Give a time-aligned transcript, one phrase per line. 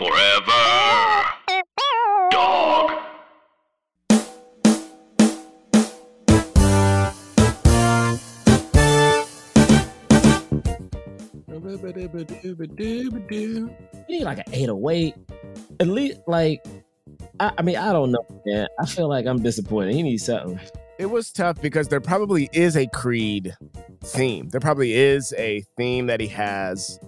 [0.00, 1.26] Forever.
[2.30, 2.90] Dog.
[13.30, 13.56] You
[14.08, 15.14] need like an 808.
[15.80, 16.64] At least, like,
[17.38, 18.68] I, I mean, I don't know, man.
[18.78, 19.94] I feel like I'm disappointed.
[19.94, 20.58] He needs something.
[20.98, 23.54] It was tough because there probably is a Creed
[24.02, 24.48] theme.
[24.48, 26.98] There probably is a theme that he has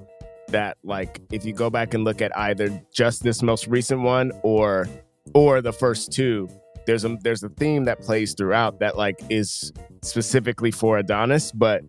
[0.52, 4.32] that, like, if you go back and look at either just this most recent one
[4.42, 4.88] or
[5.34, 6.48] or the first two,
[6.86, 11.82] there's a there's a theme that plays throughout that like is specifically for Adonis, but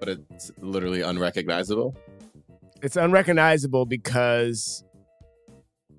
[0.00, 1.96] but it's literally unrecognizable.
[2.82, 4.84] it's unrecognizable because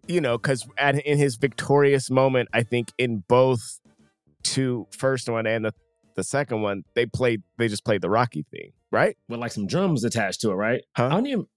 [0.08, 3.80] you know because at in his victorious moment i think in both
[4.44, 5.74] two first one and the,
[6.16, 9.68] the second one they played they just played the rocky theme right With like some
[9.68, 10.82] drums attached to it, right?
[10.96, 11.08] Huh?
[11.08, 11.48] I don't even,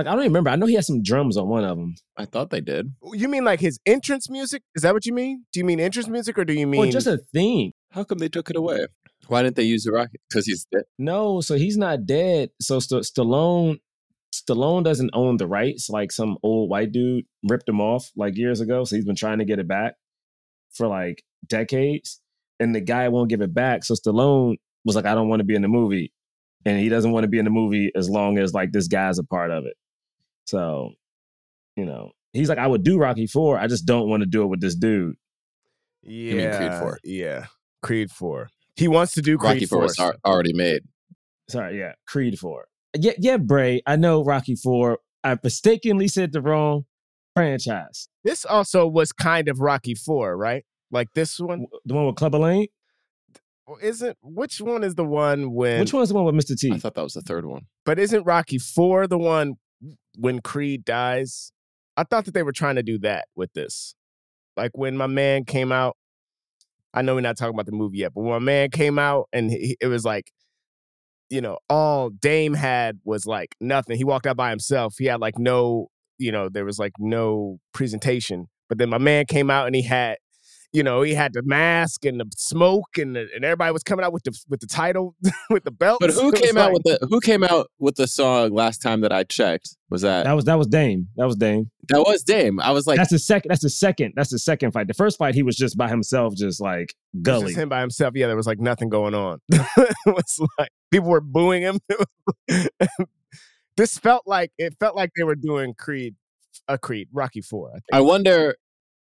[0.00, 0.50] like, I don't even remember.
[0.50, 1.94] I know he had some drums on one of them.
[2.16, 2.92] I thought they did.
[3.02, 5.80] Oh, you mean like his entrance music is that what you mean do you mean
[5.80, 7.72] entrance uh, music or do you mean Or just a theme.
[7.90, 8.86] How come they took it away?
[9.28, 10.20] Why didn't they use the rocket?
[10.28, 10.84] Because he's dead.
[10.98, 12.50] No, so he's not dead.
[12.60, 13.78] So St- Stallone,
[14.34, 15.90] Stallone doesn't own the rights.
[15.90, 18.84] Like some old white dude ripped him off like years ago.
[18.84, 19.94] So he's been trying to get it back
[20.72, 22.20] for like decades,
[22.58, 23.84] and the guy won't give it back.
[23.84, 26.12] So Stallone was like, "I don't want to be in the movie,"
[26.64, 29.18] and he doesn't want to be in the movie as long as like this guy's
[29.18, 29.76] a part of it.
[30.50, 30.90] So,
[31.76, 33.58] you know, he's like, "I would do Rocky Four.
[33.58, 35.14] I just don't want to do it with this dude."
[36.02, 36.98] yeah mean Creed 4?
[37.04, 37.46] yeah
[37.82, 40.82] creed 4 he wants to do creed Rocky 4 Four is already made.
[41.50, 42.66] Sorry, yeah, Creed Four.
[42.96, 43.82] Yeah, yeah, Bray.
[43.84, 44.98] I know Rocky Four.
[45.22, 46.86] I mistakenly said the wrong
[47.34, 48.08] franchise.
[48.24, 52.38] this also was kind of rocky 4 right like this one The one with Clubber
[52.38, 52.66] Lang.
[53.82, 56.58] isn't which one is the one when Which one's the one with Mr.
[56.58, 56.72] T?
[56.72, 57.66] I thought that was the third one.
[57.84, 59.56] But isn't Rocky Four the one
[60.16, 61.52] when Creed dies?
[61.96, 63.94] I thought that they were trying to do that with this.
[64.56, 65.96] Like when my man came out.
[66.92, 69.28] I know we're not talking about the movie yet, but when my man came out
[69.32, 70.32] and he, it was like,
[71.28, 73.96] you know, all Dame had was like nothing.
[73.96, 74.96] He walked out by himself.
[74.98, 75.86] He had like no,
[76.18, 78.48] you know, there was like no presentation.
[78.68, 80.16] But then my man came out and he had,
[80.72, 84.04] you know, he had the mask and the smoke and the, and everybody was coming
[84.04, 85.16] out with the with the title
[85.50, 85.98] with the belt.
[86.00, 89.12] But who came out with the Who came out with the song last time that
[89.12, 89.76] I checked?
[89.90, 91.08] Was that That was that was Dame.
[91.16, 91.70] That was Dame.
[91.88, 92.60] that was Dame?
[92.60, 93.50] I was like, that's the second.
[93.50, 94.12] That's the second.
[94.14, 94.86] That's the second fight.
[94.86, 97.46] The first fight, he was just by himself, just like It gully.
[97.46, 98.14] just him by himself.
[98.14, 99.40] Yeah, there was like nothing going on.
[99.50, 101.80] it was like people were booing him.
[103.76, 106.14] this felt like it felt like they were doing Creed,
[106.68, 107.72] a Creed, Rocky Four.
[107.92, 107.98] I.
[107.98, 108.54] I wonder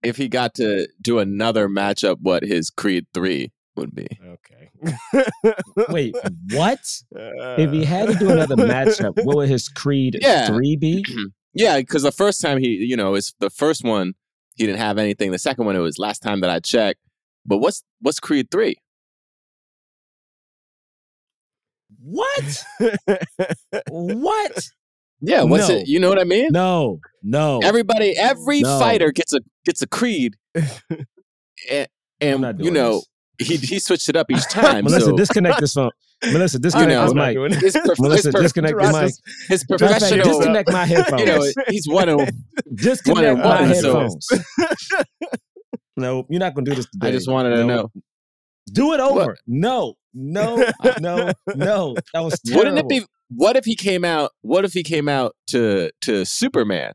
[0.03, 4.07] if he got to do another matchup, what his Creed Three would be.
[4.25, 4.69] okay.
[5.89, 6.15] Wait,
[6.49, 6.79] what?
[7.11, 10.47] If he had to do another matchup, what would his Creed Yeah.
[10.47, 11.05] three be?
[11.55, 14.13] Yeah, because the first time he, you know, is the first one
[14.55, 15.31] he didn't have anything.
[15.31, 16.99] The second one it was last time that I checked.
[17.43, 18.75] But what's what's Creed Three?
[22.01, 22.63] What?
[23.89, 24.69] what?
[25.21, 25.75] Yeah, what's No.
[25.75, 25.87] it?
[25.87, 26.49] You know what I mean?
[26.51, 27.59] No, no.
[27.63, 28.79] Everybody, every No.
[28.79, 30.35] fighter gets a gets a Creed,
[31.69, 31.87] and,
[32.21, 33.01] and you know
[33.37, 34.85] he he switched it up each time.
[34.85, 35.91] Melissa, so disconnect this phone.
[36.31, 37.61] Melissa, disconnect know, this mic.
[37.61, 39.13] his, prof- Melissa, his, prof- disconnect the mic.
[39.49, 41.21] his professional, uh, disconnect my headphones.
[41.21, 42.29] you know, he's one of.
[42.75, 44.27] disconnect one my and one, so- headphones.
[45.97, 47.07] no, you're not gonna do this today.
[47.09, 47.75] I just wanted to No.
[47.75, 47.91] know.
[48.71, 49.25] Do it over.
[49.25, 49.35] What?
[49.47, 50.63] No, no,
[50.99, 51.95] no, no.
[52.13, 52.71] That was terrible.
[52.71, 53.05] Wouldn't it be?
[53.29, 54.31] What if he came out?
[54.41, 56.93] What if he came out to to Superman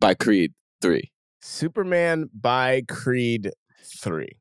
[0.00, 1.10] by Creed Three?
[1.40, 3.50] Superman by Creed
[3.98, 4.38] Three.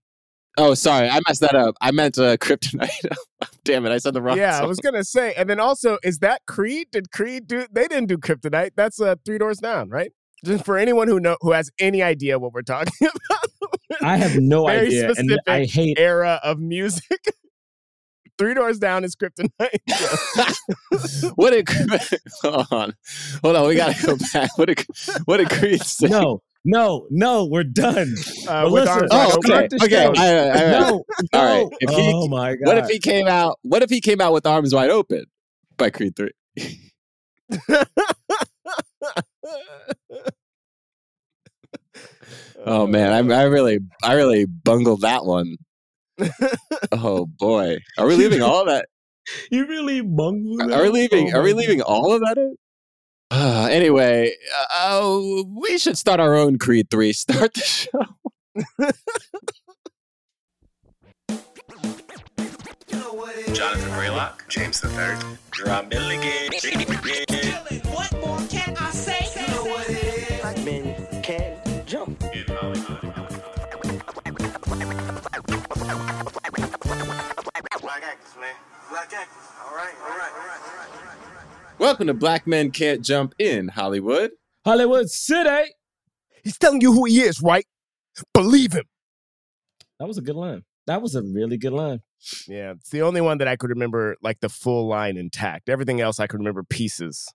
[0.58, 1.76] Oh, sorry, I messed that up.
[1.82, 2.90] I meant uh, Kryptonite.
[3.64, 4.38] Damn it, I said the wrong.
[4.38, 6.88] Yeah, I was gonna say, and then also, is that Creed?
[6.92, 7.66] Did Creed do?
[7.72, 8.72] They didn't do Kryptonite.
[8.76, 10.12] That's uh, Three Doors Down, right?
[10.44, 14.02] Just for anyone who know who has any idea what we're talking about.
[14.02, 16.00] I have no Very idea, and specific I hate.
[16.00, 17.20] era of music.
[18.42, 19.52] Three Doors Down is Kryptonite.
[21.36, 21.70] what did
[22.42, 22.94] hold on,
[23.44, 23.68] hold on?
[23.68, 24.58] We gotta go back.
[24.58, 24.84] What did
[25.26, 26.08] what did Creed say?
[26.08, 27.46] No, no, no.
[27.46, 28.16] We're done.
[28.48, 29.90] Uh, with Melissa, Oh, wide okay, okay.
[29.90, 30.08] show.
[30.08, 30.72] all right, all right, all right.
[30.72, 31.40] No, no.
[31.40, 32.66] All right, if he- oh my god.
[32.66, 33.60] What if he came out?
[33.62, 35.26] What if he came out with arms wide open
[35.78, 36.32] by Creed Three?
[42.66, 45.58] Oh man, I, I really, I really bungled that one.
[46.92, 48.88] oh boy, are we leaving all of that?
[49.50, 50.72] You really bungled.
[50.72, 51.34] Are we leaving?
[51.34, 52.56] Are we leaving all of that in?
[53.30, 57.14] Uh, anyway, uh, uh, we should start our own Creed Three.
[57.22, 58.06] Start the show.
[63.54, 65.18] Jonathan Braylock, James the Third,
[65.52, 66.50] Drum Milligan.
[67.92, 69.31] What more can I say?
[77.92, 78.34] Black actors.
[78.38, 78.46] All
[78.94, 79.14] right,
[79.68, 81.78] all right, all right, all right, all right.
[81.78, 84.32] Welcome to Black Men Can't Jump in Hollywood.
[84.64, 85.74] Hollywood City.
[86.42, 87.66] He's telling you who he is, right?
[88.34, 88.86] Believe him.
[90.00, 90.64] That was a good line.
[90.88, 92.00] That was a really good line.
[92.48, 95.68] Yeah, it's the only one that I could remember like the full line intact.
[95.68, 97.28] Everything else I could remember pieces.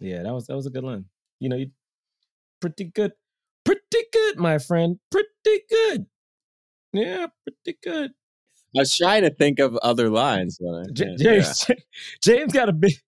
[0.00, 1.04] Yeah, that was that was a good line.
[1.38, 1.70] You know, you
[2.60, 3.12] pretty good,
[3.64, 6.06] pretty good, my friend, pretty good.
[6.92, 8.10] Yeah, pretty good.
[8.76, 10.58] I was trying to think of other lines.
[10.60, 11.40] But I, J- yeah.
[11.40, 11.66] James,
[12.22, 12.92] James got a big.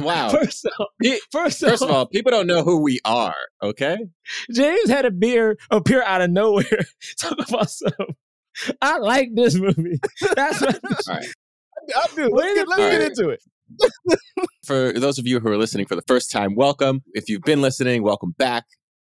[0.00, 0.30] Wow.
[0.30, 0.88] First off,
[1.30, 3.96] first, First of all, people don't know who we are, okay?
[4.52, 6.80] James had a beer appear out of nowhere.
[7.20, 7.92] Talk about some.
[8.82, 10.00] I like this movie.
[10.34, 10.80] That's what.
[10.84, 11.24] All right.
[11.94, 12.28] I do.
[12.32, 13.40] Let's get, let's get into it.
[14.64, 17.02] For those of you who are listening for the first time, welcome.
[17.14, 18.64] If you've been listening, welcome back.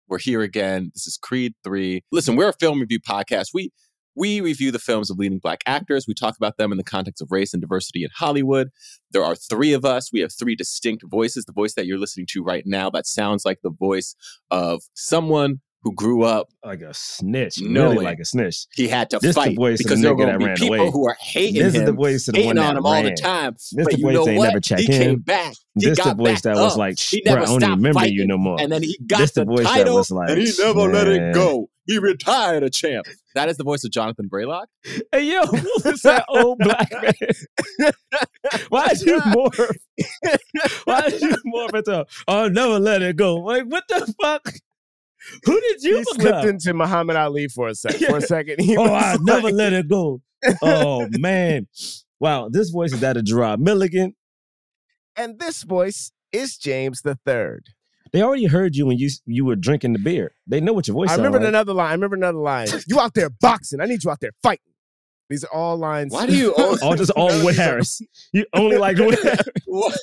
[0.10, 0.92] We're here again.
[0.94, 2.04] This is Creed 3.
[2.12, 3.48] Listen, we're a film review podcast.
[3.54, 3.72] We
[4.18, 6.06] we review the films of leading black actors.
[6.08, 8.70] We talk about them in the context of race and diversity in Hollywood.
[9.12, 10.12] There are three of us.
[10.12, 11.46] We have three distinct voices.
[11.46, 14.16] The voice that you're listening to right now, that sounds like the voice
[14.50, 16.48] of someone who grew up.
[16.66, 17.62] Like a snitch.
[17.62, 18.66] No really like a snitch.
[18.74, 20.54] He had to This the fight voice of the because there are going to be
[20.56, 20.90] people away.
[20.92, 23.04] who are hating This him, is the voice of the hating that on him all
[23.04, 23.54] the time.
[23.54, 24.48] This but the you voice what?
[24.48, 24.92] never check he in.
[24.92, 25.54] came back.
[25.80, 28.16] He This the voice that was like, he "Bruh, never I don't stopped remember fighting.
[28.16, 28.60] you no more.
[28.60, 30.92] And then he got This the the, voice that title, was like, and he never
[30.92, 31.70] let it go.
[31.88, 33.08] He retired a champ.
[33.34, 34.66] That is the voice of Jonathan Braylock.
[35.12, 37.92] Hey yo, who was that old black man?
[38.70, 39.76] Why'd you morph?
[40.84, 43.38] Why'd you morph into I'll never let it go?
[43.38, 44.54] Like what the fuck?
[45.46, 48.08] Who did you he slipped into Muhammad Ali for a second.
[48.08, 50.22] For a second, he oh, I like, never let it go.
[50.62, 51.68] Oh man.
[52.20, 54.16] Wow, this voice is that of Gerard Milligan.
[55.16, 57.70] And this voice is James the Third.
[58.12, 60.34] They already heard you when you you were drinking the beer.
[60.48, 61.14] They know what your voice is.
[61.14, 61.48] I remember like.
[61.50, 61.90] another line.
[61.90, 62.68] I remember another line.
[62.88, 63.82] You out there boxing?
[63.82, 64.64] I need you out there fighting.
[65.30, 66.14] These are all lines.
[66.14, 68.02] Why do you always- All just all Wood Harris.
[68.32, 69.48] You only like Wood Harris.
[69.66, 69.94] Why?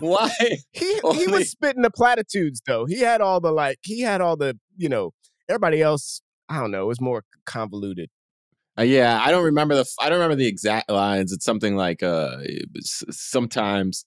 [0.00, 0.30] Why?
[0.72, 2.84] he he was spitting the platitudes though.
[2.84, 3.78] He had all the like.
[3.82, 5.12] He had all the you know.
[5.48, 6.82] Everybody else, I don't know.
[6.82, 8.08] It was more convoluted.
[8.78, 9.84] Uh, yeah, I don't remember the.
[10.00, 11.32] I don't remember the exact lines.
[11.32, 12.38] It's something like, uh,
[13.10, 14.04] sometimes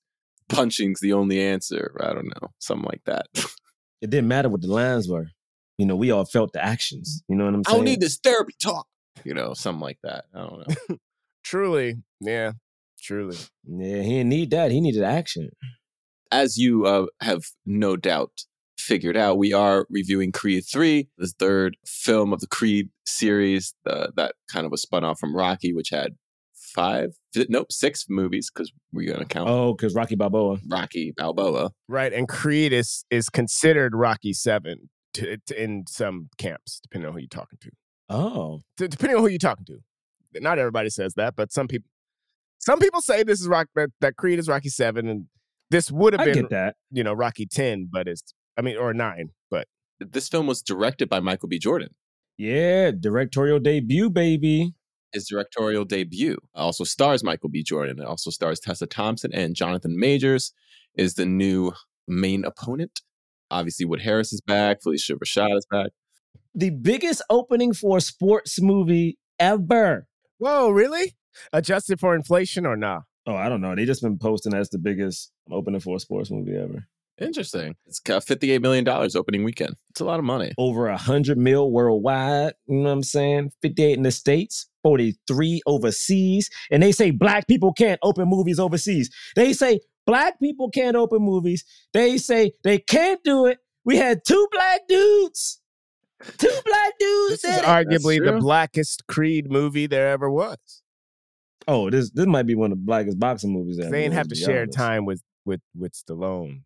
[0.50, 1.95] punching's the only answer.
[2.00, 3.27] I don't know, something like that.
[4.01, 5.30] It didn't matter what the lines were.
[5.80, 7.24] You know, we all felt the actions.
[7.27, 7.74] You know what I'm saying?
[7.74, 8.86] I don't need this therapy talk.
[9.24, 10.25] You know, something like that.
[10.33, 10.97] I don't know.
[11.44, 12.51] Truly, yeah,
[13.01, 13.38] truly.
[13.63, 14.71] Yeah, he didn't need that.
[14.71, 15.50] He needed action.
[16.31, 18.45] as you uh, have no doubt
[18.80, 24.07] figured out, we are reviewing Creed 3, the third film of the Creed series uh,
[24.15, 26.15] that kind of was spun off from Rocky, which had
[26.75, 27.16] five,
[27.50, 30.57] nope, six movies because we're going to count Oh, because Rocky Balboa.
[30.69, 31.72] Rocky Balboa.
[31.88, 37.13] Right, and Creed is is considered Rocky Seven to, to- in some camps, depending on
[37.13, 37.69] who you're talking to.
[38.10, 39.80] Oh, D- Depending on who you're talking to.
[40.42, 41.89] Not everybody says that, but some people.
[42.60, 45.25] Some people say this is rock that, that Creed is Rocky Seven, and
[45.72, 46.75] this would have been that.
[46.92, 49.68] you know Rocky Ten, but it's I mean or nine, but
[50.00, 51.57] This film was directed by Michael B.
[51.60, 51.89] Jordan.
[52.38, 54.74] Yeah, directorial debut, baby.
[55.15, 57.63] His directorial debut also stars Michael B.
[57.63, 58.00] Jordan.
[58.00, 60.51] It also stars Tessa Thompson and Jonathan Majors
[60.97, 61.71] is the new
[62.06, 63.00] main opponent.
[63.50, 64.81] Obviously, Wood Harris is back.
[64.85, 65.91] Phylicia Rashad is back.
[66.53, 70.05] The biggest opening for a sports movie ever.
[70.38, 71.15] whoa, really?
[71.53, 73.01] Adjusted for inflation or nah?
[73.25, 73.74] Oh, I don't know.
[73.74, 76.88] They just been posting that's the biggest opening for a sports movie ever.
[77.19, 77.75] Interesting.
[77.86, 79.75] It's got $58 million opening weekend.
[79.91, 80.51] It's a lot of money.
[80.57, 82.53] Over a hundred mil worldwide.
[82.67, 83.51] You know what I'm saying?
[83.62, 86.51] 58 in the States, 43 overseas.
[86.70, 89.10] And they say black people can't open movies overseas.
[89.36, 91.65] They say black people can't open movies.
[91.92, 93.58] They say they can't do it.
[93.84, 95.60] We had two black dudes.
[96.38, 97.42] Two black dudes.
[97.42, 100.58] This is arguably the blackest Creed movie there ever was.
[101.68, 103.89] Oh, this this might be one of the blackest boxing movies ever.
[103.89, 104.77] They didn't have to share honest.
[104.77, 106.62] time with with with Stallone.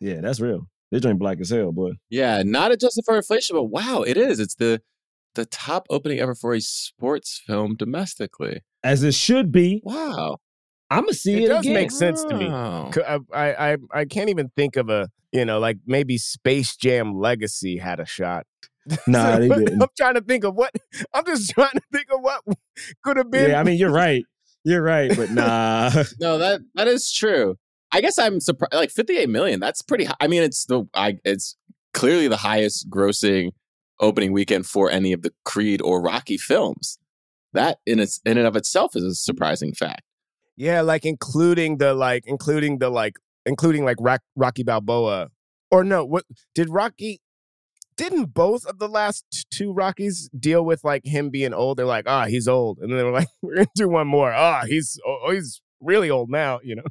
[0.00, 0.68] Yeah, that's real.
[0.90, 1.92] They drink black as hell, boy.
[2.10, 4.38] Yeah, not adjusted for inflation, but wow, it is.
[4.38, 4.82] It's the
[5.34, 8.62] the top opening ever for a sports film domestically.
[8.82, 9.80] As it should be.
[9.84, 10.38] Wow.
[10.90, 11.74] I'm gonna see it, It does again.
[11.74, 12.48] make sense to me.
[12.48, 12.90] Wow.
[12.94, 16.76] C- I, I I I can't even think of a you know like maybe Space
[16.76, 18.46] Jam Legacy had a shot.
[19.06, 19.82] Nah, they didn't.
[19.82, 20.70] I'm trying to think of what.
[21.14, 22.42] I'm just trying to think of what
[23.02, 23.50] could have been.
[23.50, 24.24] Yeah, I mean you're right.
[24.62, 25.90] You're right, but nah.
[26.20, 27.56] No, that that is true.
[27.92, 28.74] I guess I'm surprised.
[28.74, 29.58] Like 58 million.
[29.60, 30.04] That's pretty.
[30.04, 30.16] high.
[30.20, 31.16] I mean, it's the I.
[31.24, 31.56] It's
[31.94, 33.52] clearly the highest grossing
[34.00, 36.98] opening weekend for any of the Creed or Rocky films.
[37.52, 40.02] That in its in and of itself is a surprising fact.
[40.56, 45.30] yeah, like including the like including the like including like Rock, Rocky Balboa
[45.70, 46.04] or no?
[46.04, 46.24] What
[46.54, 47.20] did Rocky?
[47.96, 51.78] didn't both of the last two Rockies deal with like him being old?
[51.78, 54.32] They're like, ah, he's old, and then they were like, we're gonna do one more.
[54.32, 56.60] Ah, he's oh, he's really old now.
[56.62, 56.84] You know.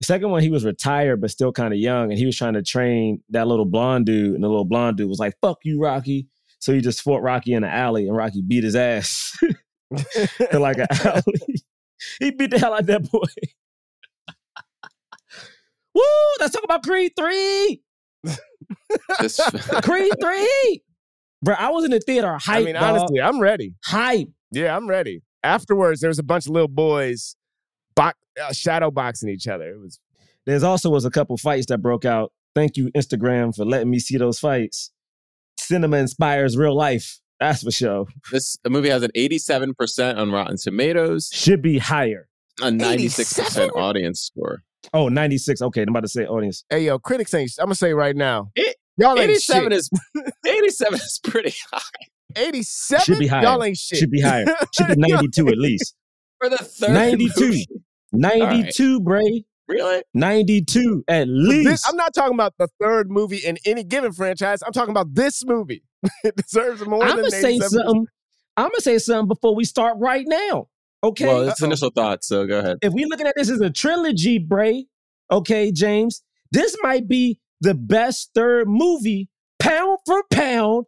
[0.00, 2.54] The second one, he was retired but still kind of young, and he was trying
[2.54, 5.80] to train that little blonde dude, and the little blonde dude was like, "Fuck you,
[5.80, 6.28] Rocky."
[6.62, 9.36] So he just fought Rocky in the alley, and Rocky beat his ass
[9.90, 11.64] in like an alley.
[12.20, 13.18] he beat the hell out of that boy.
[15.92, 16.02] Woo!
[16.38, 17.82] Let's talk about Creed three.
[19.82, 20.82] Creed three.
[21.42, 22.60] Bro, I was in the theater hype.
[22.60, 23.74] I mean, honestly, I'm ready.
[23.84, 24.28] hype.
[24.52, 25.22] Yeah, I'm ready.
[25.42, 27.34] Afterwards, there was a bunch of little boys
[27.96, 29.68] box, uh, shadow boxing each other.
[29.68, 29.98] It was
[30.46, 32.30] There's also was a couple fights that broke out.
[32.54, 34.92] Thank you, Instagram, for letting me see those fights.
[35.62, 37.18] Cinema inspires real life.
[37.40, 38.06] That's for sure.
[38.30, 42.28] this movie has an 87% on Rotten Tomatoes, Should be higher.
[42.60, 43.70] a 96% 87?
[43.70, 44.62] audience score.
[44.92, 45.62] Oh, 96.
[45.62, 46.64] Okay, I'm about to say audience.
[46.70, 47.50] hey yo, critics ain't.
[47.58, 49.72] I'm gonna say right now, It- y'all ain't 87 shit.
[49.72, 49.90] is
[50.46, 51.80] 87 is pretty high
[52.36, 53.04] 87.
[53.04, 53.42] Should be higher.
[53.42, 53.98] Y'all ain't shit.
[53.98, 54.46] Should be higher.
[54.74, 55.94] Should be 92 at least.
[56.38, 57.40] for the third 92.
[57.46, 57.66] movie.
[58.12, 59.44] 92, Bray.
[59.68, 60.02] Really?
[60.14, 61.86] 92 at This- least.
[61.88, 64.62] I'm not talking about the third movie in any given franchise.
[64.66, 65.82] I'm talking about this movie.
[66.24, 68.06] it deserves more I'm than gonna say something.
[68.56, 70.68] I'm gonna say something before we start right now.
[71.04, 71.26] Okay.
[71.26, 71.66] Well, it's Uh-oh.
[71.66, 72.78] initial thoughts, so go ahead.
[72.82, 74.86] if we're looking at this as a trilogy, Bray,
[75.30, 79.28] okay, James, this might be the best third movie,
[79.58, 80.86] pound for pound,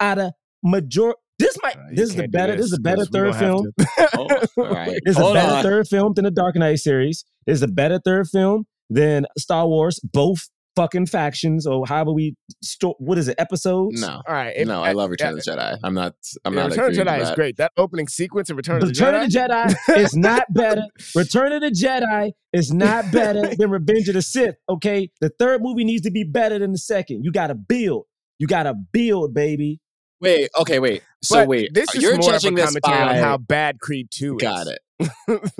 [0.00, 1.14] out of major.
[1.38, 1.76] This might.
[1.76, 2.56] Uh, this is the better.
[2.56, 3.72] This is a this, better 'cause we third film.
[3.78, 4.08] to-
[4.58, 5.00] Oh, all right.
[5.04, 5.62] This is a better on.
[5.62, 7.24] third film than the Dark Knight series.
[7.46, 10.00] This is a better third film than Star Wars.
[10.00, 13.34] Both fucking factions, or however we sto- What is it?
[13.38, 14.00] Episodes.
[14.00, 14.20] No.
[14.26, 14.52] All right.
[14.56, 15.78] if- no, I love Return of the Jedi.
[15.84, 16.14] I'm not.
[16.44, 17.56] I'm yeah, not Return of the Jedi is great.
[17.58, 19.64] That opening sequence in Return of the Return Jedi.
[19.66, 20.82] of the Jedi is not better.
[21.14, 24.56] Return of the Jedi is not better than Revenge of the Sith.
[24.68, 27.24] Okay, the third movie needs to be better than the second.
[27.24, 28.04] You got to build.
[28.40, 29.80] You got to build, baby.
[30.20, 30.50] Wait.
[30.58, 30.78] Okay.
[30.78, 31.02] Wait.
[31.22, 31.74] So But wait.
[31.74, 33.16] this is you're more of a judging this commentary by.
[33.18, 34.42] on how bad Creed 2 is.
[34.42, 34.78] got it.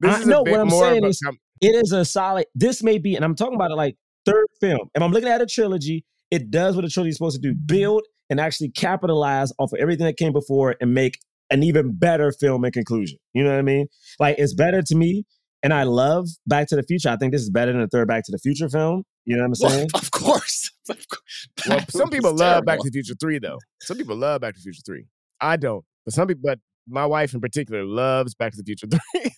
[0.00, 1.74] this I is know a bit what I'm more saying of a is- com- It
[1.74, 2.46] is a solid.
[2.54, 4.88] This may be, and I'm talking about it like third film.
[4.94, 7.54] If I'm looking at a trilogy, it does what a trilogy is supposed to do:
[7.54, 11.18] build and actually capitalize off of everything that came before and make
[11.50, 13.18] an even better film in conclusion.
[13.34, 13.86] You know what I mean?
[14.20, 15.24] Like it's better to me.
[15.62, 17.10] And I love Back to the Future.
[17.10, 19.02] I think this is better than the third Back to the Future film.
[19.26, 19.88] You know what I'm saying?
[19.94, 20.10] of course.
[20.10, 20.70] Of course.
[21.68, 23.58] well, some people love Back to the Future 3 though.
[23.82, 25.04] Some people love Back to the Future 3.
[25.40, 25.84] I don't.
[26.04, 29.30] But some people but my wife in particular loves Back to the Future 3,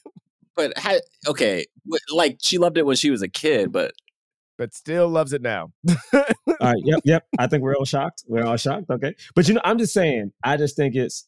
[0.56, 1.66] But ha- okay,
[2.10, 3.92] like she loved it when she was a kid, but
[4.58, 5.72] but still loves it now.
[6.14, 6.22] All
[6.60, 6.76] right.
[6.84, 7.00] Yep.
[7.04, 7.26] Yep.
[7.38, 8.22] I think we're all shocked.
[8.28, 8.90] We're all shocked.
[8.90, 9.14] Okay.
[9.34, 10.32] But you know, I'm just saying.
[10.44, 11.26] I just think it's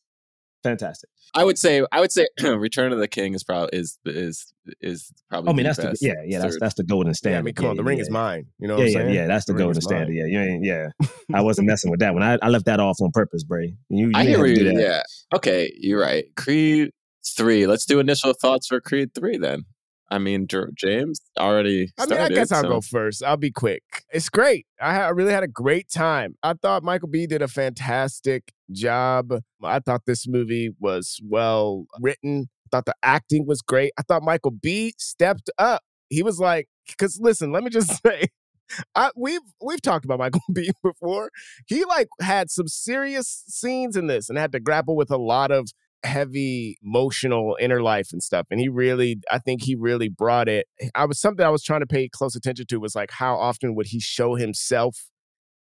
[0.64, 1.08] fantastic.
[1.36, 5.12] I would say I would say Return of the King is probably is is is
[5.28, 5.48] probably.
[5.48, 6.38] Oh, I mean, the that's the yeah, yeah.
[6.40, 7.38] That's that's the golden yeah, standard.
[7.38, 8.02] I mean, come on, the yeah, ring yeah.
[8.02, 8.46] is mine.
[8.58, 9.26] You know Yeah, what I'm yeah, yeah.
[9.26, 10.14] That's the, The golden standard.
[10.14, 10.64] Yeah, you ain't.
[10.64, 10.88] Yeah,
[11.34, 12.22] I wasn't messing with that one.
[12.22, 13.76] I, I left that off on purpose, Bray.
[13.88, 14.80] You, you I hear have where to you.
[14.80, 15.02] Yeah.
[15.34, 16.24] Okay, you're right.
[16.36, 16.90] Creed
[17.26, 17.66] three.
[17.66, 19.64] Let's do initial thoughts for Creed three then.
[20.10, 20.46] I mean,
[20.76, 21.90] James already.
[21.98, 23.22] I mean, I started, guess I'll so- go first.
[23.22, 23.82] I'll be quick.
[24.12, 24.66] It's great.
[24.80, 26.34] I, ha- I really had a great time.
[26.42, 29.32] I thought Michael B did a fantastic job.
[29.62, 32.48] I thought this movie was well written.
[32.66, 33.92] I thought the acting was great.
[33.98, 35.82] I thought Michael B stepped up.
[36.10, 38.26] He was like, because listen, let me just say,
[38.94, 41.30] I, we've we've talked about Michael B before.
[41.66, 45.50] He like had some serious scenes in this and had to grapple with a lot
[45.50, 45.68] of
[46.04, 50.66] heavy emotional inner life and stuff and he really i think he really brought it
[50.80, 53.34] eh, i was something i was trying to pay close attention to was like how
[53.36, 55.08] often would he show himself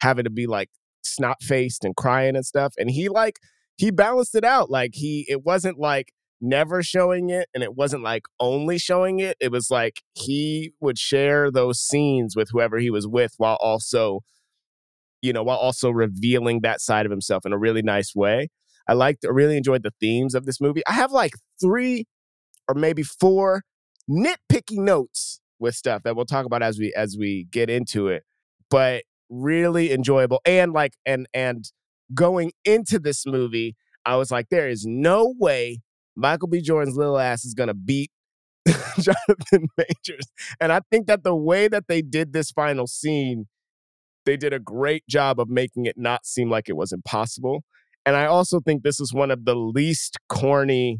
[0.01, 0.69] having to be like
[1.03, 3.39] snot faced and crying and stuff and he like
[3.77, 8.01] he balanced it out like he it wasn't like never showing it and it wasn't
[8.01, 12.89] like only showing it it was like he would share those scenes with whoever he
[12.89, 14.21] was with while also
[15.21, 18.47] you know while also revealing that side of himself in a really nice way
[18.89, 20.81] I liked, I really enjoyed the themes of this movie.
[20.87, 22.07] I have like three
[22.67, 23.61] or maybe four
[24.09, 28.23] nitpicky notes with stuff that we'll talk about as we as we get into it.
[28.71, 31.71] But really enjoyable and like and and
[32.15, 35.81] going into this movie, I was like, there is no way
[36.15, 36.59] Michael B.
[36.59, 38.09] Jordan's little ass is gonna beat
[38.99, 40.25] Jonathan Majors.
[40.59, 43.45] And I think that the way that they did this final scene,
[44.25, 47.63] they did a great job of making it not seem like it was impossible.
[48.05, 50.99] And I also think this is one of the least corny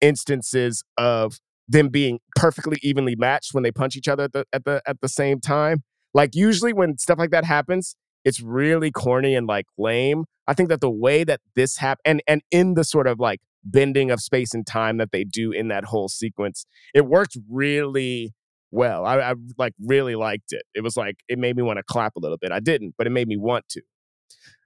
[0.00, 4.64] instances of them being perfectly evenly matched when they punch each other at the at
[4.64, 5.82] the at the same time.
[6.14, 10.24] Like usually when stuff like that happens, it's really corny and like lame.
[10.46, 13.40] I think that the way that this happened and and in the sort of like
[13.64, 16.64] bending of space and time that they do in that whole sequence,
[16.94, 18.32] it worked really
[18.70, 19.04] well.
[19.04, 20.62] I, I like really liked it.
[20.74, 22.52] It was like it made me want to clap a little bit.
[22.52, 23.82] I didn't, but it made me want to.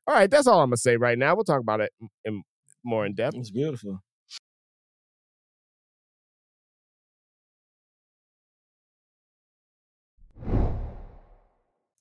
[0.07, 1.35] All right, that's all I'm gonna say right now.
[1.35, 1.93] We'll talk about it
[2.25, 2.43] in,
[2.85, 3.37] more in depth.
[3.37, 4.01] It's beautiful.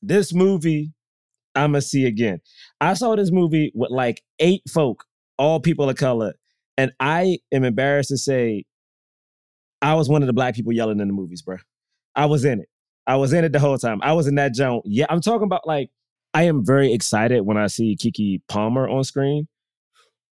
[0.02, 0.94] This movie,
[1.54, 2.40] I'ma see again.
[2.80, 5.06] I saw this movie with like eight folk,
[5.38, 6.34] all people of color,
[6.78, 8.64] and I am embarrassed to say
[9.82, 11.58] I was one of the black people yelling in the movies, bro.
[12.16, 12.70] I was in it.
[13.06, 14.00] I was in it the whole time.
[14.02, 14.84] I was in that joint.
[14.86, 15.90] Yeah, I'm talking about like
[16.34, 19.48] I am very excited when I see Keke Palmer on screen.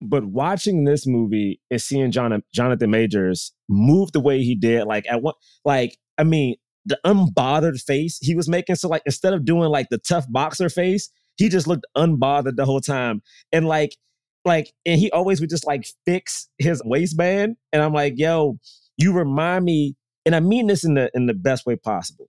[0.00, 5.06] But watching this movie and seeing John, Jonathan Majors move the way he did, like
[5.08, 8.76] at what, like I mean, the unbothered face he was making.
[8.76, 12.66] So like instead of doing like the tough boxer face, he just looked unbothered the
[12.66, 13.22] whole time.
[13.52, 13.96] And like,
[14.44, 17.56] like, and he always would just like fix his waistband.
[17.72, 18.58] And I'm like, yo,
[18.98, 19.96] you remind me,
[20.26, 22.28] and I mean this in the in the best way possible.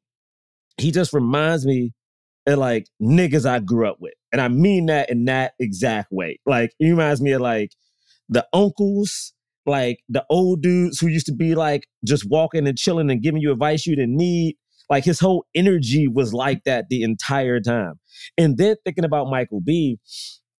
[0.77, 1.93] He just reminds me
[2.47, 4.13] of like niggas I grew up with.
[4.31, 6.39] And I mean that in that exact way.
[6.45, 7.71] Like he reminds me of like
[8.29, 9.33] the uncles,
[9.65, 13.41] like the old dudes who used to be like just walking and chilling and giving
[13.41, 14.55] you advice you didn't need.
[14.89, 17.93] Like his whole energy was like that the entire time.
[18.37, 19.97] And then thinking about Michael B.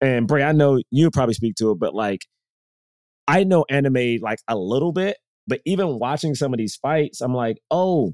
[0.01, 2.22] And Bray, I know you probably speak to it, but like
[3.27, 7.34] I know anime like a little bit, but even watching some of these fights, I'm
[7.34, 8.13] like, oh,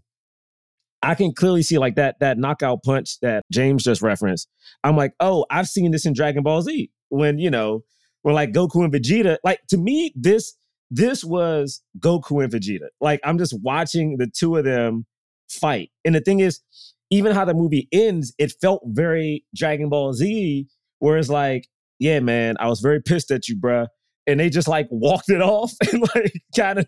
[1.04, 4.48] I can clearly see like that that knockout punch that James just referenced.
[4.84, 7.84] I'm like, oh, I've seen this in Dragon Ball Z when you know
[8.22, 9.38] when like Goku and Vegeta.
[9.44, 10.56] Like to me, this
[10.90, 12.88] this was Goku and Vegeta.
[13.00, 15.06] Like I'm just watching the two of them
[15.50, 16.62] fight, and the thing is,
[17.12, 20.68] even how the movie ends, it felt very Dragon Ball Z,
[21.00, 21.68] where it's like,
[22.00, 23.88] yeah, man, I was very pissed at you, bruh.
[24.28, 26.86] And they just like walked it off and like kind of,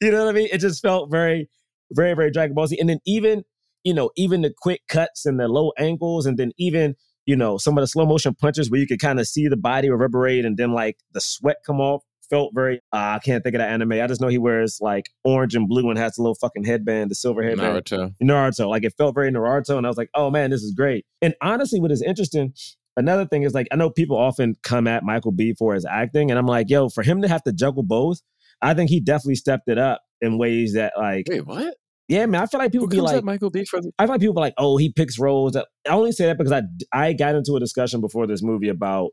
[0.00, 0.48] you know what I mean?
[0.50, 1.48] It just felt very,
[1.92, 2.78] very, very Dragon Ball Z.
[2.80, 3.44] And then even
[3.86, 7.56] you know, even the quick cuts and the low angles, and then even, you know,
[7.56, 10.44] some of the slow motion punches where you could kind of see the body reverberate
[10.44, 13.70] and then like the sweat come off felt very uh, I can't think of that
[13.70, 13.92] anime.
[13.92, 17.12] I just know he wears like orange and blue and has a little fucking headband,
[17.12, 17.84] the silver headband.
[17.84, 18.12] Naruto.
[18.20, 18.68] Naruto.
[18.68, 21.06] Like it felt very Naruto, and I was like, oh man, this is great.
[21.22, 22.54] And honestly, what is interesting,
[22.96, 26.32] another thing is like I know people often come at Michael B for his acting,
[26.32, 28.20] and I'm like, yo, for him to have to juggle both,
[28.60, 31.76] I think he definitely stepped it up in ways that like Wait, what?
[32.08, 34.20] Yeah, man, I feel like people be like Michael B for the I feel like
[34.20, 35.52] people be like, oh, he picks roles.
[35.52, 38.68] That, I only say that because I I got into a discussion before this movie
[38.68, 39.10] about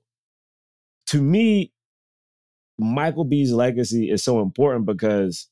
[1.08, 1.72] to me,
[2.78, 5.50] Michael B's legacy is so important because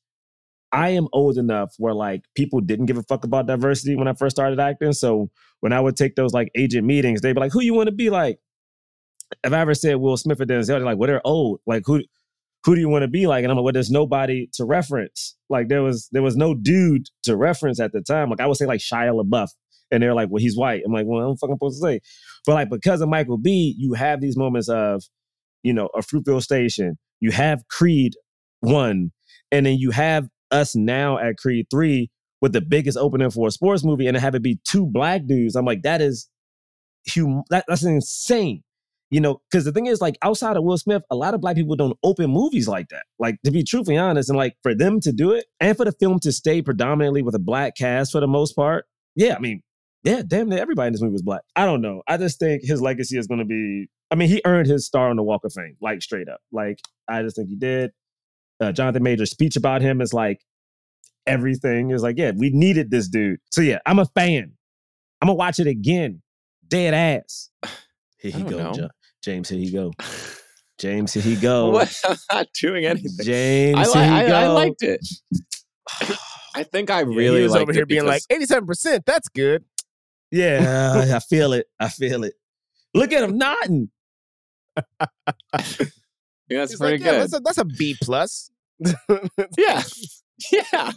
[0.71, 4.13] I am old enough where like people didn't give a fuck about diversity when I
[4.13, 4.93] first started acting.
[4.93, 7.88] So when I would take those like agent meetings, they'd be like, who you want
[7.88, 8.39] to be like?
[9.43, 11.60] If I ever said Will Smith or Denzel, they're like, well, they're old.
[11.65, 12.04] Like who
[12.63, 13.43] who do you want to be like?
[13.43, 15.36] And I'm like, well, there's nobody to reference.
[15.50, 18.30] Like there was there was no dude to reference at the time.
[18.30, 19.50] Like I would say like Shia LaBeouf.
[19.93, 20.84] And they're like, well, he's white.
[20.86, 22.00] I'm like, well, I'm fucking supposed to say.
[22.45, 25.04] But like because of Michael B, you have these moments of,
[25.63, 26.97] you know, a Fruitvale Station.
[27.19, 28.13] You have Creed
[28.62, 29.12] one,
[29.52, 32.10] and then you have us now at Creed three
[32.41, 35.26] with the biggest opening for a sports movie, and to have it be two black
[35.28, 35.56] dudes.
[35.56, 36.30] I'm like, that is,
[37.08, 38.63] hum- that, that's insane.
[39.12, 41.58] You know, because the thing is, like, outside of Will Smith, a lot of black
[41.58, 43.04] people don't open movies like that.
[43.19, 45.91] Like, to be truthfully honest, and like for them to do it, and for the
[45.91, 49.62] film to stay predominantly with a black cast for the most part, yeah, I mean,
[50.04, 51.41] yeah, damn near everybody in this movie was black.
[51.56, 52.02] I don't know.
[52.08, 53.88] I just think his legacy is going to be.
[54.10, 56.39] I mean, he earned his star on the Walk of Fame, like straight up.
[56.52, 57.91] Like, I just think he did.
[58.60, 60.41] Uh, Jonathan Major's speech about him is like
[61.28, 61.91] everything.
[61.91, 63.39] Is like, yeah, we needed this dude.
[63.52, 64.54] So yeah, I'm a fan.
[65.21, 66.21] I'm gonna watch it again.
[66.67, 67.50] Dead ass.
[68.17, 68.89] Here he don't go, know.
[69.22, 69.50] James.
[69.50, 69.92] Here he go.
[70.80, 71.14] James.
[71.14, 71.80] Here he go.
[72.06, 73.12] I'm not doing anything.
[73.26, 73.78] James.
[73.78, 75.00] I, li- he I, I liked it.
[76.56, 79.06] I think I Yeah, really he was over here being like because- 87%.
[79.06, 79.64] That's good.
[80.32, 81.68] Yeah, I feel it.
[81.80, 82.34] I feel it.
[82.94, 83.90] Look at him nodding.
[84.78, 85.06] Yeah,
[86.50, 87.22] that's He's pretty like, yeah, good.
[87.22, 88.50] that's a, that's a B plus.
[89.58, 89.84] yeah,
[90.52, 90.92] yeah,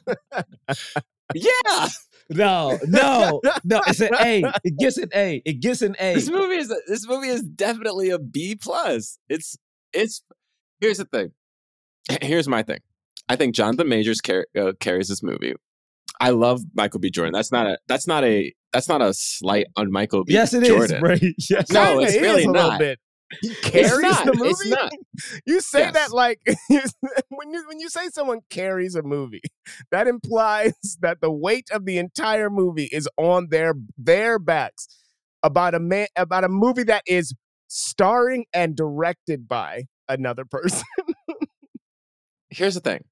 [1.35, 1.89] yeah.
[2.31, 3.83] No, no, no.
[3.87, 4.43] It's an A.
[4.65, 5.43] It gets an A.
[5.45, 6.15] It gets an A.
[6.15, 9.19] This movie is this movie is definitely a B plus.
[9.29, 9.57] It's
[9.93, 10.23] it's.
[10.81, 11.33] Here's the thing.
[12.23, 12.81] Here's my thing.
[13.29, 15.55] I think Jonathan Majors car- uh, carries this movie.
[16.21, 17.11] I love Michael B.
[17.11, 17.33] Jordan.
[17.33, 20.33] That's not a that's not a that's not a slight on Michael B.
[20.35, 21.03] Yes, it is, Jordan.
[21.03, 21.35] Ray.
[21.51, 21.71] Yes.
[21.71, 22.79] No, Kinda it's is really a little not.
[22.79, 22.99] bit.
[23.40, 24.27] He carries not.
[24.27, 24.51] the movie.
[24.51, 24.92] It's not.
[25.47, 25.94] You say Yes.
[25.94, 26.40] that like
[27.29, 29.42] when you when you say someone carries a movie,
[29.90, 34.88] that implies that the weight of the entire movie is on their their backs
[35.42, 37.35] about a man about a movie that is
[37.68, 40.85] starring and directed by another person.
[42.51, 43.05] Here's the thing.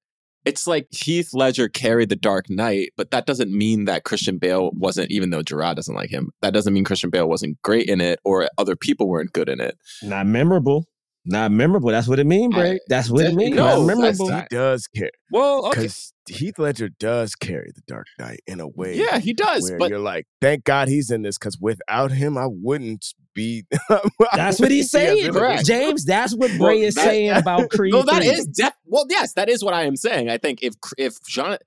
[0.45, 4.71] It's like Heath Ledger carried the Dark Knight, but that doesn't mean that Christian Bale
[4.73, 8.01] wasn't, even though Gerard doesn't like him, that doesn't mean Christian Bale wasn't great in
[8.01, 9.77] it or other people weren't good in it.
[10.01, 10.85] Not memorable.
[11.25, 11.89] Not memorable.
[11.89, 12.79] That's what it means, Bray.
[12.89, 13.55] That's what it means.
[13.55, 14.27] no, Not memorable.
[14.29, 15.87] not- He does care Well, okay.
[16.25, 18.95] Because Heath Ledger does carry the Dark Knight in a way.
[18.97, 19.69] Yeah, he does.
[19.69, 23.65] where But you're like, thank God he's in this because without him, I wouldn't be.
[24.33, 25.65] That's what he's saying, Correct.
[25.65, 26.05] James.
[26.05, 27.93] That's what Well, Bray is that- saying about Creed.
[27.93, 28.27] no, that 3.
[28.31, 30.29] is def- well, yes, that is what I am saying.
[30.29, 31.57] I think if if John,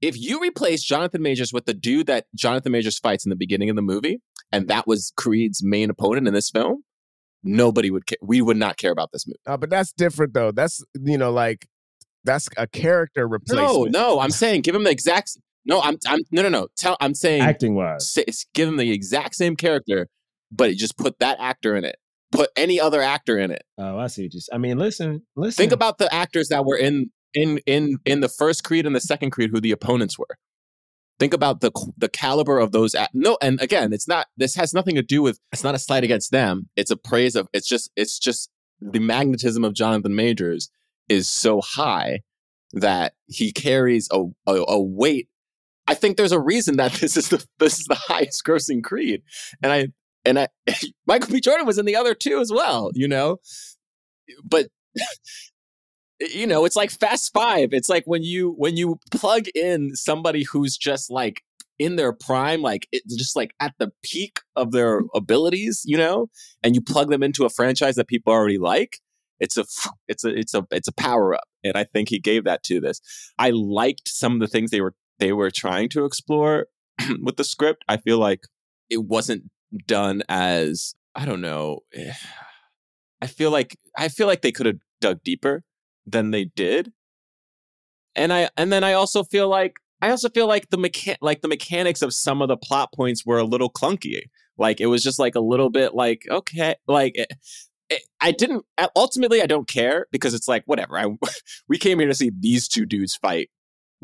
[0.00, 3.70] if you replace Jonathan Majors with the dude that Jonathan Majors fights in the beginning
[3.70, 4.20] of the movie,
[4.52, 6.82] and that was Creed's main opponent in this film,
[7.42, 8.18] nobody would care.
[8.22, 9.38] We would not care about this movie.
[9.46, 10.50] Uh, but that's different though.
[10.52, 11.66] That's you know like
[12.24, 13.92] that's a character No, replacement.
[13.92, 15.28] no, no, I'm saying give him the exact.
[15.28, 16.68] s- No, I'm, I'm, no, no, no.
[16.76, 18.10] Tell, I'm saying acting wise.
[18.10, 20.08] say, give him the exact same character,
[20.52, 21.96] but just put that actor in it.
[22.32, 23.62] Put any other actor in it.
[23.78, 24.28] Oh, I see.
[24.28, 25.56] Just I mean, listen, listen.
[25.62, 29.00] Think about the actors that were in in in in the first Creed and the
[29.00, 30.36] second Creed, who the opponents were.
[31.20, 32.94] Think about the the caliber of those.
[32.96, 34.26] Act- no, and again, it's not.
[34.36, 35.38] This has nothing to do with.
[35.52, 36.68] It's not a slight against them.
[36.74, 37.46] It's a praise of.
[37.52, 37.90] It's just.
[37.94, 40.68] It's just the magnetism of Jonathan Majors
[41.08, 42.20] is so high
[42.72, 45.28] that he carries a a, a weight.
[45.86, 49.22] I think there's a reason that this is the this is the highest grossing Creed,
[49.62, 49.88] and I
[50.24, 50.48] and I
[51.06, 51.40] Michael B.
[51.40, 52.90] Jordan was in the other two as well.
[52.94, 53.38] You know,
[54.44, 54.68] but
[56.20, 60.44] you know it's like fast five it's like when you when you plug in somebody
[60.44, 61.42] who's just like
[61.80, 66.28] in their prime like it's just like at the peak of their abilities you know
[66.62, 69.00] and you plug them into a franchise that people already like
[69.40, 69.64] it's a
[70.08, 72.80] it's a it's a it's a power up and i think he gave that to
[72.80, 73.00] this
[73.38, 76.66] i liked some of the things they were they were trying to explore
[77.22, 78.40] with the script i feel like
[78.90, 79.42] it wasn't
[79.86, 82.12] done as i don't know eh,
[83.22, 85.62] i feel like i feel like they could have dug deeper
[86.06, 86.92] than they did.
[88.14, 91.42] And I and then I also feel like I also feel like the mechan- like
[91.42, 94.22] the mechanics of some of the plot points were a little clunky.
[94.56, 97.32] Like it was just like a little bit like okay, like it,
[98.20, 100.98] I didn't uh, ultimately I don't care because it's like whatever.
[100.98, 101.06] I
[101.68, 103.50] we came here to see these two dudes fight.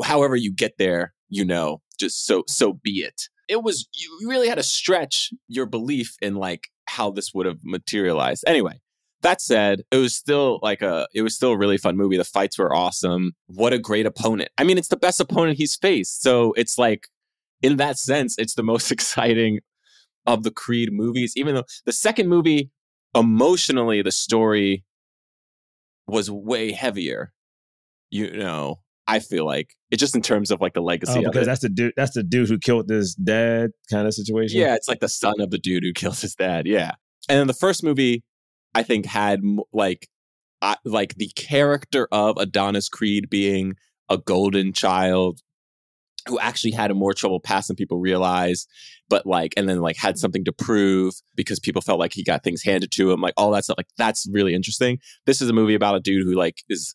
[0.02, 3.28] However you get there, you know, just so so be it.
[3.48, 7.58] It was you really had to stretch your belief in like how this would have
[7.62, 8.44] materialized.
[8.46, 8.80] Anyway,
[9.22, 12.16] that said, it was still like a it was still a really fun movie.
[12.16, 13.32] The fights were awesome.
[13.46, 14.50] What a great opponent.
[14.58, 16.22] I mean, it's the best opponent he's faced.
[16.22, 17.08] So it's like
[17.62, 19.60] in that sense, it's the most exciting
[20.26, 21.34] of the Creed movies.
[21.36, 22.70] Even though the second movie,
[23.14, 24.84] emotionally, the story
[26.06, 27.32] was way heavier.
[28.10, 31.24] You know, I feel like it just in terms of like the legacy Oh, of
[31.32, 31.50] because it.
[31.50, 31.92] that's the dude.
[31.96, 34.60] That's the dude who killed his dad, kind of situation.
[34.60, 36.66] Yeah, it's like the son of the dude who kills his dad.
[36.66, 36.92] Yeah,
[37.28, 38.24] and then the first movie,
[38.74, 39.42] I think, had
[39.72, 40.08] like,
[40.62, 43.74] uh, like the character of Adonis Creed being
[44.08, 45.40] a golden child
[46.28, 48.66] who actually had a more troubled past than people realize,
[49.10, 52.42] but like, and then like had something to prove because people felt like he got
[52.42, 53.76] things handed to him, like all that stuff.
[53.76, 54.98] Like that's really interesting.
[55.26, 56.94] This is a movie about a dude who like is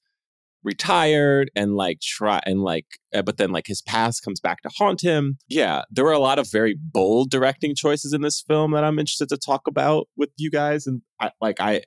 [0.64, 4.70] retired and like try and like uh, but then like his past comes back to
[4.76, 8.72] haunt him yeah there were a lot of very bold directing choices in this film
[8.72, 11.84] that i'm interested to talk about with you guys and I, like i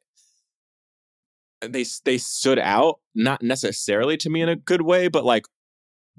[1.61, 5.47] they they stood out not necessarily to me in a good way but like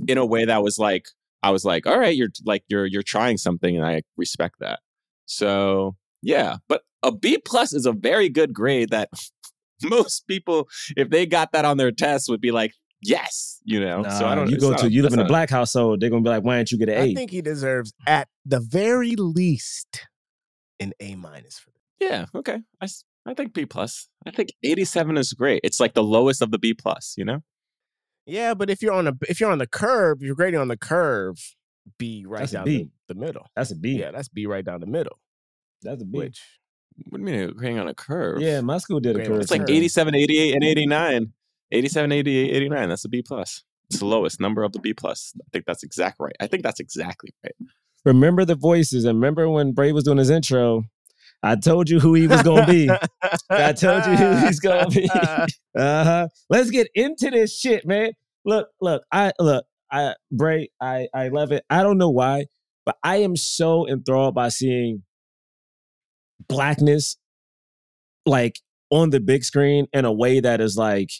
[0.05, 1.05] in a way that was like
[1.43, 4.79] i was like all right you're like you're you're trying something and i respect that
[5.25, 9.09] so yeah but a b plus is a very good grade that
[9.83, 14.03] most people, if they got that on their test, would be like, yes, you know.
[14.03, 14.49] so I don't.
[14.49, 16.01] You go not- to you live in a black household.
[16.01, 17.13] They're gonna be like, why didn't you get an I A?
[17.13, 20.05] think he deserves at the very least
[20.81, 22.05] an A minus for that.
[22.05, 22.25] Yeah.
[22.35, 22.57] Okay.
[22.81, 22.87] I
[23.25, 24.09] I think B plus.
[24.25, 25.61] I think eighty seven is great.
[25.63, 27.13] It's like the lowest of the B plus.
[27.17, 27.39] You know.
[28.29, 30.77] Yeah, but if you're on a if you're on the curve, you're grading on the
[30.77, 31.37] curve,
[31.97, 32.89] B right That's down B.
[33.07, 33.45] The, the middle.
[33.55, 33.99] That's a B.
[33.99, 35.19] Yeah, that's B right down the middle.
[35.81, 36.19] That's a B.
[36.19, 36.41] Which
[37.09, 38.41] What do you mean agreeing on a curve?
[38.41, 39.41] yeah, my school did a curve.
[39.41, 39.69] It's like curve.
[39.71, 41.33] 87, 88, and 89.
[41.71, 42.89] 87, 88, 89.
[42.89, 43.63] That's a B plus.
[43.89, 45.33] It's the lowest number of the B plus.
[45.39, 46.35] I think that's exact right.
[46.39, 47.53] I think that's exactly right.
[48.05, 49.05] Remember the voices.
[49.05, 50.83] And remember when Bray was doing his intro?
[51.41, 52.89] I told you who he was gonna be.
[53.49, 55.09] I told you who he's gonna be.
[55.77, 56.27] Uh-huh.
[56.49, 58.11] Let's get into this shit, man.
[58.45, 61.63] Look, look, I look, I Bray, I I love it.
[61.69, 62.45] I don't know why,
[62.85, 65.03] but I am so enthralled by seeing
[66.47, 67.17] blackness
[68.25, 71.11] like on the big screen in a way that is like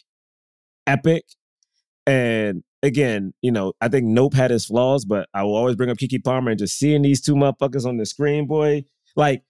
[0.86, 1.24] epic.
[2.06, 5.90] And again, you know, I think Nope had his flaws, but I will always bring
[5.90, 8.84] up Keke Palmer and just seeing these two motherfuckers on the screen, boy.
[9.16, 9.42] Like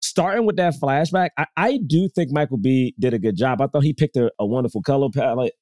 [0.00, 3.60] starting with that flashback, I, I do think Michael B did a good job.
[3.60, 5.54] I thought he picked a, a wonderful color palette.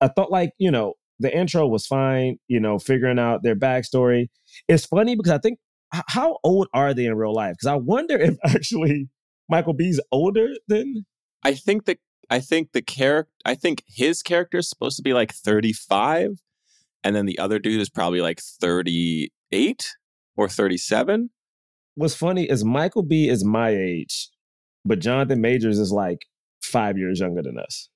[0.00, 2.36] I thought like, you know, the intro was fine.
[2.48, 4.28] You know, figuring out their backstory.
[4.68, 5.58] It's funny because I think
[5.92, 7.54] how old are they in real life?
[7.54, 9.08] Because I wonder if actually
[9.48, 11.06] Michael B's older than.
[11.42, 15.14] I think that I think the character I think his character is supposed to be
[15.14, 16.42] like 35
[17.02, 19.96] and then the other dude is probably like 38
[20.36, 21.30] or 37.
[21.94, 24.28] What's funny is Michael B is my age,
[24.84, 26.26] but Jonathan Majors is like
[26.62, 27.88] five years younger than us.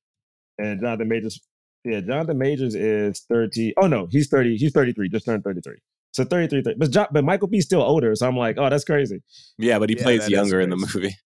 [0.59, 1.41] And Jonathan Majors,
[1.85, 3.75] yeah, Jonathan Majors is 30.
[3.77, 5.77] Oh no, he's 30, he's 33, just turned 33.
[6.13, 6.79] So 33, 30.
[6.79, 8.15] But, Jo- but Michael B's still older.
[8.15, 9.23] So I'm like, oh, that's crazy.
[9.59, 11.17] Yeah, but he Yeah, plays younger in the movie.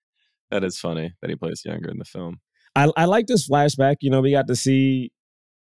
[0.51, 2.39] That is funny that he plays younger in the film.
[2.75, 3.97] I, I like this flashback.
[4.01, 5.12] You know, we got to see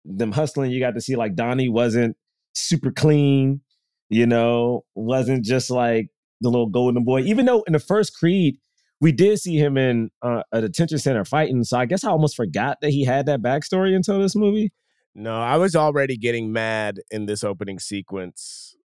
[0.05, 0.71] them hustling.
[0.71, 2.17] You got to see like Donnie wasn't
[2.55, 3.63] super clean,
[4.11, 6.09] you know, wasn't just like
[6.41, 7.23] the little golden boy.
[7.23, 8.59] Even though in the first Creed,
[9.01, 11.65] we did see him in uh, a detention center fighting.
[11.65, 14.73] So I guess I almost forgot that he had that backstory until this movie.
[15.15, 18.77] No, I was already getting mad in this opening sequence,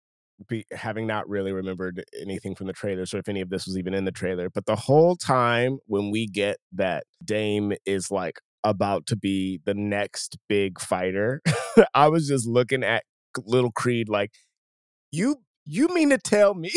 [0.49, 3.77] be, having not really remembered anything from the trailer, so if any of this was
[3.77, 4.49] even in the trailer.
[4.49, 9.75] But the whole time when we get that Dame is like about to be the
[9.75, 11.43] next big fighter,
[11.95, 13.03] I was just looking at
[13.37, 14.31] little Creed like,
[15.11, 16.71] you you mean to tell me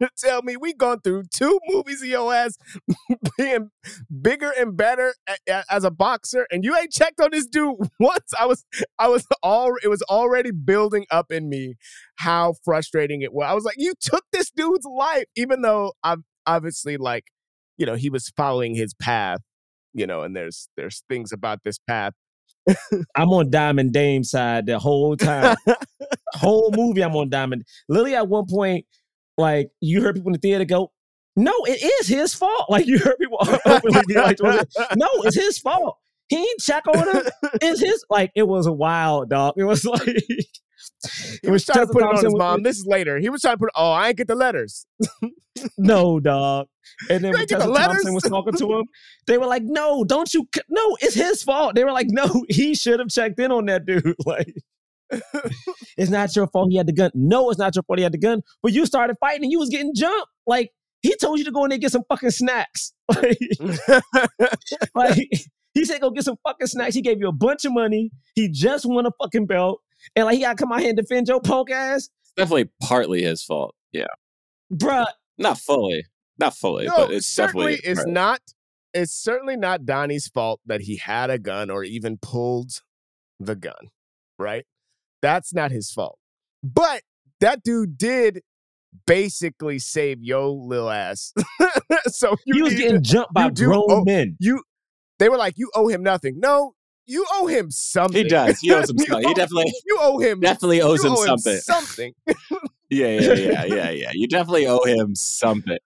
[0.00, 2.56] to tell me we gone through two movies of your ass
[3.38, 3.70] being
[4.22, 5.14] bigger and better
[5.70, 8.64] as a boxer and you ain't checked on this dude once i was
[8.98, 11.74] i was all it was already building up in me
[12.16, 16.24] how frustrating it was i was like you took this dude's life even though i'm
[16.46, 17.24] obviously like
[17.76, 19.40] you know he was following his path
[19.92, 22.14] you know and there's there's things about this path
[23.16, 25.56] I'm on Diamond Dame side the whole time.
[26.34, 27.64] whole movie, I'm on Diamond.
[27.88, 28.86] Lily, at one point,
[29.40, 30.92] like you heard people in the theater go,
[31.36, 35.58] "No, it is his fault." Like you heard people openly be like, "No, it's his
[35.58, 35.98] fault.
[36.28, 37.22] He ain't check on him.
[37.60, 39.54] It's his." Like it was a wild dog.
[39.56, 40.24] It was like
[41.42, 43.54] he was trying to put it on his mom this is later he was trying
[43.54, 44.86] to put oh i ain't get the letters
[45.78, 46.66] no, dog.
[47.08, 48.84] And then when ain't the Tessa Thompson was talking to him,
[49.26, 50.48] they were like, "No, don't you?
[50.68, 53.86] No, it's his fault." They were like, "No, he should have checked in on that
[53.86, 54.54] dude." Like,
[55.96, 57.10] it's not your fault he had the gun.
[57.14, 58.42] No, it's not your fault he had the gun.
[58.62, 60.28] But you started fighting and you was getting jumped.
[60.46, 60.70] Like
[61.02, 62.92] he told you to go in there and get some fucking snacks.
[63.10, 63.38] Like,
[64.94, 65.28] like
[65.74, 66.94] he said, go get some fucking snacks.
[66.94, 68.12] He gave you a bunch of money.
[68.36, 69.80] He just won a fucking belt,
[70.14, 72.70] and like he got to come out here and defend your punk ass, It's definitely
[72.80, 73.74] partly his fault.
[73.92, 74.06] Yeah.
[74.72, 75.06] bruh.
[75.38, 76.04] Not fully.
[76.38, 78.12] Not fully, no, but it's certainly definitely it's partly.
[78.12, 78.40] not.
[78.94, 82.70] It's certainly not Donnie's fault that he had a gun or even pulled
[83.38, 83.90] the gun.
[84.38, 84.66] Right?
[85.22, 86.18] That's not his fault.
[86.62, 87.02] But
[87.40, 88.42] that dude did
[89.06, 91.32] basically save yo lil ass.
[92.08, 94.36] so you he was need to- getting jumped by you grown owe- men.
[94.40, 94.62] you.
[95.18, 96.40] They were like, you owe him nothing.
[96.40, 96.72] No,
[97.06, 98.22] you owe him something.
[98.24, 98.58] He does.
[98.60, 99.22] He owes him You something.
[99.28, 100.40] He owe- definitely You owe him.
[100.40, 101.56] definitely owes him owe something.
[101.58, 102.14] Something.
[102.88, 104.10] Yeah, yeah, yeah, yeah, yeah.
[104.14, 105.78] You definitely owe him something.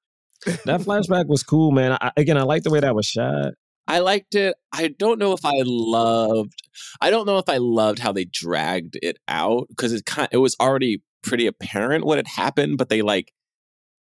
[0.65, 1.97] That flashback was cool, man.
[2.01, 3.55] I, again, I like the way that was shot.
[3.87, 4.57] I liked it.
[4.73, 6.63] I don't know if I loved.
[7.01, 10.29] I don't know if I loved how they dragged it out because it kind.
[10.33, 13.33] It was already pretty apparent what had happened, but they like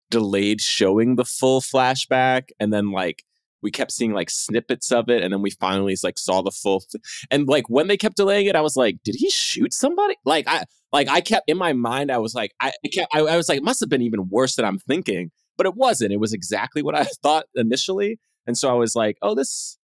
[0.10, 3.24] delayed showing the full flashback, and then like
[3.62, 6.82] we kept seeing like snippets of it, and then we finally like saw the full.
[6.82, 10.16] Th- and like when they kept delaying it, I was like, did he shoot somebody?
[10.24, 13.36] Like I like I kept in my mind, I was like, I kept, I, I
[13.36, 16.14] was like, it must have been even worse than I'm thinking, but it wasn't.
[16.14, 18.20] It was exactly what I thought initially.
[18.48, 19.78] And so I was like, oh, this,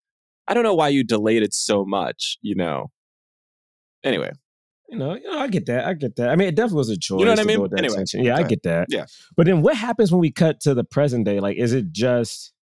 [0.48, 2.90] I don't know why you delayed it so much, you know.
[4.04, 4.30] Anyway,
[4.88, 5.86] You know, you know, I get that.
[5.86, 6.30] I get that.
[6.30, 7.20] I mean, it definitely was a choice.
[7.20, 7.62] You know what I mean?
[7.62, 8.24] that Anyway, tension.
[8.24, 8.86] yeah, I get that.
[8.90, 9.06] Yeah.
[9.36, 11.38] But then what happens when we cut to the present day?
[11.40, 12.52] Like, is it just,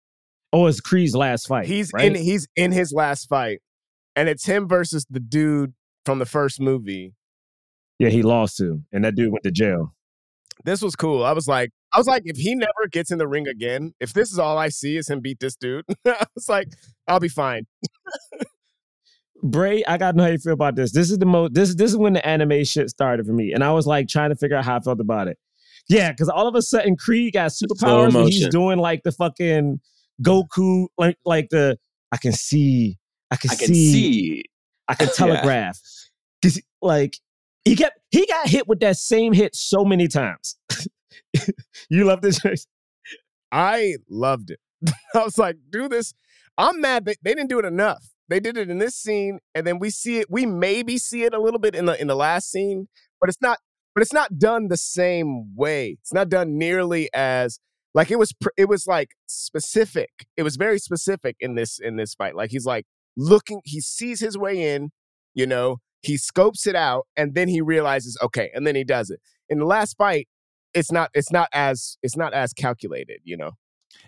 [0.52, 1.66] oh, it's Creed's last fight?
[1.66, 2.04] He's right?
[2.06, 3.60] in he's in his last fight.
[4.16, 7.14] And it's him versus the dude from the first movie.
[7.98, 9.94] yeah, he lost to, and that dude went to jail.
[10.64, 11.24] This was cool.
[11.24, 14.12] I was like, I was like, if he never gets in the ring again, if
[14.12, 16.68] this is all I see is him beat this dude, I was like,
[17.06, 17.66] I'll be fine.
[19.42, 20.92] Bray, I gotta know how you feel about this.
[20.92, 21.54] This is the most.
[21.54, 24.30] This this is when the anime shit started for me, and I was like trying
[24.30, 25.38] to figure out how I felt about it.
[25.88, 29.80] Yeah, because all of a sudden Creed got superpowers, and he's doing like the fucking
[30.22, 31.78] Goku, like like the
[32.10, 32.98] I can see,
[33.30, 34.44] I can, I can see, see.
[34.88, 35.12] I can Yeah.
[35.12, 35.78] telegraph.
[36.42, 37.16] 'Cause like
[37.64, 40.56] he kept he got hit with that same hit so many times.
[41.90, 42.40] you love this?
[42.40, 42.70] Jason?
[43.50, 44.60] I loved it.
[45.14, 46.14] I was like, do this.
[46.56, 48.04] I'm mad that they didn't do it enough.
[48.28, 50.26] They did it in this scene, and then we see it.
[50.30, 52.88] We maybe see it a little bit in the in the last scene,
[53.20, 53.58] but it's not.
[53.94, 55.96] But it's not done the same way.
[56.00, 57.58] It's not done nearly as
[57.94, 58.34] like it was.
[58.56, 60.10] It was like specific.
[60.36, 62.36] It was very specific in this in this fight.
[62.36, 62.84] Like he's like
[63.16, 63.60] looking.
[63.64, 64.90] He sees his way in.
[65.34, 69.10] You know, he scopes it out, and then he realizes, okay, and then he does
[69.10, 69.20] it.
[69.48, 70.28] In the last fight,
[70.78, 73.52] it's not it's not as it's not as calculated, you know.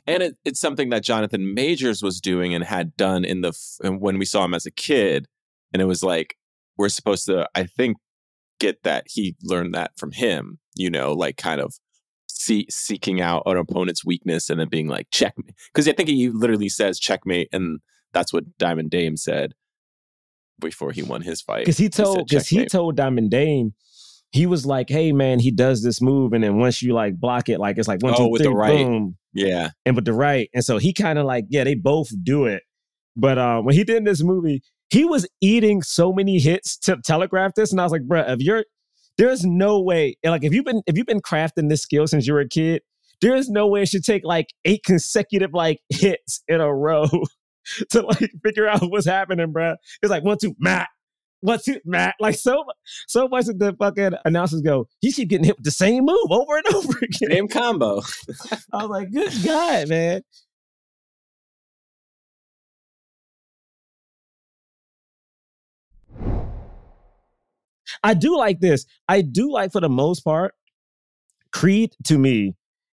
[0.07, 3.91] and it, it's something that Jonathan Majors was doing and had done in the f-
[3.91, 5.27] when we saw him as a kid,
[5.73, 6.37] and it was like
[6.77, 7.97] we're supposed to, I think,
[8.59, 10.59] get that he learned that from him.
[10.75, 11.75] You know, like kind of
[12.29, 15.55] see, seeking out an opponent's weakness and then being like checkmate.
[15.73, 17.81] Because I think he literally says checkmate, and
[18.13, 19.53] that's what Diamond Dame said
[20.59, 21.61] before he won his fight.
[21.65, 22.71] because he told because he checkmate.
[22.73, 23.75] told Diamond Dame,
[24.33, 27.49] he was like, "Hey man, he does this move, and then once you like block
[27.49, 28.87] it, like it's like one, Oh, two, with the right.
[28.87, 32.11] boom, yeah, and with the right." And so he kind of like, yeah, they both
[32.23, 32.63] do it.
[33.17, 37.55] But uh, when he did this movie, he was eating so many hits to telegraph
[37.55, 38.65] this, and I was like, "Bruh, if you're
[39.19, 42.27] there's no way, and, like if you've been if you've been crafting this skill since
[42.27, 42.83] you were a kid."
[43.23, 47.07] There is no way it should take like eight consecutive like hits in a row
[47.91, 49.77] to like figure out what's happening, bruh.
[50.01, 50.89] It's like one, two, Matt,
[51.41, 52.15] one, it, Matt.
[52.21, 52.65] Like so,
[53.07, 56.31] so much of the fucking announcers go, he keep getting hit with the same move
[56.31, 57.31] over and over again.
[57.31, 58.03] same combo.
[58.73, 60.23] I was like, good God, man.
[68.03, 68.87] I do like this.
[69.09, 70.55] I do like, for the most part,
[71.53, 72.55] Creed to me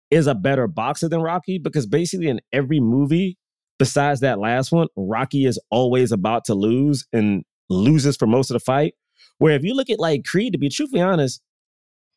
[0.09, 3.37] is a better boxer than Rocky because basically in every movie,
[3.77, 8.55] besides that last one, Rocky is always about to lose and loses for most of
[8.55, 8.93] the fight.
[9.37, 11.41] Where if you look at like Creed, to be truthfully honest,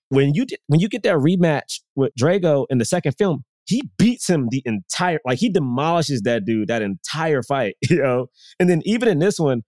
[0.09, 3.83] when you di- when you get that rematch with Drago in the second film, he
[3.99, 8.29] beats him the entire like he demolishes that dude that entire fight, you know.
[8.59, 9.63] And then even in this one,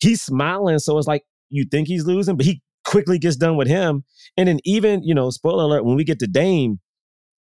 [0.00, 3.68] he's smiling, so it's like you think he's losing, but he quickly gets done with
[3.68, 4.04] him.
[4.36, 6.80] And then even you know, spoiler alert, when we get to Dame,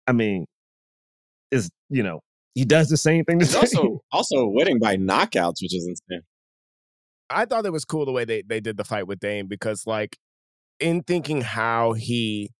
[0.07, 0.45] I mean,
[1.51, 2.21] is you know
[2.55, 3.39] he does the same thing.
[3.39, 6.23] To also also winning by knockouts, which is insane.
[7.29, 9.87] I thought it was cool the way they, they did the fight with Dame because
[9.87, 10.17] like
[10.79, 12.51] in thinking how he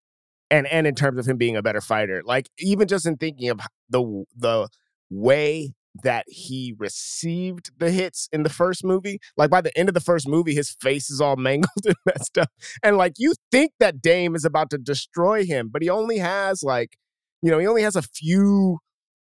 [0.52, 3.50] and and in terms of him being a better fighter, like even just in thinking
[3.50, 4.68] of the the
[5.10, 5.74] way
[6.04, 10.02] that he received the hits in the first movie, like by the end of the
[10.02, 12.50] first movie, his face is all mangled and messed up,
[12.84, 16.64] and like you think that Dame is about to destroy him, but he only has
[16.64, 16.98] like
[17.42, 18.80] you know he only has a few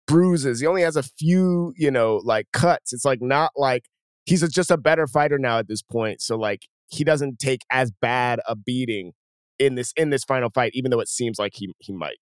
[0.07, 2.93] bruises, he only has a few you know like cuts.
[2.93, 3.85] It's like not like
[4.29, 6.21] he's just a better fighter now at this point.
[6.21, 9.13] So like he doesn't take as bad a beating
[9.57, 12.17] in this in this final fight, even though it seems like he he might.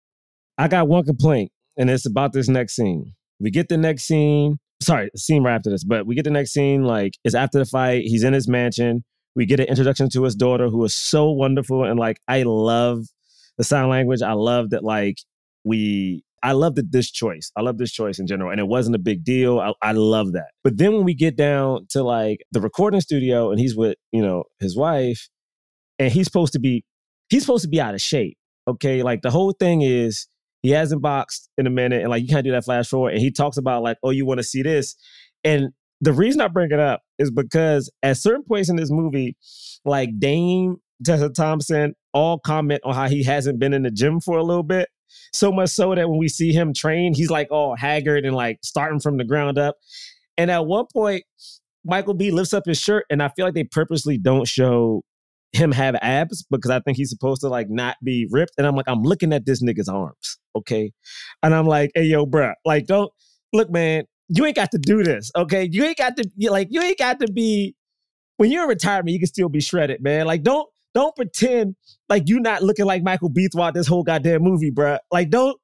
[0.57, 3.13] I got one complaint, and it's about this next scene.
[3.39, 4.57] We get the next scene.
[4.81, 6.83] Sorry, scene right after this, but we get the next scene.
[6.83, 8.03] Like it's after the fight.
[8.03, 9.03] He's in his mansion.
[9.35, 13.03] We get an introduction to his daughter, who is so wonderful, and like I love
[13.57, 14.21] the sign language.
[14.21, 14.83] I love that.
[14.83, 15.17] Like
[15.63, 17.52] we, I love that this choice.
[17.56, 19.60] I love this choice in general, and it wasn't a big deal.
[19.60, 20.52] I, I love that.
[20.63, 24.21] But then when we get down to like the recording studio, and he's with you
[24.21, 25.30] know his wife,
[26.00, 26.84] and he's supposed to be
[27.30, 28.38] he's supposed to be out of shape.
[28.67, 30.28] Okay, like the whole thing is
[30.62, 33.13] he hasn't boxed in a minute, and like you can't do that flash forward.
[33.13, 34.95] And he talks about like, oh, you want to see this,
[35.43, 35.69] and
[36.02, 39.36] the reason I bring it up is because at certain points in this movie,
[39.84, 44.38] like Dame, Tessa Thompson, all comment on how he hasn't been in the gym for
[44.38, 44.89] a little bit.
[45.33, 48.59] So much so that when we see him train, he's like all haggard and like
[48.63, 49.75] starting from the ground up.
[50.37, 51.23] And at one point,
[51.83, 55.03] Michael B lifts up his shirt, and I feel like they purposely don't show
[55.53, 58.53] him have abs because I think he's supposed to like not be ripped.
[58.57, 60.91] And I'm like, I'm looking at this nigga's arms, okay?
[61.41, 63.11] And I'm like, hey, yo, bruh, like, don't
[63.53, 65.67] look, man, you ain't got to do this, okay?
[65.71, 67.75] You ain't got to like, you ain't got to be
[68.37, 70.25] when you're in retirement, you can still be shredded, man.
[70.25, 70.67] Like, don't
[70.97, 71.75] don't pretend
[72.10, 74.97] like you're not looking like Michael B throughout this whole goddamn movie, bruh.
[75.12, 75.55] Like, don't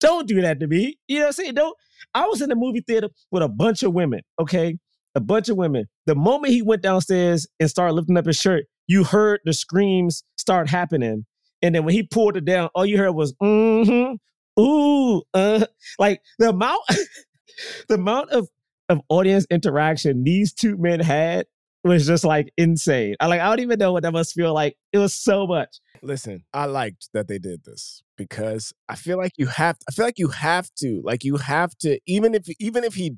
[0.00, 0.98] don't do that to me.
[1.08, 1.54] You know what I'm saying?
[1.54, 1.74] Don't.
[2.12, 4.76] I was in the movie theater with a bunch of women, okay?
[5.14, 5.86] A bunch of women.
[6.04, 10.24] The moment he went downstairs and started lifting up his shirt, you heard the screams
[10.36, 11.24] start happening.
[11.62, 15.64] And then when he pulled it down, all you heard was, mm-hmm, ooh, uh,
[15.98, 16.82] like the amount,
[17.88, 18.46] the amount of,
[18.90, 21.46] of audience interaction these two men had
[21.88, 23.16] was just like insane.
[23.20, 24.76] I like, I don't even know what that must feel like.
[24.92, 25.80] It was so much.
[26.02, 30.04] Listen, I liked that they did this because I feel like you have I feel
[30.04, 33.16] like you have to like you have to even if even if he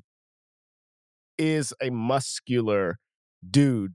[1.37, 2.99] is a muscular
[3.49, 3.93] dude,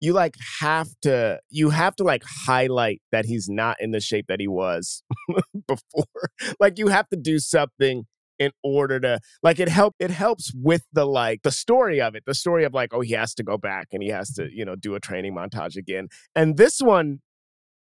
[0.00, 4.26] you like have to you have to like highlight that he's not in the shape
[4.28, 5.02] that he was
[5.66, 6.30] before.
[6.58, 8.06] Like you have to do something
[8.40, 12.24] in order to like it help it helps with the like the story of it
[12.26, 14.64] the story of like oh he has to go back and he has to you
[14.64, 17.20] know do a training montage again and this one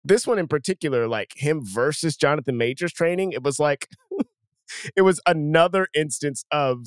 [0.06, 3.88] this one in particular, like him versus Jonathan Majors training, it was like
[4.96, 6.86] it was another instance of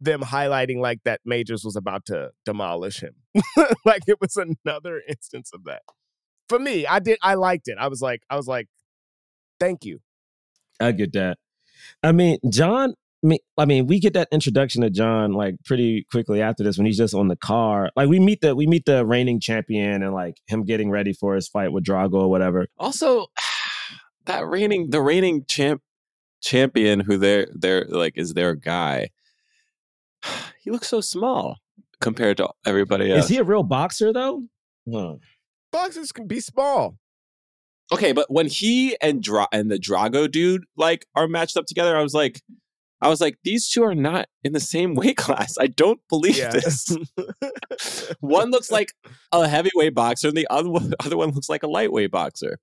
[0.00, 3.14] them highlighting like that Majors was about to demolish him.
[3.84, 5.82] like it was another instance of that.
[6.48, 7.76] For me, I did I liked it.
[7.78, 8.68] I was like, I was like,
[9.60, 10.00] thank you.
[10.80, 11.38] I get that.
[12.02, 12.94] I mean, John.
[13.24, 16.78] I mean, I mean, we get that introduction to John like pretty quickly after this
[16.78, 17.90] when he's just on the car.
[17.96, 21.34] Like we meet the we meet the reigning champion and like him getting ready for
[21.34, 22.68] his fight with Drago or whatever.
[22.78, 23.26] Also,
[24.26, 25.82] that reigning the reigning champ
[26.40, 29.10] champion who they're they're like is their guy.
[30.60, 31.56] He looks so small
[32.00, 33.24] compared to everybody else.
[33.24, 34.42] Is he a real boxer though?
[34.92, 35.14] Huh.
[35.72, 36.98] Boxers can be small.
[37.92, 41.96] Okay, but when he and Dra- and the Drago dude like are matched up together,
[41.96, 42.40] I was like,
[43.00, 45.56] I was like, these two are not in the same weight class.
[45.58, 46.50] I don't believe Yeah.
[46.50, 46.96] this.
[48.20, 48.92] one looks like
[49.32, 52.58] a heavyweight boxer, and the other one, other one looks like a lightweight boxer.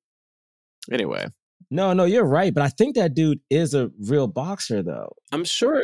[0.91, 1.27] Anyway,
[1.71, 2.53] No, no, you're right.
[2.53, 5.13] But I think that dude is a real boxer though.
[5.31, 5.83] I'm sure.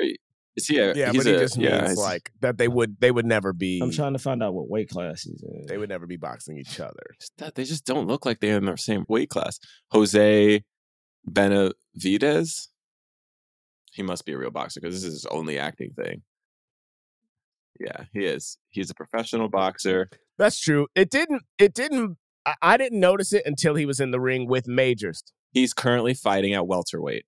[0.57, 2.99] Is he a, yeah, he's but he a- just yeah, means like that they would
[2.99, 5.65] they would never be I'm trying to find out what weight class he's in.
[5.67, 7.03] they would never be boxing each other.
[7.37, 9.59] that they just don't look like they're in the same weight class.
[9.91, 10.63] Jose
[11.29, 12.67] Benavidez,
[13.93, 16.23] he must be a real boxer because this is his only acting thing.
[17.79, 18.57] Yeah, he is.
[18.69, 20.09] He's a professional boxer.
[20.37, 20.87] That's true.
[20.95, 24.47] It didn't it didn't I, I didn't notice it until he was in the ring
[24.47, 25.23] with Majors.
[25.53, 27.25] He's currently fighting at welterweight.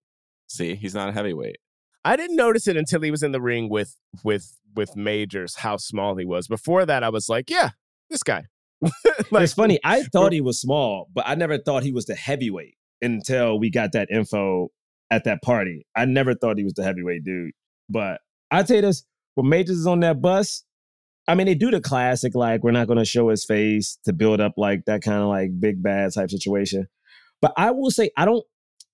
[0.47, 1.57] See, he's not a heavyweight.
[2.05, 5.77] I didn't notice it until he was in the ring with with with Majors how
[5.77, 6.47] small he was.
[6.47, 7.71] Before that I was like, yeah,
[8.09, 8.45] this guy.
[9.31, 9.79] like, it's funny.
[9.83, 13.69] I thought he was small, but I never thought he was the heavyweight until we
[13.69, 14.69] got that info
[15.09, 15.85] at that party.
[15.95, 17.51] I never thought he was the heavyweight dude.
[17.89, 18.19] But
[18.51, 19.03] I tell you this:
[19.35, 20.63] when Majors is on that bus,
[21.27, 24.13] I mean, they do the classic like we're not going to show his face to
[24.13, 26.87] build up like that kind of like big bad type situation.
[27.41, 28.45] But I will say, I don't.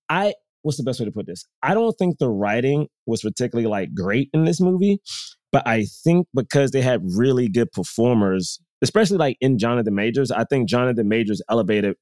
[0.08, 1.44] I what's the best way to put this?
[1.62, 5.00] I don't think the writing was particularly like great in this movie,
[5.52, 10.44] but I think because they had really good performers, especially like in Jonathan Majors, I
[10.44, 11.96] think Jonathan Majors elevated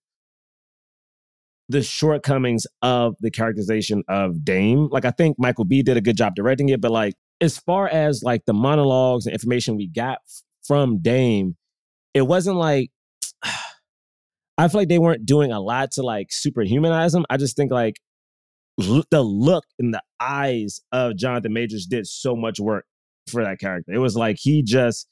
[1.68, 4.88] the shortcomings of the characterization of Dame.
[4.90, 7.88] Like I think Michael B did a good job directing it, but like as far
[7.88, 10.18] as like the monologues and information we got
[10.66, 11.56] from Dame,
[12.14, 12.90] it wasn't like
[14.59, 17.24] I feel like they weren't doing a lot to like superhumanize him.
[17.30, 17.96] I just think like
[18.78, 22.86] the look in the eyes of Jonathan Majors did so much work
[23.28, 23.92] for that character.
[23.92, 25.08] It was like he just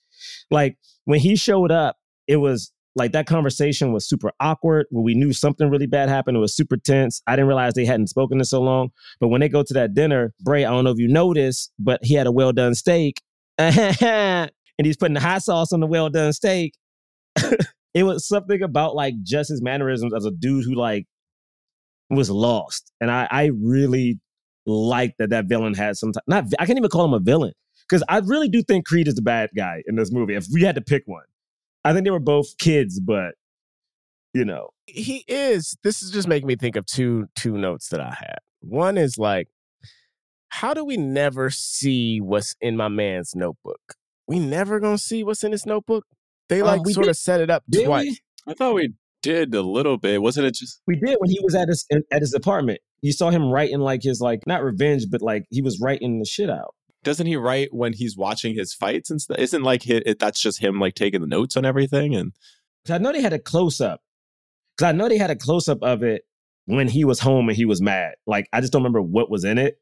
[0.50, 1.96] like when he showed up,
[2.26, 4.86] it was like that conversation was super awkward.
[4.90, 7.20] When we knew something really bad happened, it was super tense.
[7.26, 8.90] I didn't realize they hadn't spoken in so long.
[9.20, 12.02] But when they go to that dinner, Bray, I don't know if you noticed, but
[12.02, 13.20] he had a well done steak,
[13.58, 16.74] and he's putting the hot sauce on the well done steak.
[17.94, 21.06] it was something about like just his mannerisms as a dude who like
[22.11, 24.18] was lost, and I I really
[24.66, 26.12] like that that villain had some.
[26.12, 26.22] time.
[26.26, 27.52] not I can't even call him a villain
[27.88, 30.34] because I really do think Creed is the bad guy in this movie.
[30.34, 31.24] If we had to pick one,
[31.84, 33.34] I think they were both kids, but
[34.34, 38.00] you know, he is this is just making me think of two two notes that
[38.00, 39.48] i had one is like
[40.48, 43.94] how do we never see what's in my man's notebook
[44.28, 46.04] we never gonna see what's in his notebook
[46.48, 48.04] they Uh, like sort did- of set it up twice
[48.46, 48.52] we?
[48.52, 48.92] I thought we
[49.27, 50.22] did a little bit.
[50.22, 52.81] Wasn't it just We did when he was at his at his apartment.
[53.03, 56.24] You saw him writing like his like not revenge, but like he was writing the
[56.24, 56.74] shit out.
[57.05, 59.39] doesn't he write when he's watching his fights and stuff?
[59.39, 62.33] Isn't like hi- it, that's just him like taking the notes on everything and.
[62.89, 64.01] I know they had a close up.
[64.77, 66.22] Because I know they had a close up of it
[66.66, 68.14] when he was home and he was mad.
[68.27, 69.81] Like I just don't remember what was in it,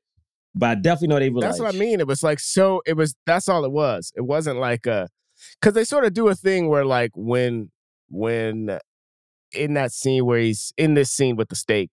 [0.55, 1.41] but I definitely know they were.
[1.41, 4.13] that's like, what i mean it was like so it was that's all it was
[4.17, 5.09] it wasn't like a
[5.61, 7.71] because they sort of do a thing where like when
[8.09, 8.79] when
[9.55, 11.91] in that scene where he's in this scene with the steak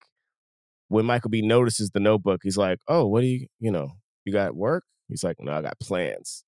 [0.87, 1.41] when michael b.
[1.41, 3.91] notices the notebook he's like oh what do you you know
[4.25, 4.83] you got work?
[5.07, 6.43] He's like no i got plans.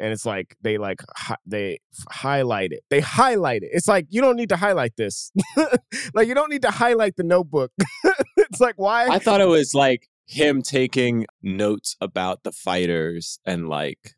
[0.00, 1.78] And it's like they like hi- they
[2.10, 2.82] highlight it.
[2.90, 3.70] They highlight it.
[3.72, 5.32] It's like you don't need to highlight this.
[6.12, 7.72] Like you don't need to highlight the notebook.
[8.36, 9.08] It's like why?
[9.08, 14.14] I thought it was like him taking notes about the fighters and like,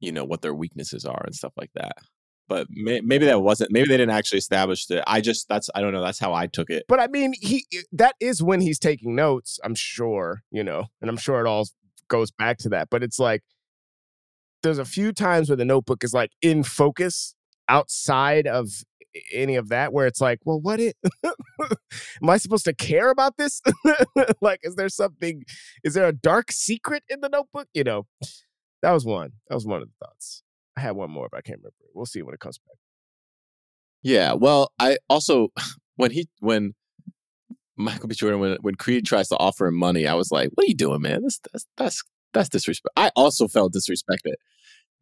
[0.00, 1.98] you know, what their weaknesses are and stuff like that.
[2.48, 3.72] But may- maybe that wasn't.
[3.72, 5.02] Maybe they didn't actually establish it.
[5.06, 6.02] I just that's I don't know.
[6.02, 6.84] That's how I took it.
[6.88, 10.86] But I mean, he eh, that is when he's taking notes, I'm sure, you know,
[11.00, 11.66] and I'm sure it all
[12.08, 12.88] goes back to that.
[12.90, 13.42] But it's like
[14.62, 17.34] there's a few times where the notebook is like in focus
[17.68, 18.68] outside of
[19.32, 23.36] any of that where it's like, well, what it am I supposed to care about
[23.36, 23.62] this?
[24.40, 25.44] like, is there something,
[25.82, 27.68] is there a dark secret in the notebook?
[27.74, 28.06] You know,
[28.82, 29.32] that was one.
[29.48, 30.42] That was one of the thoughts.
[30.76, 31.74] I had one more, but I can't remember.
[31.94, 32.76] We'll see when it comes back.
[34.02, 34.32] Yeah.
[34.34, 35.48] Well, I also
[35.96, 36.74] when he when
[37.76, 38.14] Michael B.
[38.14, 40.74] Jordan when when Creed tries to offer him money, I was like, "What are you
[40.76, 41.22] doing, man?
[41.22, 42.02] That's that's that's
[42.32, 42.92] That's disrespect.
[42.96, 44.34] I also felt disrespected.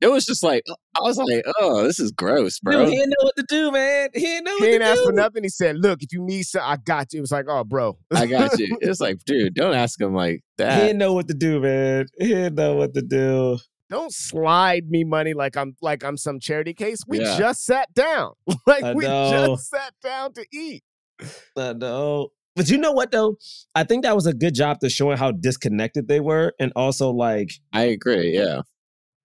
[0.01, 2.73] It was just like uh, I was like, oh, this is gross, bro.
[2.85, 4.09] Dude, he didn't know what to do, man.
[4.15, 5.07] He didn't know He what ain't to asked do.
[5.07, 5.43] for nothing.
[5.45, 7.99] He said, "Look, if you need something, I got you." It was like, "Oh, bro,
[8.13, 8.77] I got you.
[8.81, 10.81] It's like, dude, don't ask him like that.
[10.81, 12.07] He didn't know what to do, man.
[12.19, 13.59] He didn't know what to do.
[13.93, 17.01] Don't slide me money like I'm like I'm some charity case.
[17.07, 17.39] We Yeah.
[17.39, 18.33] just sat down,
[18.67, 19.49] like I we know.
[19.57, 20.83] just sat down to eat."
[21.57, 22.31] I know.
[22.57, 23.37] But you know what though?
[23.75, 27.11] I think that was a good job to showing how disconnected they were, and also
[27.11, 28.35] like, I agree.
[28.37, 28.63] Yeah.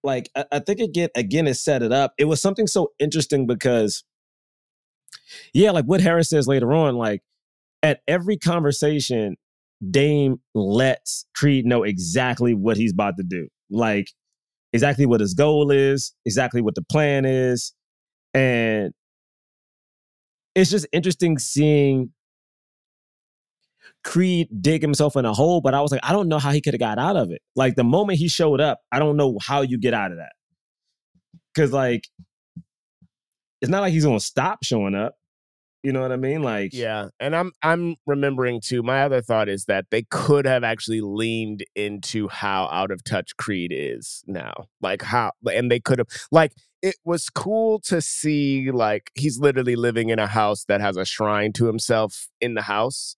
[0.04, 2.14] like I, I think again, again, it set it up.
[2.18, 4.04] It was something so interesting because,
[5.54, 7.22] yeah, like what Harris says later on, like
[7.84, 9.36] at every conversation,
[9.92, 14.12] Dame lets Creed know exactly what he's about to do, like
[14.74, 17.74] exactly what his goal is, exactly what the plan is,
[18.34, 18.94] and
[20.56, 22.12] it's just interesting seeing
[24.04, 26.62] Creed dig himself in a hole, but I was like, I don't know how he
[26.62, 27.42] could have got out of it.
[27.56, 30.32] Like the moment he showed up, I don't know how you get out of that.
[31.56, 32.08] Cause like
[33.62, 35.16] it's not like he's gonna stop showing up.
[35.84, 36.42] You know what I mean?
[36.42, 38.84] Like Yeah, and I'm I'm remembering too.
[38.84, 43.38] My other thought is that they could have actually leaned into how out of touch
[43.38, 44.66] Creed is now.
[44.82, 49.76] Like how and they could have like it was cool to see like he's literally
[49.76, 53.16] living in a house that has a shrine to himself in the house.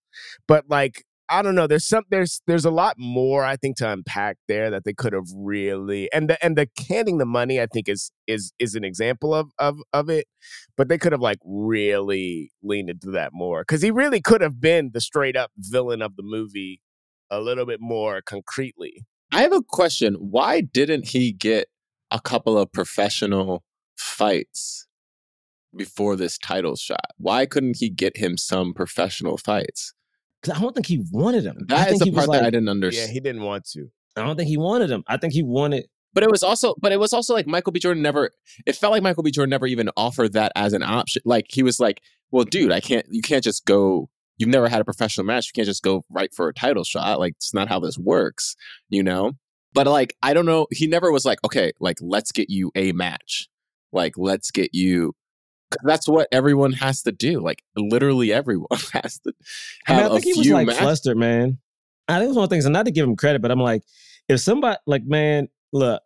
[0.47, 1.67] But like I don't know.
[1.67, 5.13] There's some there's there's a lot more I think to unpack there that they could
[5.13, 8.83] have really and the and the canning the money I think is is is an
[8.83, 10.25] example of of of it
[10.75, 14.59] but they could have like really leaned into that more because he really could have
[14.59, 16.81] been the straight up villain of the movie
[17.29, 19.05] a little bit more concretely.
[19.31, 20.15] I have a question.
[20.15, 21.67] Why didn't he get
[22.11, 23.63] a couple of professional
[23.97, 24.87] fights
[25.75, 27.11] before this title shot?
[27.17, 29.93] Why couldn't he get him some professional fights?
[30.41, 31.57] 'Cause I don't think he wanted him.
[31.69, 33.09] I That is think the he was part that I didn't understand.
[33.09, 33.89] Yeah, he didn't want to.
[34.15, 35.03] I don't think he wanted him.
[35.07, 37.79] I think he wanted but it was also, but it was also like Michael B.
[37.79, 38.31] Jordan never.
[38.65, 39.31] It felt like Michael B.
[39.31, 41.21] Jordan never even offered that as an option.
[41.25, 43.05] Like he was like, "Well, dude, I can't.
[43.09, 44.09] You can't just go.
[44.37, 45.47] You've never had a professional match.
[45.47, 47.19] You can't just go right for a title shot.
[47.19, 48.55] Like it's not how this works,
[48.89, 49.33] you know."
[49.73, 50.65] But like, I don't know.
[50.71, 53.47] He never was like, "Okay, like let's get you a match.
[53.91, 55.13] Like let's get you."
[55.83, 57.39] That's what everyone has to do.
[57.39, 59.33] Like literally everyone has to
[59.87, 61.59] I mean, I think a he was like flustered, man.
[62.07, 63.51] I think it was one of the things, and not to give him credit, but
[63.51, 63.83] I'm like,
[64.27, 66.01] if somebody like, man, look,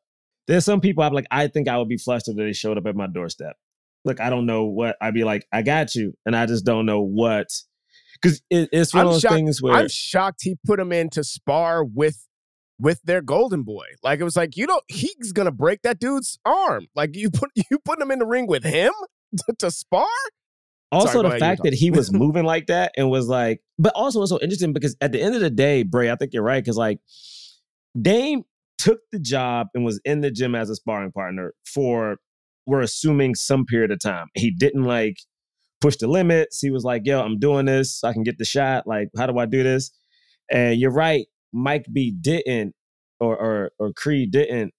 [0.47, 2.85] there's some people I'm like, I think I would be flustered if they showed up
[2.85, 3.55] at my doorstep.
[4.03, 6.85] Look, I don't know what I'd be like, I got you, and I just don't
[6.85, 7.47] know what.
[8.21, 10.91] Because it, it's one I'm of those shocked- things where I'm shocked he put him
[10.91, 12.27] in to spar with
[12.79, 13.85] with their golden boy.
[14.03, 16.87] Like it was like you don't he's gonna break that dude's arm.
[16.95, 18.91] Like you put you put him in the ring with him
[19.37, 20.07] to, to spar.
[20.91, 24.21] also Sorry, the fact that he was moving like that and was like, but also
[24.21, 26.63] it's so interesting because at the end of the day, Bray, I think you're right
[26.63, 26.99] because like
[27.99, 28.43] Dame
[28.77, 32.17] took the job and was in the gym as a sparring partner for
[32.65, 34.27] we're assuming some period of time.
[34.35, 35.17] He didn't like
[35.81, 36.59] push the limits.
[36.61, 37.99] He was like, "Yo, I'm doing this.
[37.99, 38.87] So I can get the shot.
[38.87, 39.91] Like, how do I do this?"
[40.51, 42.73] And you're right, Mike B didn't,
[43.19, 44.73] or or or Creed didn't.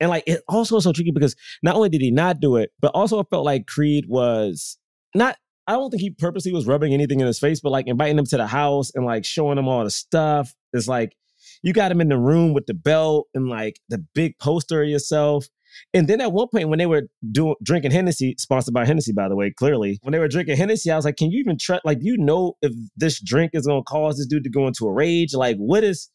[0.00, 2.70] And like it also was so tricky because not only did he not do it,
[2.80, 4.78] but also it felt like Creed was
[5.14, 5.36] not.
[5.66, 8.24] I don't think he purposely was rubbing anything in his face, but like inviting him
[8.26, 10.52] to the house and like showing him all the stuff.
[10.72, 11.14] It's like
[11.62, 14.88] you got him in the room with the belt and like the big poster of
[14.88, 15.46] yourself.
[15.94, 19.28] And then at one point when they were doing drinking Hennessy, sponsored by Hennessy, by
[19.28, 21.84] the way, clearly, when they were drinking Hennessy, I was like, can you even trust?
[21.84, 24.86] Like, do you know if this drink is gonna cause this dude to go into
[24.86, 25.34] a rage?
[25.34, 26.10] Like, what is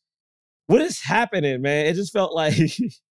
[0.68, 1.86] what is happening, man?
[1.86, 2.56] It just felt like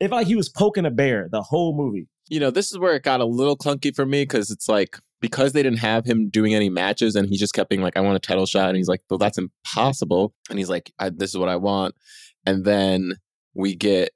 [0.00, 2.08] it felt like he was poking a bear the whole movie.
[2.28, 4.98] you know, this is where it got a little clunky for me because it's like
[5.20, 8.00] because they didn't have him doing any matches and he just kept being like, I
[8.00, 8.68] want a title shot.
[8.68, 10.32] And he's like, well, that's impossible.
[10.48, 11.94] And he's like, I, this is what I want.
[12.46, 13.14] And then
[13.54, 14.10] we get,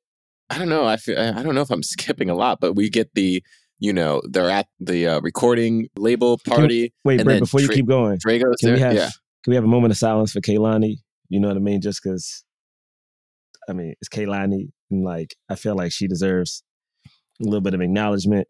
[0.50, 2.88] I don't know, I feel, I don't know if I'm skipping a lot, but we
[2.88, 3.42] get the,
[3.78, 6.92] you know, they're at the uh, recording label party.
[7.04, 8.74] Wait, then before you keep going, Drago's can there.
[8.76, 9.10] we have yeah.
[9.42, 10.98] can we have a moment of silence for Kaylani?
[11.28, 11.80] You know what I mean?
[11.80, 12.44] Just because,
[13.68, 16.62] I mean, it's Kaylani, and like I feel like she deserves
[17.40, 18.46] a little bit of acknowledgement.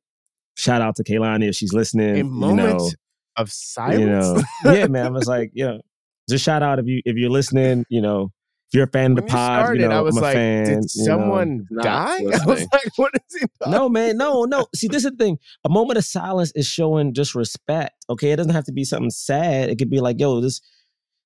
[0.56, 2.14] Shout out to Kaylani if she's listening.
[2.14, 2.90] A you moment know,
[3.36, 4.00] of silence.
[4.00, 5.06] you know, yeah, man.
[5.06, 5.80] I was like, you know,
[6.28, 7.86] just shout out if you if you're listening.
[7.88, 8.30] You know,
[8.72, 10.34] if you're a fan of the you pod, started, you know, I was I'm like,
[10.34, 10.64] fan.
[10.64, 11.04] did you know.
[11.04, 12.16] someone die?
[12.18, 13.46] I was like, what is he?
[13.58, 14.66] talking No, man, no, no.
[14.74, 15.38] See, this is the thing.
[15.64, 17.94] A moment of silence is showing just respect.
[18.10, 19.70] Okay, it doesn't have to be something sad.
[19.70, 20.60] It could be like, yo, this,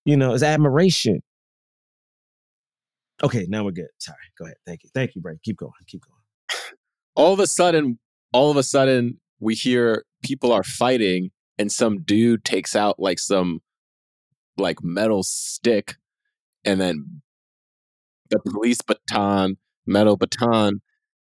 [0.04, 1.20] you know, it's admiration.
[3.22, 3.88] Okay, now we're good.
[3.98, 4.56] Sorry, go ahead.
[4.66, 5.34] Thank you, thank you, Bray.
[5.42, 6.62] Keep going, keep going.
[7.14, 7.98] all of a sudden,
[8.32, 13.18] all of a sudden, we hear people are fighting, and some dude takes out like
[13.18, 13.60] some
[14.58, 15.96] like metal stick,
[16.64, 17.22] and then
[18.30, 19.56] the police baton,
[19.86, 20.82] metal baton,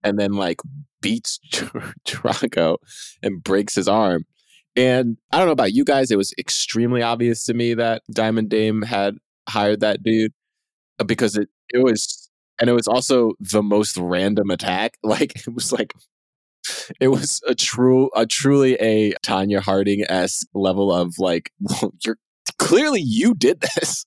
[0.03, 0.57] and then like
[1.01, 1.39] beats
[2.07, 2.77] Drago
[3.21, 4.25] and breaks his arm.
[4.75, 8.49] And I don't know about you guys, it was extremely obvious to me that Diamond
[8.49, 9.17] Dame had
[9.47, 10.33] hired that dude
[10.99, 12.25] uh, because it it was
[12.59, 14.97] and it was also the most random attack.
[15.03, 15.93] Like it was like
[16.99, 22.17] it was a true a truly a Tonya Harding esque level of like, well, you're
[22.57, 24.05] clearly you did this.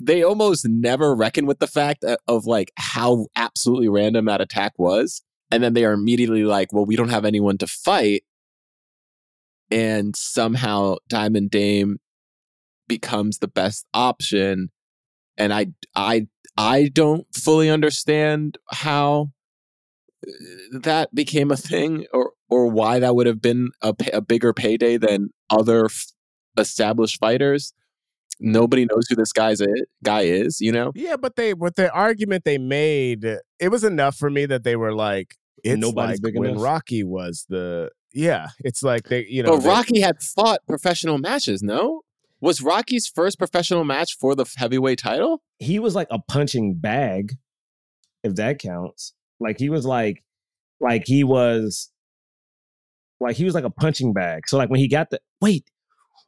[0.00, 4.72] They almost never reckon with the fact of, of like how absolutely random that attack
[4.78, 5.22] was.
[5.50, 8.24] And then they are immediately like, well, we don't have anyone to fight.
[9.70, 11.98] And somehow Diamond Dame
[12.88, 14.70] becomes the best option.
[15.36, 19.30] And I I I don't fully understand how
[20.26, 20.30] uh,
[20.80, 24.96] that became a thing or or why that would have been a, a bigger payday
[24.96, 26.06] than other f-
[26.56, 27.72] established fighters
[28.40, 31.90] nobody knows who this guy's it, guy is you know Yeah, but they with the
[31.92, 33.24] argument they made,
[33.58, 36.62] it was enough for me that they were like, it's Nobody's like big when enough?
[36.62, 38.48] Rocky was the yeah.
[38.60, 42.02] It's like they you know but they- rocky had fought professional matches no
[42.44, 47.32] was rocky's first professional match for the heavyweight title he was like a punching bag,
[48.22, 49.14] if that counts.
[49.40, 50.22] Like he was like,
[50.80, 51.90] like he was,
[53.20, 54.48] like he was like a punching bag.
[54.48, 55.64] So like when he got the wait,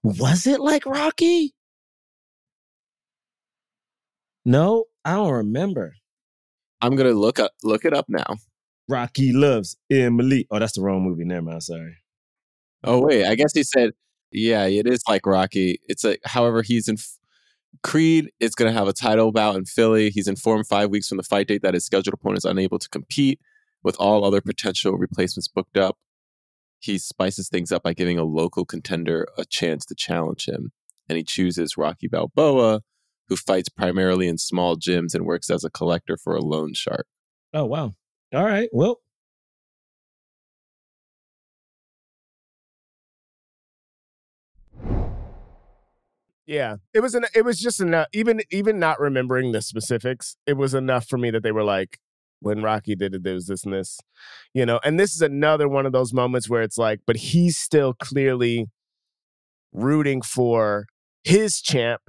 [0.03, 1.55] was it like Rocky?
[4.45, 5.95] No, I don't remember.
[6.81, 8.37] i'm gonna look up look it up now
[8.89, 10.47] Rocky loves Emily.
[10.51, 11.25] Oh, that's the wrong movie.
[11.25, 11.63] Never mind.
[11.65, 11.97] Sorry.
[12.85, 13.93] oh wait i guess he said
[14.33, 16.97] yeah it is like rocky it's like however he's in
[17.83, 20.11] Creed is going to have a title bout in Philly.
[20.11, 22.89] He's informed five weeks from the fight date that his scheduled opponent is unable to
[22.89, 23.41] compete
[23.83, 25.97] with all other potential replacements booked up.
[26.79, 30.73] He spices things up by giving a local contender a chance to challenge him.
[31.09, 32.83] And he chooses Rocky Balboa,
[33.29, 37.07] who fights primarily in small gyms and works as a collector for a loan shark.
[37.55, 37.95] Oh wow.
[38.35, 38.69] All right.
[38.73, 39.01] Well,
[46.47, 48.07] Yeah, it was an it was just enough.
[48.13, 51.99] Even even not remembering the specifics, it was enough for me that they were like,
[52.41, 53.99] when Rocky did it, there was this and this,
[54.55, 54.79] you know.
[54.85, 58.67] And this is another one of those moments where it's like, but he's still clearly
[59.73, 60.87] rooting for
[61.25, 62.03] his champ,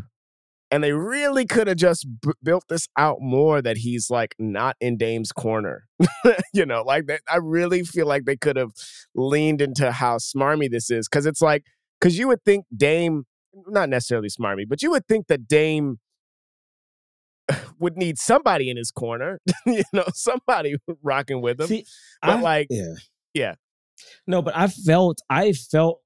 [0.69, 4.75] and they really could have just b- built this out more that he's like not
[4.79, 5.85] in Dame's corner,
[6.53, 6.83] you know.
[6.83, 8.71] Like that, I really feel like they could have
[9.15, 11.63] leaned into how smarmy this is because it's like
[11.99, 13.25] because you would think Dame
[13.67, 15.99] not necessarily smarmy, but you would think that Dame
[17.79, 21.67] would need somebody in his corner, you know, somebody rocking with him.
[21.67, 21.85] see,
[22.21, 22.93] but I- like, yeah,
[23.33, 23.55] yeah.
[24.27, 26.01] No, but I felt, I felt,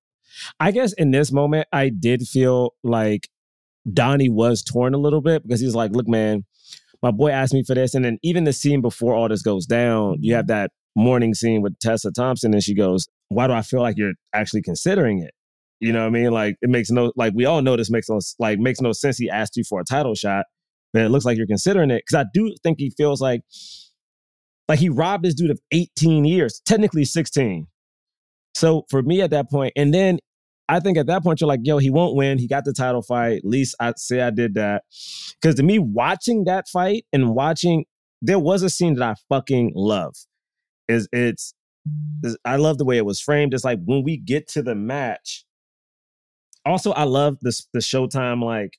[0.62, 3.28] I guess in this moment, I did feel like
[3.92, 6.46] Donnie was torn a little bit because he's like, look, man,
[7.02, 7.94] my boy asked me for this.
[7.96, 10.54] And then even the scene before all this goes down, you have mm-hmm.
[10.54, 14.14] that morning scene with Tessa Thompson, and she goes, Why do I feel like you're
[14.34, 15.32] actually considering it?
[15.82, 16.32] You know what I mean?
[16.32, 19.18] Like it makes no like we all know this makes no like makes no sense.
[19.18, 20.46] He asked you for a title shot,
[20.94, 22.04] but it looks like you're considering it.
[22.10, 23.42] Cause I do think he feels like
[24.70, 27.68] like he robbed this dude of 18 years, technically 16.
[28.54, 30.20] So for me at that point, and then
[30.70, 32.38] I think at that point you're like, yo, he won't win.
[32.38, 33.40] He got the title fight.
[33.40, 34.84] At least I say I did that.
[35.42, 37.86] Because to me, watching that fight and watching,
[38.22, 40.16] there was a scene that I fucking love.
[40.88, 41.54] Is it's,
[42.24, 43.54] is- I love the way it was framed.
[43.54, 45.44] It's like when we get to the match.
[46.66, 48.78] Also, I love this the Showtime like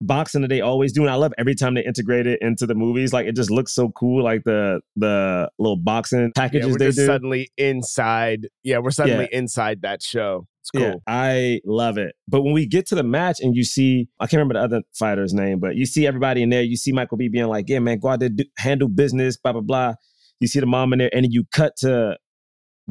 [0.00, 2.74] boxing that they always do, and I love every time they integrate it into the
[2.74, 3.12] movies.
[3.12, 4.22] Like it just looks so cool.
[4.22, 7.06] Like the the little boxing Yeah, packages we're they do.
[7.06, 8.48] suddenly inside.
[8.62, 10.46] Yeah, we're suddenly inside that show.
[10.62, 10.82] It's cool.
[10.82, 12.14] Yeah, I love it.
[12.26, 14.82] But when we get to the match and you see, I can't remember the other
[14.94, 16.62] fighter's name, but you see everybody in there.
[16.62, 19.52] You see Michael B being like, "Yeah, man, go out there, do, handle business." Blah
[19.52, 19.94] blah blah.
[20.40, 22.16] You see the mom in there, and then you cut to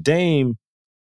[0.01, 0.57] Dame,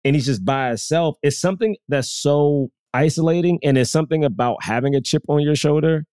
[0.03, 1.17] and he's just by himself.
[1.23, 6.05] It's something that's so isolating, and it's something about having a chip on your shoulder,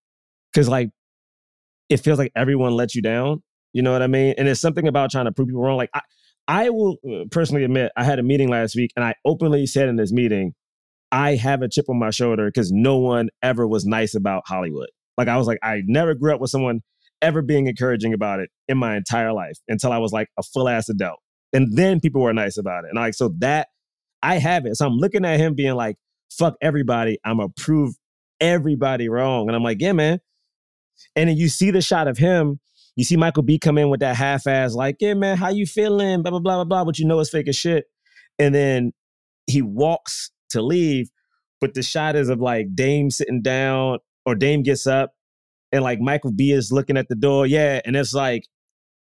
[0.53, 0.91] because like
[1.89, 3.43] it feels like everyone let you down.
[3.73, 4.35] You know what I mean?
[4.37, 5.79] And it's something about trying to prove people wrong.
[5.79, 6.01] Like I,
[6.49, 9.89] I will uh, personally admit, I had a meeting last week, and I openly said
[9.89, 10.55] in this meeting,
[11.11, 14.89] I have a chip on my shoulder because no one ever was nice about Hollywood.
[15.17, 16.81] Like I was like, I never grew up with someone
[17.21, 20.69] ever being encouraging about it in my entire life until I was like a full
[20.69, 21.21] ass adult.
[21.53, 22.89] And then people were nice about it.
[22.89, 23.69] And like, so that
[24.23, 24.77] I have it.
[24.77, 25.97] So I'm looking at him being like,
[26.39, 27.19] fuck everybody.
[27.25, 27.95] I'm gonna prove
[28.41, 29.49] everybody wrong.
[29.49, 30.21] And I'm like, yeah, man.
[31.17, 32.61] And then you see the shot of him.
[32.97, 35.65] You see Michael B come in with that half ass, like, yeah, man, how you
[35.65, 36.23] feeling?
[36.23, 36.85] Blah, blah, blah, blah, blah.
[36.85, 37.87] But you know it's fake as shit.
[38.39, 38.93] And then
[39.47, 41.11] he walks to leave,
[41.61, 45.13] but the shot is of like Dame sitting down, or Dame gets up,
[45.73, 47.47] and like Michael B is looking at the door.
[47.47, 48.47] Yeah, and it's like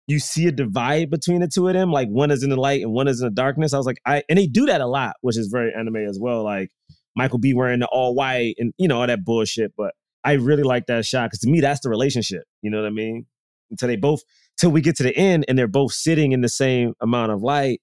[0.08, 1.92] you see a divide between the two of them.
[1.92, 3.74] Like one is in the light and one is in the darkness.
[3.74, 6.20] I was like, I and they do that a lot, which is very anime as
[6.20, 6.44] well.
[6.44, 6.70] Like
[7.16, 9.74] Michael B wearing the all white and you know all that bullshit.
[9.78, 9.94] But
[10.24, 12.44] I really like that shot because to me that's the relationship.
[12.62, 13.26] You know what I mean?
[13.72, 14.22] Until they both
[14.58, 17.42] till we get to the end and they're both sitting in the same amount of
[17.42, 17.82] light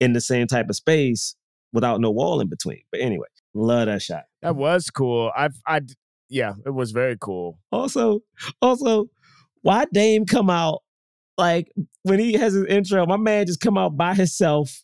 [0.00, 1.34] in the same type of space
[1.72, 2.82] without no wall in between.
[2.90, 4.24] But anyway, love that shot.
[4.42, 5.30] That was cool.
[5.36, 5.82] I've I
[6.30, 7.58] yeah, it was very cool.
[7.72, 8.20] Also,
[8.62, 9.06] also,
[9.62, 10.82] why Dame come out
[11.36, 11.70] like
[12.04, 13.04] when he has his intro?
[13.04, 14.82] My man just come out by himself,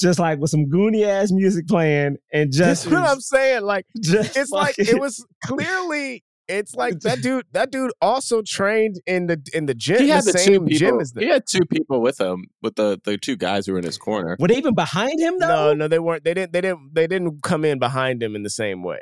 [0.00, 3.62] just like with some goony ass music playing, and just That's what I'm saying.
[3.62, 8.42] Like just it's like fucking- it was clearly it's like that dude that dude also
[8.46, 10.76] trained in the in the gym He had the, the, two people.
[10.76, 13.78] gym as he had two people with him, with the the two guys who were
[13.78, 14.36] in his corner.
[14.38, 15.46] Were they even behind him though?
[15.68, 16.22] No, no, they weren't.
[16.24, 16.52] They didn't.
[16.52, 16.94] They didn't.
[16.94, 19.00] They didn't come in behind him in the same way.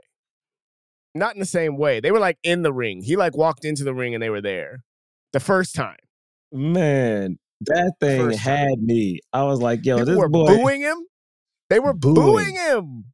[1.17, 1.99] Not in the same way.
[2.01, 3.03] They were like in the ring.
[3.03, 4.85] He like walked into the ring and they were there
[5.33, 5.97] the first time.
[6.53, 8.69] Man, that thing First time.
[8.71, 9.21] had me.
[9.33, 10.47] I was like, yo, People this were boy.
[10.47, 10.99] booing him.
[11.71, 12.15] They were Booing.
[12.15, 13.05] booing him.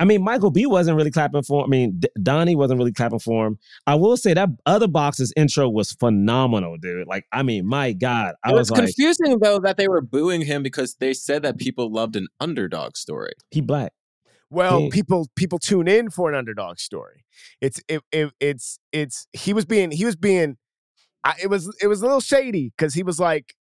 [0.00, 1.66] I mean, Michael B wasn't really clapping for him.
[1.66, 3.58] I mean, D- Donnie wasn't really clapping for him.
[3.86, 7.06] I will say that other box's intro was phenomenal, dude.
[7.06, 8.34] Like, I mean, my God.
[8.44, 11.42] I it was, was, like, confusing though that they were booing him because they said
[11.42, 13.32] that people loved an underdog story.
[13.52, 13.92] he black.
[14.50, 17.24] Well, He- people people tune in for an underdog story.
[17.60, 20.56] It's it, it it's it's he was being he was being
[21.24, 23.54] I, it was it was a little shady because he was like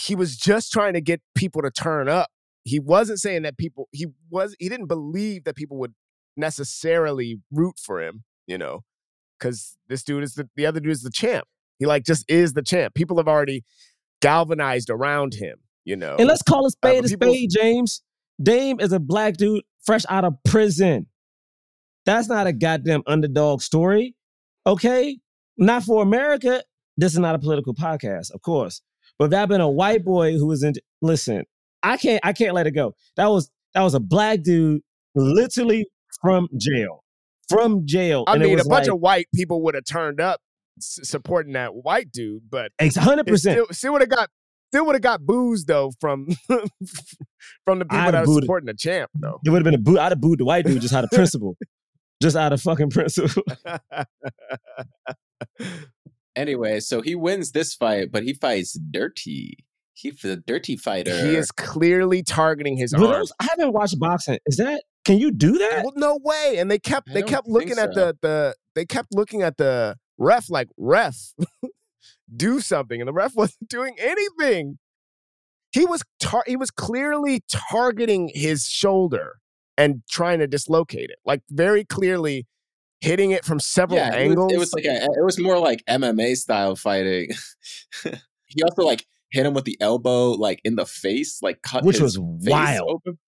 [0.00, 2.30] he was just trying to get people to turn up.
[2.64, 5.94] He wasn't saying that people he was he didn't believe that people would
[6.36, 8.84] necessarily root for him, you know,
[9.38, 11.44] because this dude is the the other dude is the champ.
[11.78, 12.94] He like just is the champ.
[12.94, 13.64] People have already
[14.20, 16.16] galvanized around him, you know.
[16.18, 18.02] And let's call a spade but a people- spade, James.
[18.40, 21.06] Dame is a black dude fresh out of prison.
[22.06, 24.14] That's not a goddamn underdog story.
[24.66, 25.18] Okay?
[25.56, 26.62] Not for America.
[26.96, 28.82] This is not a political podcast, of course.
[29.18, 31.44] But that been a white boy who was in listen,
[31.82, 32.94] I can't I can't let it go.
[33.16, 34.82] That was that was a black dude
[35.14, 35.86] literally
[36.20, 37.02] from jail.
[37.48, 38.24] From jail.
[38.26, 40.40] I and it mean, a bunch like, of white people would have turned up
[40.78, 43.54] s- supporting that white dude, but It's hundred it percent.
[43.54, 44.30] still, still would have got
[44.72, 46.28] still would have got booze though from
[47.64, 49.38] from the people I'd that are supporting the champ though.
[49.44, 49.98] It would have been a boot.
[49.98, 51.56] I'd have booed the white dude just out of principle.
[52.22, 53.42] just out of fucking principle.
[56.34, 59.56] Anyway, so he wins this fight, but he fights dirty.
[59.94, 61.14] He's the dirty fighter.
[61.26, 63.12] he is clearly targeting his Were arm.
[63.12, 64.38] those- I haven't watched boxing.
[64.46, 64.82] Is that?
[65.04, 65.82] Can you do that?
[65.84, 66.56] Well, no way.
[66.58, 68.06] And they kept I they don't kept think looking at so.
[68.06, 71.16] the the they kept looking at the ref like ref
[72.36, 74.78] do something, and the ref wasn't doing anything.
[75.72, 79.36] He was tar- he was clearly targeting his shoulder
[79.76, 82.46] and trying to dislocate it, like very clearly
[83.02, 84.52] hitting it from several yeah, it was- angles.
[84.52, 87.30] It was, like a, it was more like MMA style fighting.
[88.46, 91.98] he also like hit him with the elbow, like in the face, like cut Which
[91.98, 92.88] his was face wild.
[92.90, 93.18] open.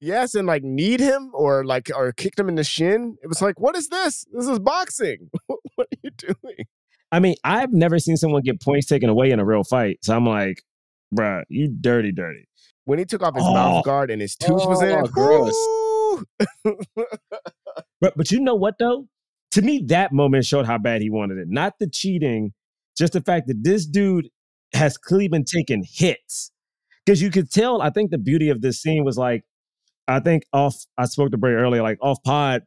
[0.00, 3.16] yes, and like kneed him or like or kicked him in the shin.
[3.22, 4.24] It was like, what is this?
[4.32, 5.30] This is boxing.
[5.46, 6.66] what are you doing?
[7.12, 9.98] I mean, I've never seen someone get points taken away in a real fight.
[10.02, 10.62] So I'm like,
[11.14, 12.48] bruh, you dirty, dirty.
[12.86, 13.54] When he took off his Oh.
[13.54, 16.76] mouth guard and his tooth was in Oh, it, gross.
[18.00, 19.08] But but you know what though?
[19.54, 21.46] To me, that moment showed how bad he wanted it.
[21.48, 22.52] Not the cheating,
[22.98, 24.28] just the fact that this dude
[24.72, 26.50] has clearly been taking hits.
[27.06, 29.44] Because you could tell, I think the beauty of this scene was like,
[30.08, 32.62] I think off, I spoke to Bray earlier, like off pod,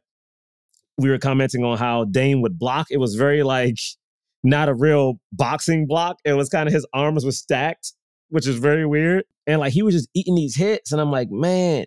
[0.96, 2.86] we were commenting on how Dame would block.
[2.90, 3.78] It was very like
[4.42, 6.16] not a real boxing block.
[6.24, 7.92] It was kind of his arms were stacked,
[8.30, 9.24] which is very weird.
[9.46, 10.90] And like he was just eating these hits.
[10.90, 11.84] And I'm like, man,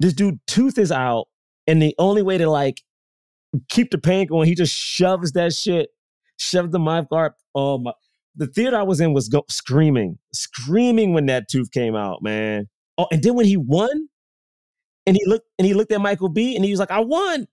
[0.00, 1.28] this dude tooth is out.
[1.66, 2.82] And the only way to like
[3.68, 5.90] keep the pain going, he just shoves that shit,
[6.38, 7.32] shoves the mouth guard.
[7.54, 7.92] Oh my
[8.34, 12.68] the theater I was in was go- screaming, screaming when that tooth came out, man.
[12.96, 14.08] Oh, and then when he won,
[15.06, 17.46] and he looked and he looked at Michael B and he was like, I won.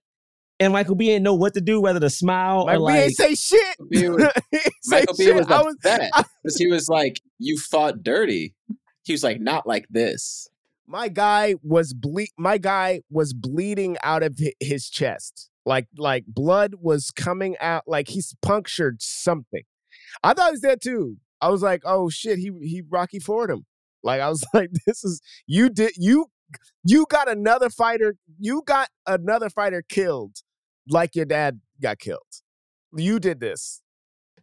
[0.61, 3.01] And Michael B didn't know what to do, whether to smile Like, or we like
[3.03, 3.77] ain't say shit.
[3.89, 5.35] B was- He say Michael B shit.
[5.35, 6.11] was I was, upset
[6.43, 8.55] because he was like, "You fought dirty."
[9.03, 10.47] He was like, "Not like this."
[10.85, 15.48] my guy was ble- my guy was bleeding out of his chest.
[15.65, 19.63] Like like blood was coming out like he's punctured something.
[20.23, 21.17] I thought he was dead too.
[21.41, 23.65] I was like, "Oh shit, he he Rocky Ford him."
[24.03, 26.27] Like I was like, "This is you did you
[26.83, 30.37] you got another fighter, you got another fighter killed
[30.87, 32.19] like your dad got killed.
[32.95, 33.81] You did this."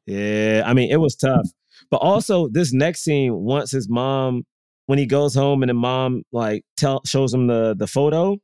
[0.07, 1.49] Yeah, I mean, it was tough.
[1.91, 4.45] But also, this next scene, once his mom,
[4.87, 8.37] when he goes home and the mom like tell shows him the the photo,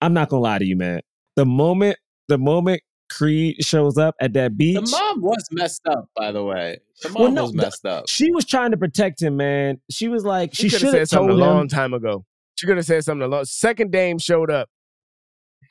[0.00, 1.00] I'm not gonna lie to you, man.
[1.36, 4.76] The moment, the moment Creed shows up at that beach.
[4.76, 6.78] The mom was messed up, by the way.
[7.02, 8.08] The mom Well, no, was messed up.
[8.08, 9.80] she was trying to protect him, man.
[9.90, 11.92] She was like, She, she could should have have said told something a long time
[11.94, 12.24] ago.
[12.56, 13.44] She could have said something a long.
[13.44, 14.68] Second Dame showed up.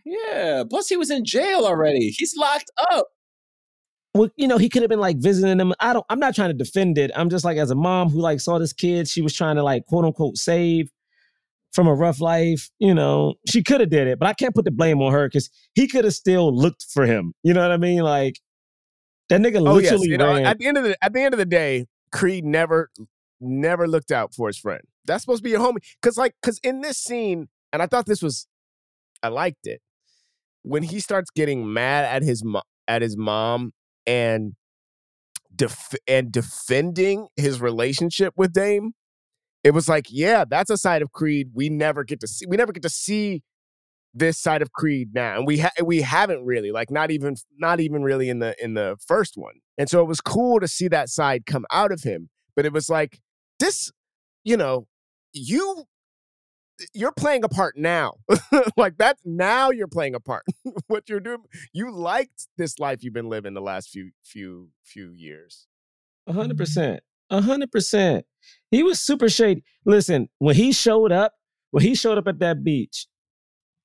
[0.05, 0.63] Yeah.
[0.69, 2.09] Plus, he was in jail already.
[2.17, 3.07] He's locked up.
[4.13, 5.73] Well, you know, he could have been like visiting him.
[5.79, 6.05] I don't.
[6.09, 7.09] I'm not trying to defend it.
[7.15, 9.63] I'm just like, as a mom who like saw this kid, she was trying to
[9.63, 10.91] like quote unquote save
[11.73, 12.69] from a rough life.
[12.79, 15.27] You know, she could have did it, but I can't put the blame on her
[15.27, 17.33] because he could have still looked for him.
[17.43, 18.01] You know what I mean?
[18.01, 18.39] Like
[19.29, 21.33] that nigga Oh yes, literally you know, at the end of the at the end
[21.33, 22.89] of the day, Creed never
[23.41, 24.81] never looked out for his friend.
[25.05, 25.83] That's supposed to be your homie.
[26.01, 28.47] Cause like, cause in this scene, and I thought this was,
[29.21, 29.81] I liked it
[30.61, 33.73] when he starts getting mad at his mo- at his mom
[34.07, 34.53] and
[35.55, 38.93] def- and defending his relationship with Dame.
[39.63, 42.45] It was like, yeah, that's a side of Creed we never get to see.
[42.45, 43.43] We never get to see
[44.13, 47.79] this side of Creed now, and we ha- we haven't really like not even not
[47.79, 49.55] even really in the in the first one.
[49.77, 52.29] And so it was cool to see that side come out of him.
[52.55, 53.19] But it was like
[53.59, 53.91] this,
[54.43, 54.87] you know,
[55.31, 55.85] you
[56.93, 58.15] you're playing a part now.
[58.77, 60.43] like that now you're playing a part.
[60.87, 61.39] what you're doing,
[61.71, 65.67] you liked this life you've been living the last few few few years.
[66.29, 67.01] Hundred percent.
[67.33, 68.25] A hundred percent.
[68.71, 69.63] He was super shady.
[69.85, 71.33] Listen, when he showed up,
[71.71, 73.07] when he showed up at that beach,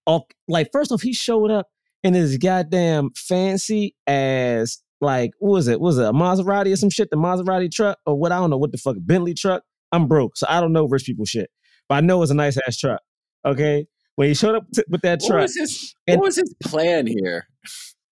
[0.07, 1.67] oh, like first off, he showed up
[2.05, 5.81] in his goddamn fancy ass, like what was it?
[5.81, 7.11] Was it a Maserati or some shit?
[7.11, 8.33] The Maserati truck or what?
[8.33, 9.63] I don't know what the fuck Bentley truck.
[9.93, 11.51] I'm broke, so I don't know rich people shit,
[11.89, 13.01] but I know it's a nice ass truck.
[13.47, 13.87] Okay,
[14.17, 16.55] when he showed up t- with that What truck, was his And- What was his
[16.63, 17.47] plan here?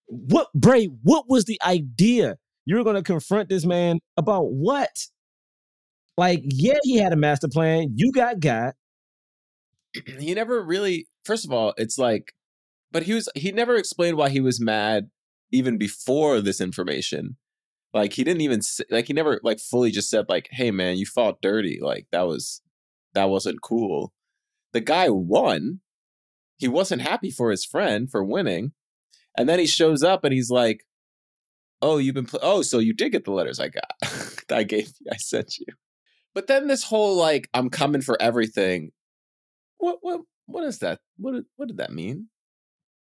[0.07, 0.87] what Bray?
[1.03, 2.37] What was the idea?
[2.65, 4.91] You were going to confront this man about what?
[6.17, 7.93] Like, yeah, he had a master plan.
[7.95, 8.75] You got got.
[10.19, 12.35] he never really first of all it's like
[12.91, 15.11] but he was he never explained why he was mad
[15.53, 17.37] even before this information.
[17.93, 18.61] Like he didn't even
[18.91, 21.79] like he never like fully just said like hey man you fought dirty.
[21.81, 22.63] Like that was
[23.15, 24.13] that wasn't cool.
[24.73, 25.81] The guy won.
[26.59, 28.73] He wasn't happy for his friend for winning.
[29.37, 30.85] And then he shows up and he's like
[31.83, 33.93] oh you've been pl- oh so you did get the letters i got
[34.51, 35.67] i gave i sent you
[36.37, 38.93] but then this whole like i'm coming for everything
[39.79, 41.01] what what what is that?
[41.19, 42.29] What did- what did that mean?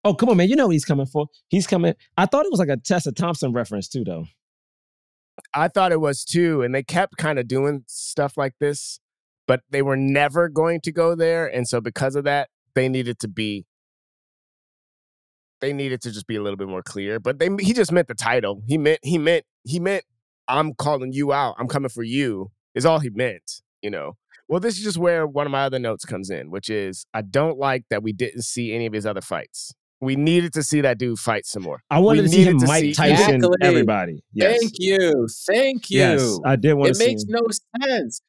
[0.03, 0.49] Oh, come on, man.
[0.49, 1.27] You know what he's coming for.
[1.47, 1.95] He's coming.
[2.17, 4.25] I thought it was like a Tessa Thompson reference, too, though.
[5.53, 8.99] I thought it was too, and they kept kind of doing stuff like this,
[9.47, 13.19] but they were never going to go there, and so because of that, they needed
[13.19, 13.65] to be.
[15.61, 18.07] They needed to just be a little bit more clear, but they he just meant
[18.07, 18.61] the title.
[18.67, 20.03] He meant he meant he meant
[20.47, 21.55] I'm calling you out.
[21.57, 22.51] I'm coming for you.
[22.75, 24.17] Is all he meant, you know.
[24.47, 27.21] Well, this is just where one of my other notes comes in, which is I
[27.23, 29.73] don't like that we didn't see any of his other fights.
[30.01, 31.81] We needed to see that dude fight some more.
[31.89, 33.57] I wanted We to see him needed to Mike see- Tyson Exactly.
[33.61, 34.23] everybody.
[34.33, 34.59] Yes.
[34.59, 35.99] Thank you, thank you.
[35.99, 37.39] Yes, I did want it to see makes no
[37.83, 38.21] sense.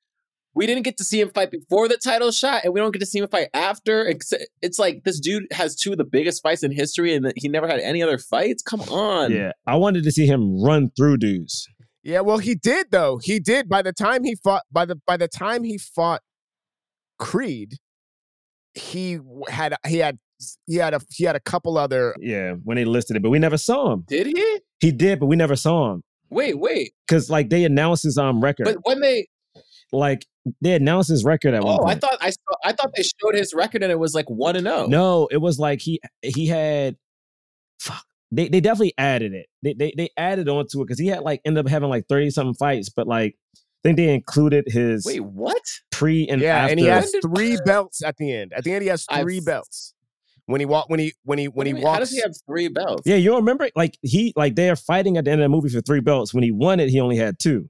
[0.54, 3.00] We didn't get to see him fight before the title shot, and we don't get
[3.00, 4.06] to see him fight after.
[4.06, 4.32] It's,
[4.62, 7.68] it's like this dude has two of the biggest fights in history, and he never
[7.68, 8.62] had any other fights.
[8.62, 11.68] Come on, Yeah, I wanted to see him run through dudes.
[12.06, 13.18] Yeah, well, he did though.
[13.20, 13.68] He did.
[13.68, 16.22] By the time he fought, by the by the time he fought
[17.18, 17.78] Creed,
[18.74, 20.18] he had he had
[20.66, 22.14] he had a he had a couple other.
[22.20, 24.04] Yeah, when they listed it, but we never saw him.
[24.06, 24.60] did he?
[24.78, 26.92] He did, but we never saw him Wait, wait.
[27.08, 28.66] because like they announced his um record.
[28.66, 29.26] But when they
[29.90, 30.24] like
[30.60, 33.34] they announced his record at one oh, I thought I saw, I thought they showed
[33.34, 34.86] his record and it was like one and zero.
[34.86, 36.94] No, it was like he he had.
[37.80, 38.04] Fuck.
[38.32, 39.46] They they definitely added it.
[39.62, 42.30] They they they added onto it because he had like ended up having like thirty
[42.30, 43.58] something fights, but like I
[43.88, 45.62] think they included his Wait, what?
[45.92, 46.70] pre and yeah, after.
[46.72, 48.52] and he has three belts at the end.
[48.52, 49.92] At the end, he has I've- three belts.
[50.48, 51.82] When he walk, when he when he when he you mean?
[51.84, 53.02] walks, How does he have three belts?
[53.04, 55.68] yeah, you remember like he like they are fighting at the end of the movie
[55.68, 56.32] for three belts.
[56.32, 57.68] When he won it, he only had two.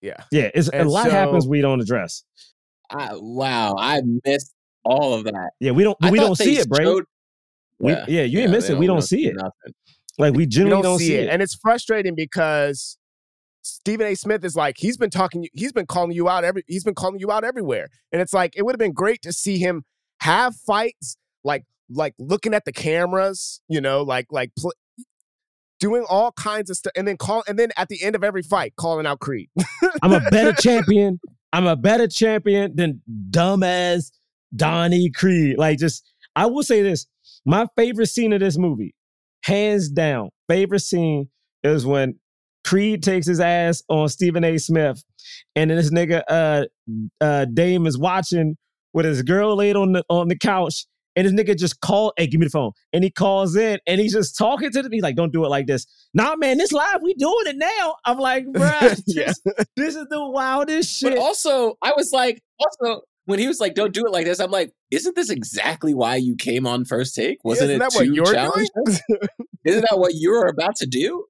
[0.00, 0.24] yeah.
[0.30, 2.24] Yeah, it's a And lot happens we don't address.
[2.90, 4.52] I, wow, I missed
[4.84, 5.50] all of that.
[5.60, 6.84] Yeah, we don't I we don't see it, bro.
[6.84, 7.04] showed-
[7.78, 8.78] We, yeah, you ain't miss they it.
[8.78, 9.34] We don't see it.
[9.36, 9.74] nothing.
[10.18, 11.28] Like we We generally don't, don't, see, it.
[11.28, 12.96] and it's frustrating because
[13.62, 14.14] Stephen A.
[14.14, 17.18] Smith is like he's been talking, he's been calling you out every, he's been calling
[17.18, 19.84] you out everywhere, and it's like it would have been great to see him
[20.20, 24.72] have fights, like like looking at the cameras, you know, like like pl-
[25.80, 28.42] doing all kinds of stuff, and then call, and then at the end of every
[28.42, 29.48] fight, calling out Creed.
[30.02, 31.20] I'm a better champion.
[31.52, 34.10] I'm a better champion than dumbass
[34.56, 35.58] Donnie Creed.
[35.58, 36.04] Like, just
[36.36, 37.06] I will say this:
[37.44, 38.94] my favorite scene of this movie,
[39.44, 41.28] hands down, favorite scene
[41.62, 42.18] is when
[42.64, 44.58] Creed takes his ass on Stephen A.
[44.58, 45.02] Smith,
[45.54, 46.64] and then this nigga uh
[47.20, 48.56] uh Dame is watching
[48.92, 50.86] with his girl laid on the on the couch,
[51.16, 52.72] And this nigga just called, hey, give me the phone.
[52.92, 54.92] And he calls in and he's just talking to them.
[54.92, 55.86] He's like, don't do it like this.
[56.14, 57.96] Nah, man, this live, we doing it now.
[58.04, 59.26] I'm like, bruh, Yeah.
[59.26, 59.42] this,
[59.76, 61.10] this is the wildest shit.
[61.14, 64.40] But also, I was like, also when he was like, "Don't do it like this,"
[64.40, 67.38] I'm like, "Isn't this exactly why you came on first take?
[67.44, 68.68] Wasn't Isn't it that what to you're challenge?
[69.64, 71.26] Isn't that what you were about to do?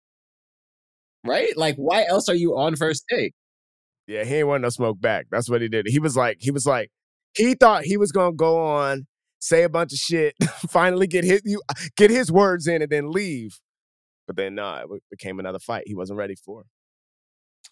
[1.24, 1.56] Right?
[1.56, 3.34] Like, why else are you on first take?
[4.06, 5.26] Yeah, he ain't want no smoke back.
[5.30, 5.86] That's what he did.
[5.88, 6.90] He was like, he was like,
[7.34, 9.06] he thought he was gonna go on,
[9.38, 10.34] say a bunch of shit,
[10.68, 11.62] finally get his you
[11.96, 13.60] get his words in, and then leave.
[14.26, 15.84] But then, nah, it became another fight.
[15.86, 16.64] He wasn't ready for.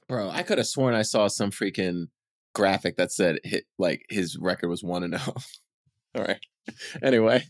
[0.09, 2.07] Bro, I could have sworn I saw some freaking
[2.55, 5.34] graphic that said hit like his record was one and zero.
[6.14, 6.40] All right.
[7.03, 7.44] Anyway,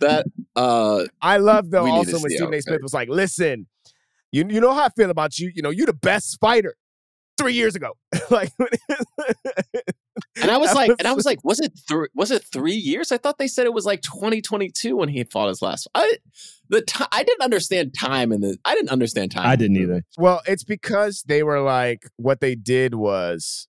[0.00, 2.62] that uh I love though We need to also when Stephen A.
[2.62, 3.66] Smith was like, "Listen,
[4.32, 5.50] you you know how I feel about you.
[5.54, 6.76] You know, you're the best fighter
[7.38, 7.92] three years ago.
[8.30, 8.52] like,
[10.40, 12.74] and I was like was- and I was like, was it three was it three
[12.74, 13.12] years?
[13.12, 16.14] I thought they said it was like 2022 when he fought his last I
[16.68, 19.46] the ti I didn't understand time in the I didn't understand time.
[19.46, 20.02] I didn't either.
[20.18, 23.68] Well, it's because they were like what they did was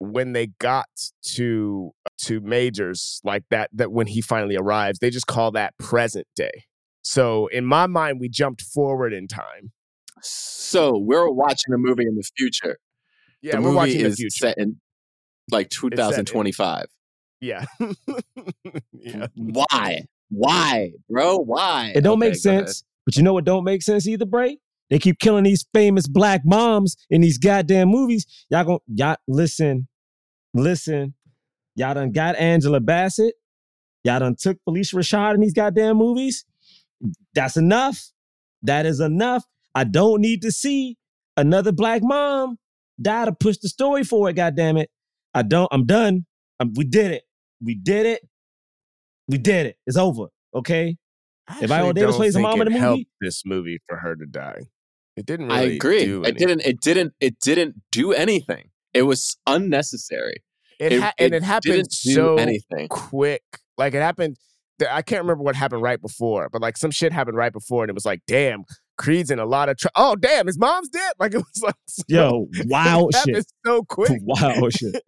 [0.00, 0.88] when they got
[1.34, 5.76] to uh, to majors like that that when he finally arrives, they just call that
[5.78, 6.64] present day.
[7.02, 9.72] So in my mind, we jumped forward in time.
[10.22, 12.78] So we're watching a movie in the future.
[13.40, 14.30] Yeah, the we're movie watching the is future.
[14.48, 14.80] set in
[15.50, 16.86] like 2025.
[17.40, 17.64] Yeah.
[18.92, 19.26] yeah.
[19.36, 20.02] Why?
[20.30, 21.38] Why, bro?
[21.38, 21.92] Why?
[21.94, 22.66] It don't Okay, make go ahead.
[22.66, 22.84] sense.
[23.06, 24.58] But you know what don't make sense either, Bray?
[24.90, 28.26] They keep killing these famous black moms in these goddamn movies.
[28.50, 29.88] Y'all gon' y'all listen,
[30.54, 31.14] listen.
[31.74, 33.34] Y'all done got Angela Bassett.
[34.04, 36.44] Y'all done took Phylicia Rashad in these goddamn movies.
[37.34, 38.10] That's enough.
[38.62, 39.44] That is enough.
[39.74, 40.96] I don't need to see
[41.36, 42.58] another black mom
[43.00, 44.36] die to push the story forward.
[44.36, 44.90] Goddamn it!
[45.34, 45.68] I don't.
[45.70, 46.26] I'm done.
[46.58, 47.22] Um, we did it.
[47.62, 48.22] We did it.
[49.28, 49.76] We did it.
[49.86, 50.26] It's over.
[50.54, 50.96] Okay.
[51.46, 54.26] I If Viola actually Davis plays mom in the movie- this movie for her to
[54.26, 54.62] die.
[55.18, 56.04] It didn't I agree.
[56.04, 56.60] do It didn't.
[56.62, 57.14] It didn't.
[57.20, 58.70] It didn't do anything.
[58.94, 60.42] It was unnecessary.
[60.80, 62.88] It, it- ha- and it it happened so anything.
[62.88, 63.42] quick.
[63.76, 64.36] Like it happened.
[64.88, 67.90] I can't remember what happened right before, but like some shit happened right before, and
[67.90, 68.62] it was like, damn,
[68.96, 69.92] Creed's in a lot of trouble.
[69.96, 71.12] Oh, damn, his mom's dead.
[71.18, 73.46] Like it was like, so, Yo, happened shit.
[73.66, 74.20] so quick.
[74.22, 75.02] Wild shit.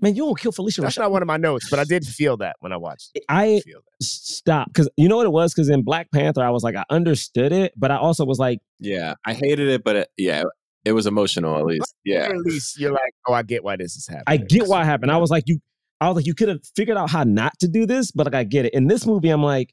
[0.00, 1.00] Man, you don't kill Phylicia That's Rashad.
[1.00, 3.24] not one of my notes, but I did feel that when I watched it.
[3.28, 4.04] I feel that.
[4.04, 5.54] stop because you know what it was.
[5.54, 8.58] Because in Black Panther, I was like, I understood it, but I also was like,
[8.78, 10.42] Yeah, I hated it, but it, yeah,
[10.84, 11.94] it was emotional at least.
[12.04, 14.24] Yeah, At least you're like, oh, I get why this is happening.
[14.26, 15.10] I get why it happened.
[15.10, 15.60] I was like, you,
[16.00, 18.34] I was like, you could have figured out how not to do this, but like,
[18.34, 18.74] I get it.
[18.74, 19.72] In this movie, I'm like,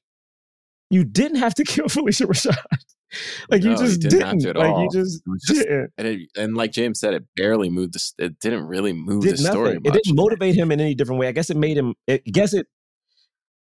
[0.90, 2.56] you didn't have to kill Phylicia Rashad.
[3.50, 4.58] like you No, you just didn't didn't.
[4.58, 4.84] like all.
[4.84, 5.92] you just, just- didn't.
[5.98, 7.94] and it, and like James said, it barely moved.
[7.94, 9.74] The, it didn't really move Did the story.
[9.76, 9.86] nothing.
[9.86, 11.28] It didn't motivate him in any different way.
[11.28, 11.96] I guess it made him.
[12.10, 12.68] I guess it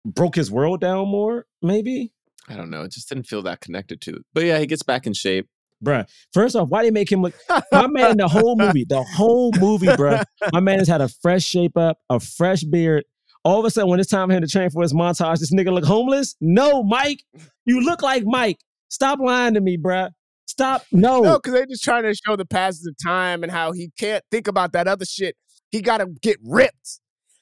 [0.05, 1.45] broke his world down more.
[1.61, 2.13] Maybe.
[2.49, 2.81] I don't know.
[2.83, 4.25] It just didn't feel that connected to it.
[4.33, 5.47] But yeah, he gets back in shape.
[5.83, 7.33] Bruh, first off, why they make him look?
[7.71, 10.23] My man, the whole movie, the whole movie, bruh.
[10.53, 13.03] My man has had a fresh shape up, a fresh beard.
[13.43, 15.53] All of a sudden, when it's time for him to train for his montage, this
[15.53, 16.35] nigga look homeless.
[16.39, 17.23] No, Mike,
[17.65, 18.57] you look like Mike.
[18.93, 20.11] Stop lying to me, bruh.
[20.45, 20.83] Stop.
[20.91, 23.89] No, No, because they're just trying to show the passage of time and how he
[23.97, 25.35] can't think about that other shit.
[25.71, 26.99] He got to get ripped.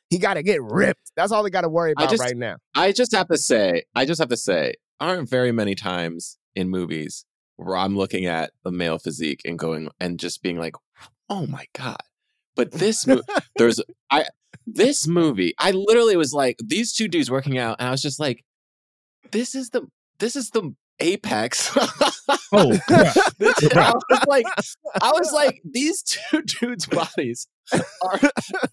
[0.10, 1.12] He got to get ripped.
[1.18, 2.56] That's all he got to worry about just- right now.
[2.74, 6.70] I just have to say, I just have to say, aren't very many times in
[6.70, 7.26] movies
[7.58, 10.76] where I'm looking at the male physique and going and just being like,
[11.30, 11.98] oh my god.
[12.56, 13.24] But this movie,
[13.58, 14.26] there's I
[14.66, 18.22] this movie, I literally was like, these two dudes working out, and I was just
[18.22, 18.46] like,
[19.32, 19.88] this is the
[20.20, 21.76] this is the apex.
[22.52, 22.78] oh.
[22.88, 24.46] This- I was like,
[25.02, 27.48] I was like, these two dudes' bodies
[28.04, 28.20] are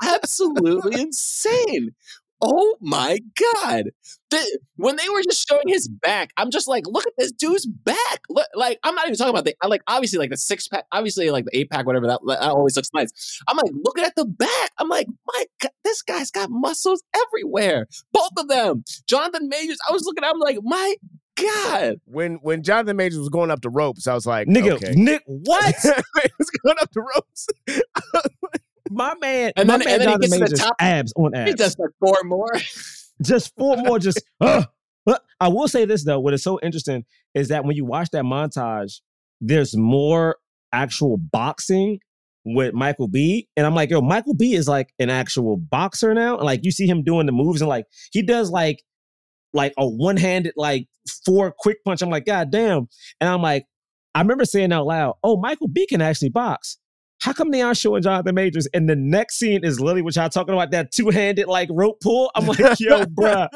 [0.03, 1.95] absolutely insane.
[2.41, 3.19] Oh my
[3.65, 3.87] god!
[4.31, 7.67] The- when they were just showing his back, I'm just like, look at this dude's
[7.67, 8.21] back.
[8.29, 10.85] Look, like I'm not even talking about the, I like obviously like the six pack,
[10.93, 13.41] obviously like the eight pack, whatever that, that always looks nice.
[13.49, 14.71] I'm like, looking at the back.
[14.79, 17.89] I'm like, my god, this guy's got muscles everywhere.
[18.13, 18.85] Both of them.
[19.09, 19.79] Jonathan Majors.
[19.89, 20.95] I was looking at him like, my
[21.43, 21.97] god.
[22.05, 24.95] When when Jonathan Majors was going up the ropes, I was like, nigga, okay.
[24.95, 25.75] Nick, what?
[25.83, 27.47] he was going up the ropes.
[28.91, 30.77] my man, And my then- man, and then he Jonathan gets to the Majors, top.
[30.81, 31.55] abs on He abs.
[31.55, 32.53] does like four more.
[33.23, 33.99] just four more.
[33.99, 34.65] Just, uh,
[35.05, 36.21] but I will say this though.
[36.21, 39.01] What is so interesting is that when you watch that montage,
[39.41, 40.37] there's more
[40.73, 41.99] actual boxing
[42.45, 43.49] with Michael B.
[43.57, 44.55] And I'm like, yo, Michael B.
[44.55, 46.37] is like an actual boxer now.
[46.37, 48.83] And like you see him doing the moves and like he does like
[49.53, 50.87] like a one-handed like
[51.25, 52.03] four quick punch.
[52.03, 52.89] I'm like, God damn.
[53.21, 53.65] And I'm like,
[54.15, 56.79] I remember saying out loud, oh, Michael B can actually box.
[57.21, 58.67] how come they aren't showing Jonathan Majors?
[58.75, 62.01] And the next scene is literally what y'all talking about that two handed like rope
[62.01, 62.31] pull.
[62.35, 63.49] I'm like, yo, bruh.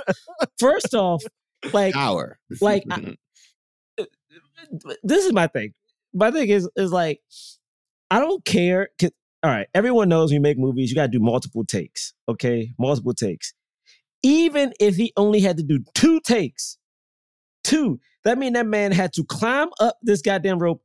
[0.59, 1.22] First off,
[1.72, 2.38] like, Power.
[2.61, 3.16] like I-
[5.03, 5.74] this is my thing.
[6.14, 7.20] My thing is is like,
[8.11, 8.88] I don't care.
[9.03, 12.14] All right, everyone knows when you make movies, you got to do multiple takes.
[12.28, 13.55] Okay, multiple takes.
[14.22, 16.78] Even if he only had to do two takes,
[17.64, 20.82] two, that mean that man had to climb up this goddamn rope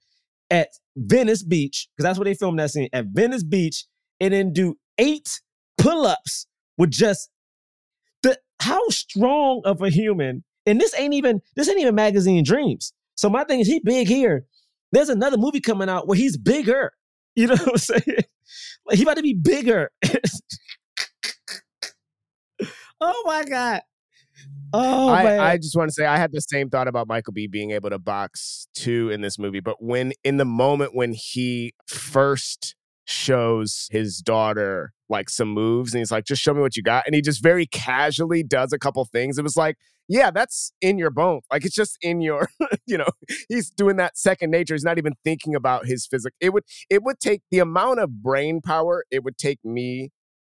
[0.49, 3.85] at Venice Beach because that's where they filmed that scene at Venice Beach,
[4.19, 5.41] and then do eight
[5.77, 7.29] pull-ups with just
[8.23, 10.43] the how strong of a human.
[10.65, 12.93] And this ain't even this ain't even magazine dreams.
[13.15, 14.45] So my thing is he big here.
[14.91, 16.93] There's another movie coming out where he's bigger.
[17.35, 18.23] You know what I'm saying?
[18.85, 19.91] Like he about to be bigger.
[23.01, 23.81] oh my god.
[24.73, 25.39] Oh man.
[25.39, 27.71] I, I just want to say I had the same thought about Michael B being
[27.71, 32.75] able to box two in this movie, but when in the moment when he first
[33.05, 37.05] shows his daughter like some moves and he's like, just show me what you got.
[37.05, 39.37] And he just very casually does a couple things.
[39.37, 39.77] It was like,
[40.09, 41.41] yeah, that's in your bone.
[41.51, 42.49] Like it's just in your,
[42.85, 43.07] you know,
[43.47, 44.73] he's doing that second nature.
[44.73, 46.35] He's not even thinking about his physical.
[46.41, 50.09] It would it would take the amount of brain power it would take me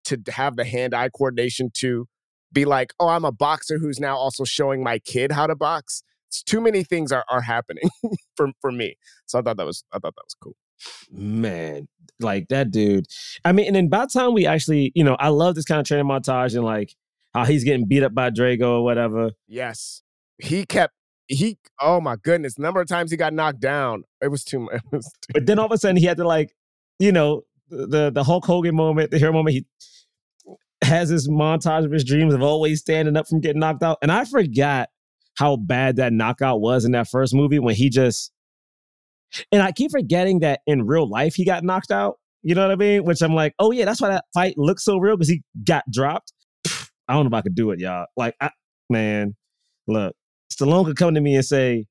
[0.04, 2.06] to have the hand-eye coordination to
[2.52, 6.02] be like, oh, I'm a boxer who's now also showing my kid how to box.
[6.28, 7.90] It's too many things are, are happening
[8.36, 8.96] for, for me.
[9.26, 10.56] So I thought that was I thought that was cool.
[11.10, 11.88] man,
[12.20, 13.06] like that dude.
[13.44, 15.80] I mean, and then by the time we actually, you know, I love this kind
[15.80, 16.94] of training montage and like
[17.34, 19.30] how he's getting beat up by Drago or whatever.
[19.46, 20.02] Yes.
[20.38, 20.94] He kept
[21.28, 24.04] he oh my goodness, number of times he got knocked down.
[24.20, 24.80] It was too much.
[24.90, 26.54] Was too, But then all of a sudden he had to like,
[26.98, 29.54] you know, the the Hulk Hogan moment, the hero moment.
[29.54, 29.66] He
[30.82, 34.10] has this montage of his dreams of always standing up from getting knocked out, and
[34.10, 34.88] I forgot
[35.36, 38.32] how bad that knockout was in that first movie when he just.
[39.50, 42.18] And I keep forgetting that in real life he got knocked out.
[42.42, 43.04] You know what I mean?
[43.04, 45.84] Which I'm like, oh yeah, that's why that fight looks so real because he got
[45.90, 46.32] dropped.
[47.08, 48.06] I don't know if I could do it, y'all.
[48.16, 48.50] Like, I,
[48.90, 49.34] man,
[49.86, 50.14] look,
[50.52, 51.86] Stallone could come to me and say,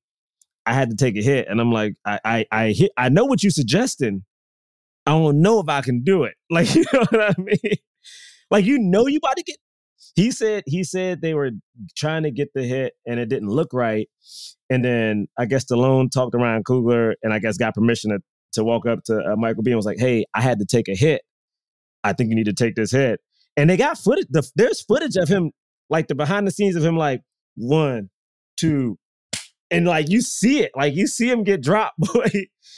[0.64, 2.92] I had to take a hit, and I'm like, I, I, I hit.
[2.96, 4.24] I know what you're suggesting.
[5.06, 6.34] I don't know if I can do it.
[6.50, 7.76] Like, you know what I mean?
[8.52, 9.56] Like, you know, you about to get.
[10.14, 10.62] He said.
[10.66, 11.52] He said they were
[11.96, 14.08] trying to get the hit, and it didn't look right.
[14.68, 18.18] And then I guess Stallone talked around Coogler, and I guess got permission to
[18.52, 20.88] to walk up to uh, Michael B and was like, "Hey, I had to take
[20.88, 21.22] a hit.
[22.04, 23.20] I think you need to take this hit."
[23.56, 24.26] And they got footage.
[24.28, 25.52] The, there's footage of him,
[25.88, 27.22] like the behind the scenes of him, like
[27.56, 28.10] one,
[28.58, 28.98] two,
[29.70, 31.98] and like you see it, like you see him get dropped.
[32.12, 32.28] Boy,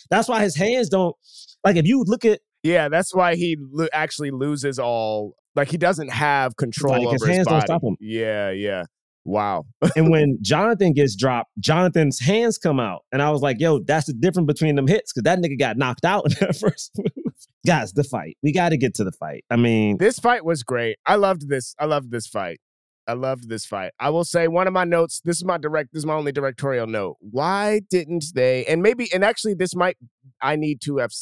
[0.08, 1.16] that's why his hands don't.
[1.64, 5.76] Like if you look at yeah, that's why he lo- actually loses all like he
[5.76, 7.96] doesn't have control Like, over his his, hands don't stop him.
[8.00, 8.84] Yeah, yeah.
[9.26, 9.64] Wow.
[9.96, 14.06] and when Jonathan gets dropped, Jonathan's hands come out, and I was like, "Yo, that's
[14.06, 17.34] the difference between them hits because that nigga got knocked out in that first move."
[17.66, 18.36] Guys, the fight.
[18.42, 19.44] We got to get to the fight.
[19.50, 20.96] I mean, This fight was great.
[21.06, 21.74] I loved this.
[21.78, 22.60] I loved this fight.
[23.06, 23.92] I loved this fight.
[24.00, 25.20] I will say one of my notes.
[25.24, 25.92] This is my direct.
[25.92, 27.16] This is my only directorial note.
[27.20, 28.64] Why didn't they?
[28.64, 29.12] And maybe.
[29.12, 29.96] And actually, this might.
[30.40, 31.12] I need to have.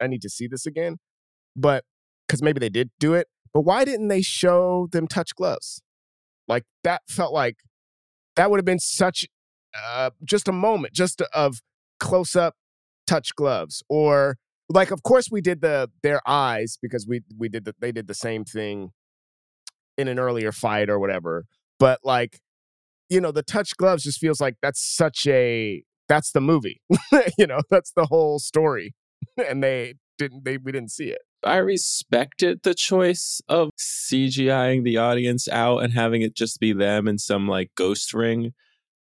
[0.00, 0.98] I need to see this again.
[1.56, 1.84] But
[2.26, 3.26] because maybe they did do it.
[3.52, 5.82] But why didn't they show them touch gloves?
[6.48, 7.56] Like that felt like
[8.36, 9.26] that would have been such.
[9.74, 11.62] Uh, just a moment, just of
[11.98, 12.54] close up
[13.06, 14.36] touch gloves, or
[14.68, 18.06] like of course we did the their eyes because we we did the, they did
[18.06, 18.90] the same thing
[19.98, 21.44] in an earlier fight or whatever
[21.78, 22.40] but like
[23.08, 26.80] you know the touch gloves just feels like that's such a that's the movie
[27.38, 28.94] you know that's the whole story
[29.48, 34.98] and they didn't they we didn't see it I respected the choice of CGIing the
[34.98, 38.52] audience out and having it just be them in some like ghost ring.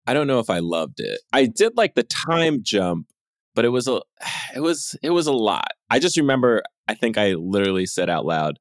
[0.07, 1.19] I don't know if I loved it.
[1.33, 3.07] I did like the time jump,
[3.55, 4.01] but it was a
[4.55, 5.71] it was it was a lot.
[5.89, 8.57] I just remember I think I literally said out loud,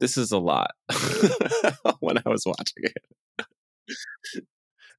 [0.00, 0.72] "This is a lot"
[2.00, 3.46] when I was watching it.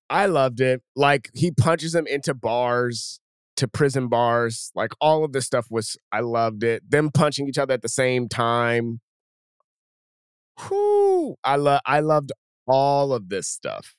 [0.09, 3.21] i loved it like he punches him into bars
[3.55, 7.57] to prison bars like all of this stuff was i loved it them punching each
[7.57, 8.99] other at the same time
[10.67, 12.33] Whew, i love i loved
[12.67, 13.95] all of this stuff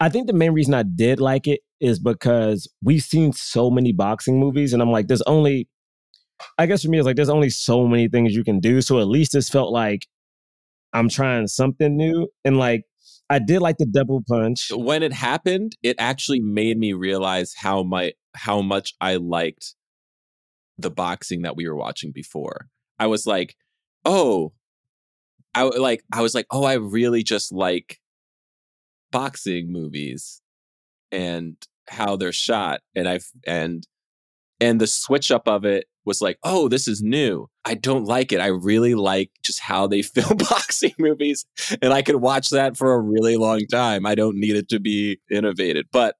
[0.00, 3.92] I think the main reason I did like it is because we've seen so many
[3.92, 5.68] boxing movies, and I'm like, there's only,
[6.58, 8.82] I guess for me, it's like there's only so many things you can do.
[8.82, 10.06] So at least this felt like
[10.96, 12.84] I'm trying something new, and like
[13.28, 14.70] I did like the double punch.
[14.72, 19.74] when it happened, it actually made me realize how my how much I liked
[20.78, 22.68] the boxing that we were watching before.
[22.98, 23.56] I was like,
[24.06, 24.52] oh,
[25.54, 28.00] I like I was like, oh, I really just like
[29.12, 30.40] boxing movies
[31.12, 31.56] and
[31.88, 33.86] how they're shot, and I've and
[34.60, 37.48] and the switch up of it was like, oh, this is new.
[37.64, 38.40] I don't like it.
[38.40, 41.44] I really like just how they film boxing movies.
[41.82, 44.06] And I could watch that for a really long time.
[44.06, 45.86] I don't need it to be innovated.
[45.92, 46.14] But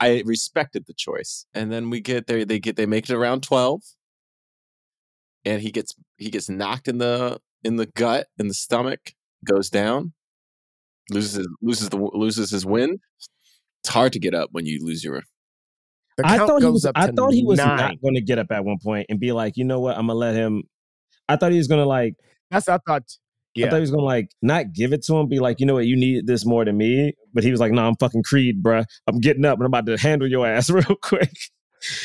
[0.00, 1.44] I respected the choice.
[1.54, 3.82] And then we get there, they get they make it around 12.
[5.44, 9.12] And he gets he gets knocked in the in the gut, in the stomach,
[9.44, 10.12] goes down,
[11.10, 13.00] loses loses the loses his wind.
[13.82, 15.22] It's hard to get up when you lose your
[16.16, 16.86] The I thought he was.
[16.94, 17.76] I thought he was nine.
[17.76, 20.06] not going to get up at one point and be like, you know what, I'm
[20.06, 20.64] gonna let him.
[21.28, 22.14] I thought he was gonna like.
[22.50, 23.04] That's I thought.
[23.54, 23.66] Yeah.
[23.66, 25.74] I thought he was gonna like not give it to him, be like, you know
[25.74, 27.14] what, you need this more than me.
[27.32, 28.84] But he was like, no, I'm fucking Creed, bruh.
[29.06, 31.32] I'm getting up and I'm about to handle your ass real quick.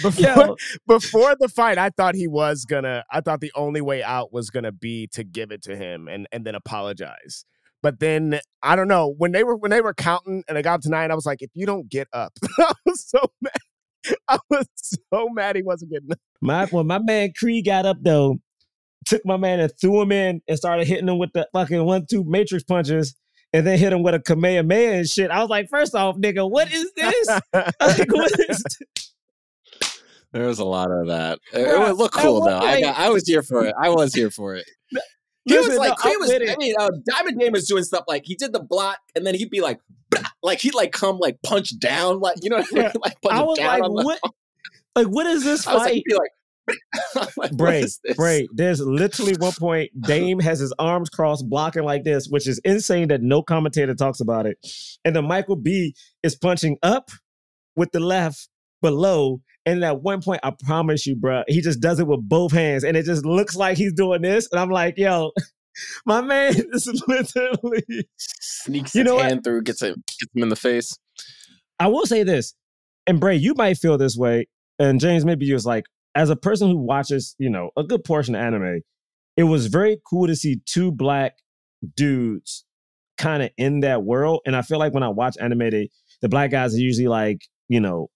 [0.01, 0.55] before Yo,
[0.87, 3.03] before the fight, I thought he was gonna.
[3.11, 6.27] I thought the only way out was gonna be to give it to him and
[6.31, 7.45] and then apologize.
[7.85, 10.75] But then I don't know when they were when they were counting and I got
[10.75, 11.11] up to nine.
[11.11, 13.53] I was like, if you don't get up, I was so mad.
[14.27, 14.67] I was
[15.11, 16.19] so mad he wasn't getting up.
[16.41, 18.37] my when my man Creed got up though,
[19.05, 22.05] took my man and threw him in and started hitting him with the fucking one
[22.09, 23.15] two matrix punches.
[23.53, 25.31] And then hit him with a Kamehameha and shit.
[25.31, 27.27] I was like, first off, nigga, what is this?
[27.53, 28.61] like, what is
[30.33, 31.39] There was a lot of that.
[31.53, 32.57] It, it Bruh, would look cool one though.
[32.57, 33.73] I got, I was here for it.
[33.81, 34.65] I was here for it.
[35.45, 36.29] He Listen, was like, no, he was.
[36.31, 36.49] it.
[36.49, 39.35] I mean, uh, Diamond Dame was doing stuff like he did the block, and then
[39.35, 39.79] he'd be like,
[40.41, 42.91] like he'd like come like punch down, like you know, what I mean?
[43.03, 44.19] like punch I was down like, what?
[44.95, 45.95] Like, what is this I was like, fight?
[45.95, 46.29] he'd be like,
[47.37, 47.85] like, Bray.
[48.15, 52.59] Bray, there's literally one point Dame has his arms crossed blocking like this, which is
[52.63, 54.57] insane that no commentator talks about it.
[55.03, 57.09] And then Michael B is punching up
[57.75, 58.49] with the left
[58.81, 59.41] below.
[59.65, 62.83] And at one point, I promise you, bro, he just does it with both hands.
[62.83, 64.47] And it just looks like he's doing this.
[64.51, 65.31] And I'm like, yo,
[66.05, 67.83] my man is literally.
[68.17, 69.25] Sneaks You his know what?
[69.25, 70.97] hand through, gets him, gets him in the face.
[71.79, 72.53] I will say this,
[73.07, 74.47] and Bray, you might feel this way,
[74.79, 75.85] and James, maybe you was like,
[76.15, 78.81] as a person who watches, you know, a good portion of anime,
[79.35, 81.33] it was very cool to see two black
[81.95, 82.63] dudes
[83.17, 84.39] kind of in that world.
[84.45, 85.89] And I feel like when I watch anime, they,
[86.21, 88.09] the black guys are usually like, you know,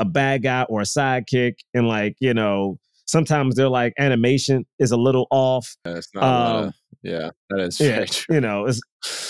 [0.00, 4.90] a bad guy or a sidekick, and like, you know, sometimes they're like animation is
[4.90, 5.76] a little off.
[5.84, 6.22] It's not.
[6.22, 8.34] a lot Um, of, yeah, that is yeah, very true.
[8.34, 8.80] You know, it's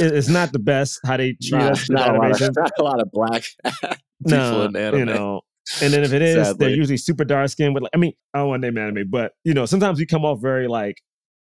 [0.01, 2.73] it's not the best how they treat Not, us with not a lot of, not
[2.79, 4.99] a lot of black people no, in anime.
[4.99, 5.43] you know.
[5.83, 7.75] And then if it is, they're usually super dark skinned.
[7.75, 10.07] With like, I mean, I don't want to name anime, but you know, sometimes we
[10.07, 10.97] come off very like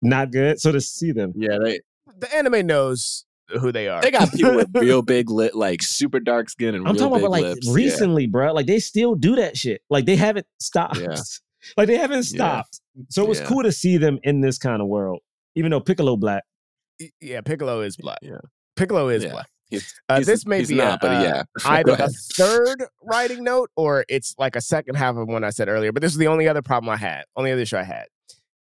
[0.02, 0.58] not good.
[0.60, 1.80] So to see them, yeah, they
[2.18, 4.00] the anime knows who they are.
[4.02, 7.14] they got people with real big lit, like super dark skin and I'm real talking
[7.14, 7.66] big about like lips.
[7.66, 7.72] Yeah.
[7.74, 8.52] recently, bro.
[8.52, 9.82] Like they still do that shit.
[9.90, 10.98] Like they haven't stopped.
[10.98, 11.16] Yeah.
[11.76, 12.62] Like they haven't Yeah.
[12.62, 12.80] stopped.
[13.08, 13.46] So it was Yeah.
[13.46, 15.18] cool to see them in this kind of world,
[15.56, 16.44] even though Piccolo black.
[17.20, 18.18] Yeah, Piccolo is black.
[18.22, 18.38] Yeah.
[18.76, 19.30] Piccolo is Yeah.
[19.32, 19.46] black.
[19.68, 21.42] He's, Uh, he's- this may be not, a, but uh, yeah.
[21.82, 25.50] Go either a third writing note or it's like a second half of one I
[25.50, 25.90] said earlier.
[25.90, 28.06] But this is the only other problem I had, only other issue I had,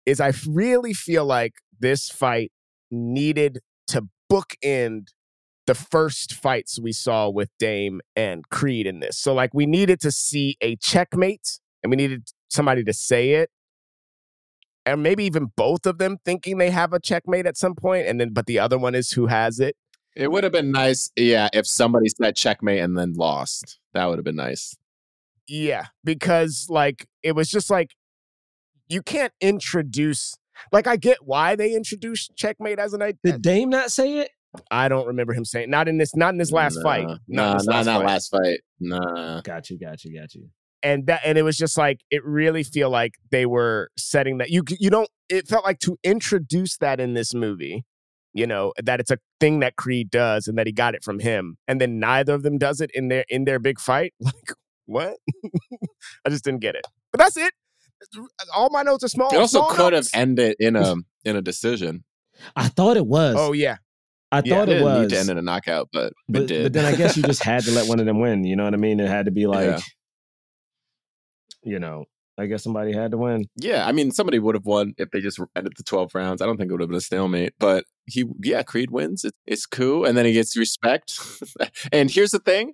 [0.08, 2.52] is I really feel like this fight
[2.90, 3.60] needed
[3.90, 5.10] to bookend
[5.68, 9.18] the first fights we saw with Dame and Creed in this.
[9.18, 13.50] So like we needed to see a checkmate and we needed somebody to say it.
[14.86, 18.22] And maybe even both of them thinking they have a checkmate at some point, and
[18.22, 19.76] then but the other one is who has it.
[20.16, 23.80] It would have been nice, yeah, if somebody said checkmate and then lost.
[23.94, 24.76] That would have been nice.
[25.48, 27.96] Yeah, because like it was just like
[28.88, 30.36] you can't introduce
[30.72, 33.34] like I get why they introduced checkmate as an idea.
[33.34, 34.32] Did Dame not say it?
[34.72, 37.06] I don't remember him saying not in this not in this last fight.
[37.08, 38.06] Nah, Not in Nah, last not fight.
[38.06, 38.60] last fight.
[38.80, 39.42] Nah.
[39.42, 40.48] Got you, got you, got you.
[40.82, 44.50] And that and it was just like it really feel like they were setting that
[44.52, 47.84] you you don't it felt like to introduce that in this movie,
[48.34, 51.20] you know, that it's a thing that Creed does and that he got it from
[51.20, 54.14] him and then neither of them does it in their in their big fight.
[54.24, 54.54] Like
[54.86, 55.18] what?
[56.26, 56.86] I just didn't get it.
[57.12, 57.54] But that's it.
[58.56, 59.30] All my notes are small.
[59.34, 60.96] It also small could have ended in a
[61.26, 62.04] in a decision.
[62.56, 63.36] I thought it was.
[63.38, 63.78] Oh yeah.
[64.32, 65.02] I yeah, thought It it didn't was.
[65.02, 66.64] need to end in a knockout, but, it but, did.
[66.64, 68.44] but then I guess you just had to let one of them win.
[68.44, 69.00] You know what I mean?
[69.00, 69.80] It had to be like, Yeah.
[71.64, 72.06] you know,
[72.38, 73.46] I guess somebody had to win.
[73.56, 76.42] Yeah, I mean, somebody would have won if they just ended the 12 rounds.
[76.42, 79.24] I don't think it would have been a stalemate, but he, yeah, Creed wins.
[79.24, 80.04] It, it's cool.
[80.06, 81.18] And then he gets respect.
[81.94, 82.74] and here's the thing.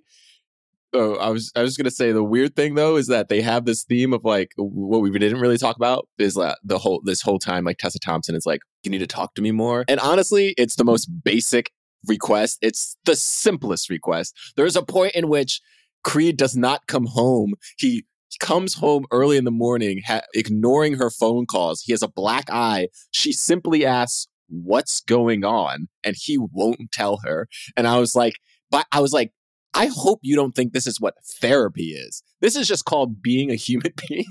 [0.94, 3.64] Oh, I was I was gonna say the weird thing though is that they have
[3.64, 7.22] this theme of like what we didn't really talk about is that the whole this
[7.22, 10.00] whole time like Tessa Thompson is like you need to talk to me more and
[10.00, 11.70] honestly it's the most basic
[12.06, 15.60] request it's the simplest request there's a point in which
[16.04, 18.04] Creed does not come home he
[18.40, 21.82] comes home early in the morning, ha- ignoring her phone calls.
[21.82, 22.88] He has a black eye.
[23.12, 27.48] She simply asks, "What's going on?" and he won't tell her.
[27.76, 28.34] And I was like,
[28.70, 29.32] but I was like,
[29.74, 32.22] I hope you don't think this is what therapy is.
[32.40, 34.26] This is just called being a human being.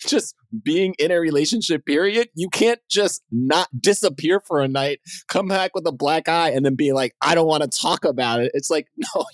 [0.00, 2.28] just being in a relationship period.
[2.34, 6.64] You can't just not disappear for a night come back with a black eye and
[6.64, 8.52] then be like i don't want to talk about it.
[8.54, 9.24] It's like no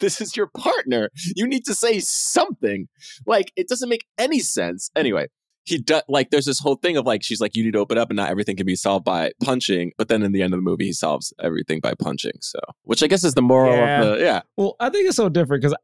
[0.00, 1.10] this is your partner.
[1.36, 2.88] You need to say something.
[3.24, 4.90] Like it doesn't make any sense.
[4.96, 5.28] Anyway
[5.64, 7.96] he does like there's this whole thing of like she's like you need to open
[7.98, 10.58] up and not everything can be solved by punching but then in the end of
[10.58, 14.00] the movie he solves everything by punching so which i guess is the moral Yeah.
[14.02, 15.76] of the yeah Well, I think it's so different because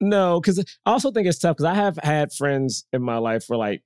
[0.00, 3.44] no, because I also think it's tough because I have had friends in my life
[3.48, 3.82] where like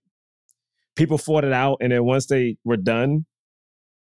[0.97, 3.27] people fought it out and then once they were done,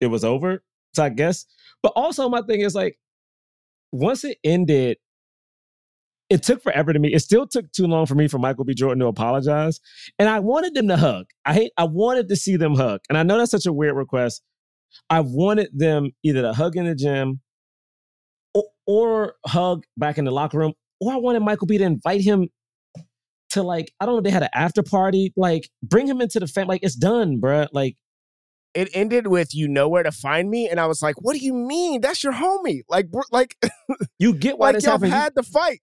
[0.01, 0.63] it was over.
[0.95, 1.45] So I guess,
[1.83, 2.97] but also my thing is like
[3.91, 4.97] once it ended,
[6.29, 7.13] it took forever to me.
[7.13, 8.73] It still took too long for me for Michael B.
[8.73, 9.79] Jordan to apologize,
[10.17, 11.25] and I wanted them to hug.
[11.45, 11.71] I hate.
[11.77, 14.43] I wanted to see them hug, and I know that's such a weird request.
[15.09, 17.41] I wanted them either to hug in the gym
[18.53, 22.21] or, or hug back in the locker room, or I wanted Michael B to invite
[22.21, 22.49] him
[23.51, 26.47] to like I don't know they had an after party, like bring him into the
[26.47, 26.75] family.
[26.75, 27.67] Like it's done, bruh.
[27.71, 27.97] Like
[28.75, 31.39] It ended with "You know where to find me," and I was like, "What do
[31.39, 32.01] you mean?
[32.01, 32.81] That's your homie?
[32.87, 33.57] Like, like,
[34.19, 35.11] you get why like this y'all happened.
[35.13, 35.81] Had the fight."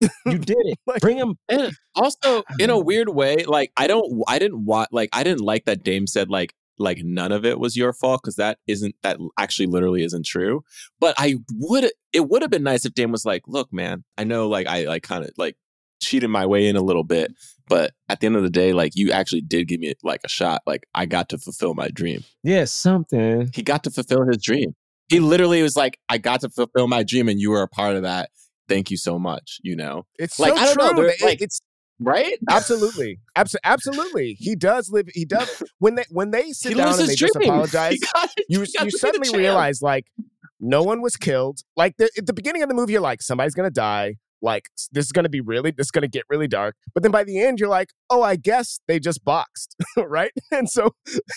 [0.00, 0.78] You, did it.
[0.86, 1.36] Like- bring him.
[1.48, 5.40] And also, in a weird way, like I don't, I didn't want, like I didn't
[5.42, 8.94] like that Dame said like like none of it was your fault because that isn't
[9.02, 10.62] that actually literally isn't true.
[11.00, 14.24] But I would, it would have been nice if Dame was like, look, man, I
[14.24, 15.56] know like I like kind of like
[16.00, 17.32] cheated my way in a little bit,
[17.68, 20.28] but at the end of the day, like you actually did give me like a
[20.28, 20.62] shot.
[20.66, 22.24] Like I got to fulfill my dream.
[22.42, 23.50] Yeah, something.
[23.54, 24.74] He got to fulfill his dream.
[25.08, 27.96] He literally was like, I got to fulfill my dream, and you were a part
[27.96, 28.30] of that.
[28.68, 29.58] Thank you so much.
[29.62, 31.12] You know, It's Like, so I don't know, true.
[31.18, 31.60] they're, like- it's
[32.00, 32.38] right?
[32.50, 34.34] absolutely, Abso- absolutely.
[34.38, 35.08] He does live.
[35.14, 37.98] He does when they when they sit He down and they just apologize.
[38.12, 40.06] Got you you to be the suddenly realize like
[40.60, 41.60] no one was killed.
[41.76, 44.16] Like the, at the beginning of the movie, you're like somebody's gonna die.
[44.42, 46.76] Like this is gonna be really this is gonna get really dark.
[46.92, 50.32] But then by the end, you're like, oh, I guess they just boxed, right?
[50.50, 50.90] And so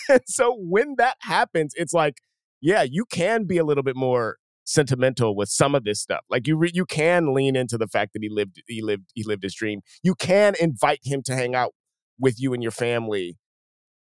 [0.08, 2.16] and so when that happens, it's like,
[2.60, 4.36] yeah, you can be a little bit more
[4.70, 6.20] sentimental with some of this stuff.
[6.30, 9.24] Like you re- you can lean into the fact that he lived he lived he
[9.24, 9.80] lived his dream.
[10.02, 11.72] You can invite him to hang out
[12.18, 13.36] with you and your family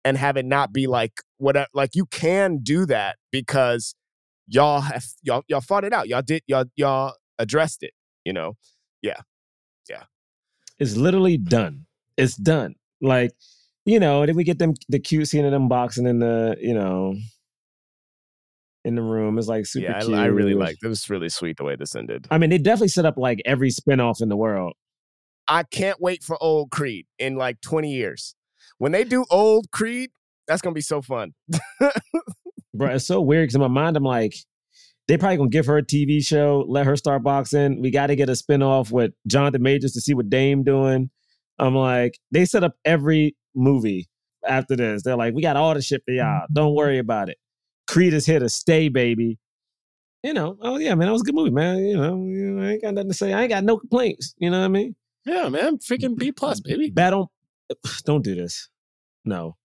[0.05, 3.95] and have it not be like what uh, like you can do that because
[4.47, 6.09] y'all have y'all y'all fought it out.
[6.09, 7.93] Y'all did y'all y'all addressed it,
[8.25, 8.57] you know.
[9.03, 9.21] Yeah,
[9.89, 10.05] yeah.
[10.79, 11.87] It's literally done.
[12.17, 12.75] It's done.
[13.01, 13.33] Like,
[13.87, 16.75] you know, then we get them the cute scene of them boxing in the, you
[16.75, 17.15] know,
[18.85, 19.39] in the room.
[19.39, 20.25] It's like super yeah, I.
[20.25, 20.89] I really liked it.
[20.89, 22.27] was really sweet the way this ended.
[22.31, 24.75] I mean, they definitely set up like every spinoff in the world.
[25.49, 28.35] I can't wait for old Creed in like 20 years.
[28.79, 30.11] When they do old Creed,
[30.47, 31.33] that's gonna be so fun.
[32.75, 34.35] Bro, it's so weird because in my mind, I'm like,
[35.09, 37.83] they probably gonna give her a TV show, let her start boxing.
[37.83, 41.11] We got to get a spinoff with Jonathan Majors to see what Dame doing.
[41.59, 44.09] I'm like, they set up every movie
[44.47, 45.03] after this.
[45.03, 46.47] They're like, we got all the shit for y'all.
[46.53, 47.37] Don't worry about it.
[47.91, 49.39] Creed is here to stay, baby.
[50.23, 51.79] You know, oh yeah, man, that was a good movie, man.
[51.79, 53.33] You know, you know, I ain't got nothing to say.
[53.33, 54.35] I ain't got no complaints.
[54.39, 54.95] You know what I mean?
[55.25, 56.91] Yeah, man, freaking B plus, baby.
[56.91, 57.27] Bet on,
[58.05, 58.69] don't do this.
[59.25, 59.57] No,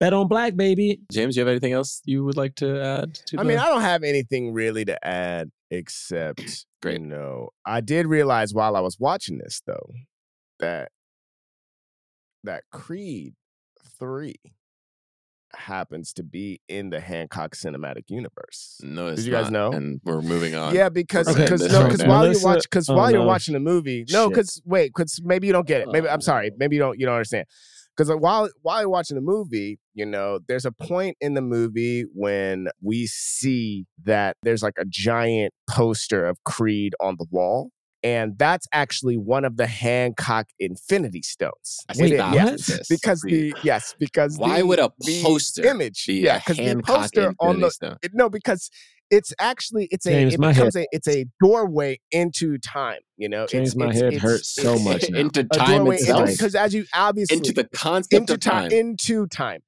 [0.00, 1.00] bet on black, baby.
[1.10, 3.14] James, you have anything else you would like to add?
[3.28, 7.00] To I the- mean, I don't have anything really to add except Great.
[7.00, 9.90] you know, I did realize while I was watching this though
[10.60, 10.90] that
[12.44, 13.34] that Creed
[14.00, 14.34] 3
[15.54, 18.78] happens to be in the Hancock cinematic universe.
[18.82, 19.76] no, it's Did you guys not, know?
[19.76, 20.74] And we're moving on.
[20.74, 23.26] Yeah, because because this no, because while Melissa- you watch because oh, while you're no.
[23.26, 25.88] watching the movie, no, because wait, because maybe you don't get it.
[25.90, 26.56] Maybe I'm oh, sorry, Oh.
[26.58, 27.46] maybe you don't you don't understand.
[27.96, 31.42] Because uh, while while you're watching the movie, you know, there's a point in the
[31.42, 37.70] movie when we see that there's like a giant poster of Creed on the wall.
[38.04, 41.78] And that's actually one of the Hancock Infinity Stones.
[41.88, 42.50] I It that yeah.
[42.52, 42.88] was this.
[42.88, 46.56] Because the yes, because Why the- would a the poster image, be yeah, a because
[46.56, 47.98] the Hancock poster on the Stone?
[48.02, 48.70] it, no, because
[49.10, 52.98] it's actually it's a James, it my becomes a it's a doorway into time.
[53.16, 55.18] You know, James, it's, my it's, head it's- hurts so much now.
[55.20, 58.70] into time itself, because as you obviously into the concept into of time.
[58.70, 59.60] time into time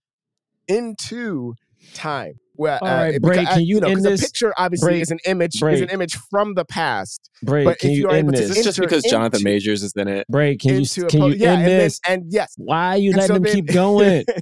[0.67, 1.55] into
[1.95, 2.35] time.
[2.57, 4.25] Well, All uh, right, it- Bray, because, uh, can you know, end 'cause this- a
[4.25, 5.75] picture obviously Bray, is an image Bray.
[5.75, 7.29] is an image from the past.
[7.43, 8.57] Bray, But can if you you are end able to Is this?
[8.59, 10.27] this just enter because Jonathan Majors is in it?
[10.29, 12.01] Bray, can you into a can po- you yeah, end and then- this?
[12.09, 14.25] and yes, Why are you and letting so them then- keep going?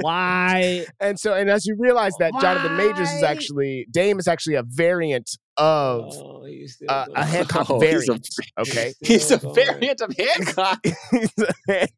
[0.00, 0.86] Why?
[1.00, 4.62] And so, and as you realize that Jonathan Majors is actually Dame is actually a
[4.62, 6.46] variant of Oh,
[6.88, 8.28] uh, a Hancock Oh, he's a- variant.
[8.58, 9.54] Okay, He's a going.
[9.54, 10.78] variant of Hancock.
[11.10, 11.52] he's a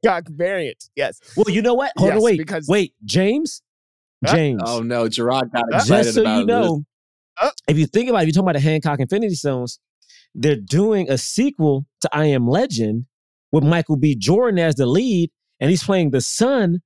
[0.05, 0.83] Hancock variant.
[0.97, 1.93] Yes, Well, you know what?
[1.97, 3.74] Hold on, wait, because- wait, James, Huh?
[4.33, 4.63] James.
[4.65, 6.85] Oh no, Gerard got excited just so about you know,
[7.41, 7.51] Uh.
[7.69, 9.79] if you think about it, if you're talking about the Hancock Infinity Stones,
[10.35, 13.07] they're doing a sequel to I Am Legend
[13.53, 14.15] with Michael B.
[14.17, 15.31] Jordan as the lead,
[15.61, 16.83] and he's playing the son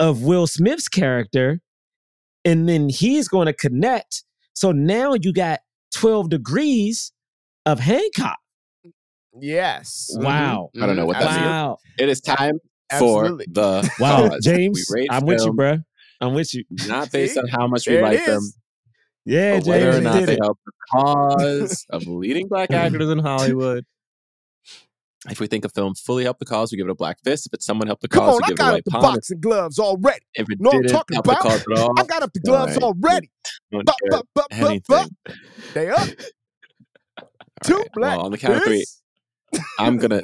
[0.00, 1.60] of Will Smith's character,
[2.44, 4.24] and then he's going to connect.
[4.54, 5.60] So now you got
[5.94, 7.12] 12 degrees
[7.66, 8.38] of Hancock.
[9.40, 10.10] Yes.
[10.14, 10.70] Wow.
[10.80, 11.46] I don't know what that means.
[11.46, 11.78] Wow.
[11.98, 12.58] It is time
[12.90, 13.44] Absolutely.
[13.46, 14.28] for the Wow.
[14.30, 14.44] cause.
[14.44, 15.76] James, I'm with you, film bro.
[16.20, 16.64] I'm with you.
[16.70, 17.40] Not based See?
[17.40, 18.56] on how much we There it like them, is.
[19.24, 20.38] Yeah, but whether James or not they it.
[20.40, 23.84] help the cause of leading black actors in Hollywood.
[25.28, 27.46] If we think a film fully helped the cause, we give it a black fist.
[27.46, 28.74] If it's someone helped the Come cause, on, we I give it a got up
[28.74, 29.02] white the palm.
[29.02, 30.20] boxing gloves already.
[30.34, 31.42] If it Know what I'm didn't talking help about?
[31.42, 32.82] the cause at all, I got up the gloves Right.
[32.84, 33.30] already.
[33.72, 34.82] don't Bup, care bup, bup, bup, anything.
[34.88, 35.36] bup.
[35.74, 36.08] They up.
[37.64, 38.16] Two right, black.
[38.16, 38.86] Well, on the count of three.
[39.78, 40.22] I'm gonna.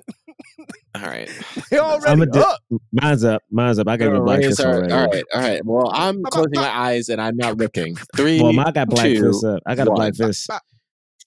[0.95, 1.31] All right.
[1.71, 2.61] They already a di- up.
[2.93, 3.43] Mine's up.
[3.51, 3.89] Mine's up.
[3.89, 4.93] I got a black Raise fist already.
[4.93, 5.25] all right.
[5.35, 5.65] All right.
[5.65, 7.97] Well, I'm closing my eyes and I'm not looking.
[8.17, 8.41] Three.
[8.41, 9.61] Well, I got black two, fist up.
[9.67, 9.97] I got a one.
[9.97, 10.47] black fist.
[10.49, 10.63] Black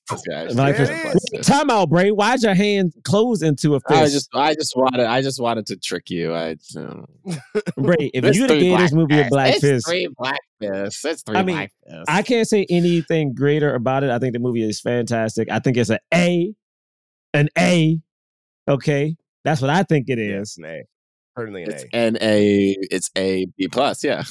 [0.09, 0.51] fist.
[0.51, 1.43] it Black fist.
[1.43, 2.11] Time out, Bray.
[2.11, 3.91] Why'd your hand close into a fist?
[4.01, 6.33] I just, I just wanted, I just wanted to trick you.
[6.33, 7.01] I, uh,
[7.77, 9.29] Bray, if It's you'd have three gave this black movie a fists.
[9.31, 11.03] black it's fist, Three black fists.
[11.05, 12.05] It's three I mean, black fists.
[12.07, 14.09] I can't say anything greater about it.
[14.11, 15.51] I think the movie is fantastic.
[15.51, 16.53] I think it's an A,
[17.33, 17.99] an A.
[18.67, 20.57] Okay, that's what I think it is.
[20.57, 20.83] Yes, an A.
[21.37, 21.95] Certainly an it's A.
[21.95, 22.75] N A.
[22.91, 24.03] It's A B plus.
[24.03, 24.23] Yeah.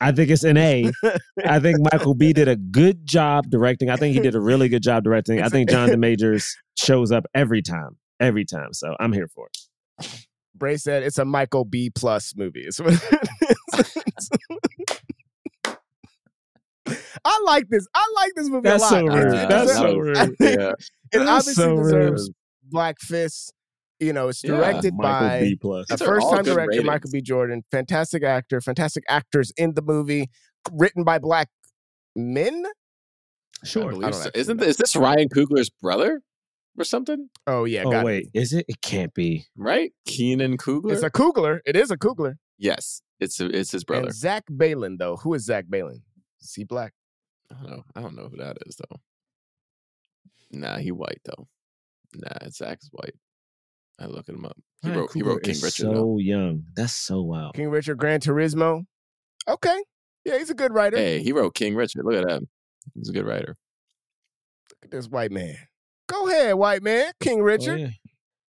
[0.00, 0.90] I think it's an A.
[1.44, 3.90] I think Michael B did a good job directing.
[3.90, 5.38] I think he did a really good job directing.
[5.40, 8.72] I It's a- think Jonathan Majors shows up every time, every time.
[8.72, 10.24] So I'm here for it.
[10.54, 12.62] Bray said it's a Michael B plus movie.
[12.66, 14.30] It's what it is.
[17.24, 17.86] I like this.
[17.94, 18.90] I like this movie That's a lot.
[18.90, 19.32] so rude.
[19.50, 20.16] That's so I rude.
[20.40, 20.72] Yeah.
[21.12, 21.84] It That's obviously so rude.
[21.84, 22.30] deserves
[22.64, 23.52] Black Fist.
[24.00, 25.86] You know, it's Yeah, directed Michael by B plus.
[25.90, 26.84] a These first time director, ratings.
[26.86, 27.20] Michael B.
[27.20, 27.64] Jordan.
[27.72, 30.30] Fantastic actor, fantastic actors in the movie.
[30.72, 31.48] Written by black
[32.14, 32.64] men.
[33.64, 33.90] Sure.
[33.90, 34.30] believe I don't so.
[34.34, 34.64] Isn't know.
[34.66, 36.20] is this Ryan Coogler's brother
[36.78, 37.28] or something?
[37.46, 38.66] Oh yeah, Oh got wait, is it?
[38.68, 39.46] It can't be.
[39.56, 39.92] Right?
[40.06, 40.92] Keenan Coogler.
[40.92, 41.58] It's a Coogler.
[41.66, 42.34] It is a Coogler.
[42.56, 44.06] yes, it's a, it's his brother.
[44.06, 45.16] And Zach Baylin, though.
[45.16, 46.02] Who is Zach Baylin?
[46.40, 46.92] Is he black?
[47.50, 47.82] I don't know.
[47.96, 49.00] I don't know who that is though.
[50.52, 51.48] Nah, he white though.
[52.14, 53.14] Nah, Zach's white.
[54.00, 54.56] I look at him up.
[54.82, 55.70] He Ryan wrote he wrote King Richard.
[55.72, 56.18] So though.
[56.18, 56.64] young.
[56.76, 57.54] That's so wild.
[57.54, 58.84] King Richard Gran Turismo.
[59.48, 59.82] Okay.
[60.24, 60.96] Yeah, he's a good writer.
[60.96, 62.04] Hey, he wrote King Richard.
[62.04, 62.42] Look at that.
[62.94, 63.56] He's a good writer.
[64.70, 65.56] Look at this white man.
[66.08, 67.12] Go ahead, white man.
[67.20, 67.80] King Oh, Richard.
[67.80, 67.88] yeah.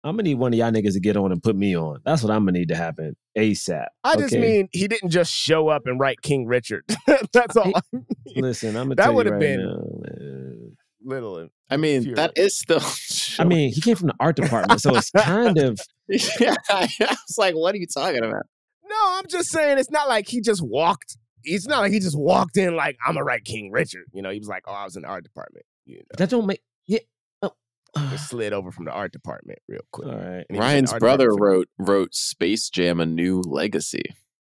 [0.03, 1.99] I'm gonna need one of y'all niggas to get on and put me on.
[2.05, 3.87] That's what I'm gonna need to happen ASAP.
[4.03, 6.83] I just mean he didn't just show up and write King Richard.
[7.33, 7.71] That's all.
[7.75, 8.05] I mean.
[8.35, 9.81] Listen, I'm gonna That tell you would've right been- now,
[10.19, 10.77] man.
[11.03, 11.47] Little.
[11.69, 12.79] I mean, that is still.
[13.39, 17.37] I mean, he came from the art department, so it's kind of yeah, I was
[17.37, 18.43] like, what are you talking about?
[18.87, 21.17] No, I'm just saying it's not like he just walked.
[21.43, 24.05] It's not like he just walked in like I'm a right King Richard.
[24.13, 25.65] You know, he was like, oh, I was in the art department.
[25.85, 26.99] You know, that don't make yeah.
[27.41, 28.15] Oh.
[28.17, 30.07] slid over from the art department real quick.
[30.07, 30.45] All right.
[30.49, 34.03] And he was in Ryan's brother department wrote wrote Space Jam: A New Legacy,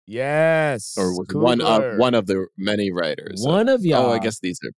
[0.08, 0.96] Yes.
[0.98, 3.42] or was one of one of the many writers.
[3.44, 4.72] One of y'all, Oh, I guess these are.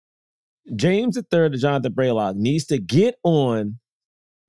[0.76, 3.78] James the Third, Jonathan Braylock needs to get on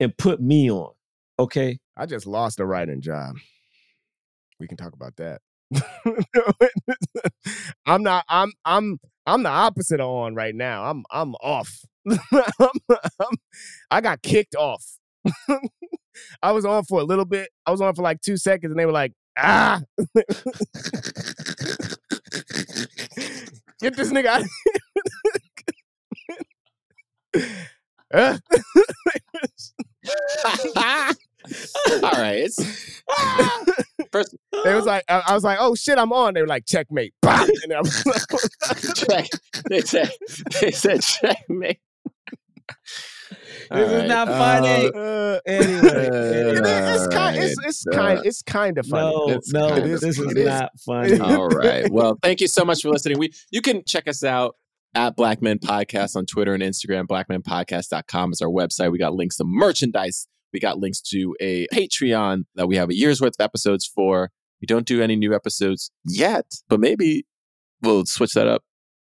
[0.00, 0.92] and put me on.
[1.38, 1.78] Okay.
[1.96, 3.36] I just lost a writing job.
[4.60, 5.40] We can talk about that.
[7.86, 8.24] I'm not.
[8.28, 8.52] I'm.
[8.64, 8.98] I'm.
[9.26, 10.84] I'm the opposite of on right now.
[10.84, 11.04] I'm.
[11.10, 11.80] I'm off.
[12.10, 12.18] I'm,
[12.90, 13.36] I'm-
[13.90, 14.84] I got kicked off.
[16.42, 17.48] I was on for a little bit.
[17.66, 19.82] I was on for like two seconds, and they were like, "Ah,
[23.80, 24.44] get this nigga out."
[28.14, 28.40] Of here."
[30.76, 31.12] Uh,
[32.02, 32.58] All right, it's
[34.12, 34.34] first
[34.64, 36.32] They was like, I, I was like, oh shit, I'm on.
[36.34, 37.12] They were like, checkmate.
[37.22, 37.48] Bam!
[37.64, 39.28] And I was like, check.
[39.68, 40.10] They said
[40.60, 41.80] they said checkmate.
[43.70, 44.90] This is not funny.
[44.94, 49.14] uh, Anyway, it it's kind, it's, it's uh, kind, it's kind of funny.
[49.14, 50.46] No, It's no, this is it is.
[50.46, 51.18] not funny.
[51.20, 51.90] All right.
[51.90, 53.18] Well, thank you so much for listening.
[53.18, 54.56] We you can check us out
[54.94, 57.06] at Black Men Podcast on Twitter and Instagram.
[57.06, 58.92] Blackmenpodcast.com is our website.
[58.92, 60.28] We got links to merchandise.
[60.52, 64.30] We got links to a Patreon that we have a year's worth of episodes for.
[64.60, 67.26] We don't do any new episodes yet, but maybe
[67.82, 68.62] we'll switch that up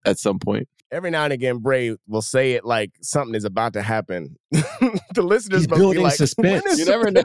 [0.05, 0.69] at some point.
[0.91, 4.37] Every now and again, Bray will say it like something is about to happen.
[4.51, 6.79] the listeners He's must be building like, suspense.
[6.79, 7.25] You never know.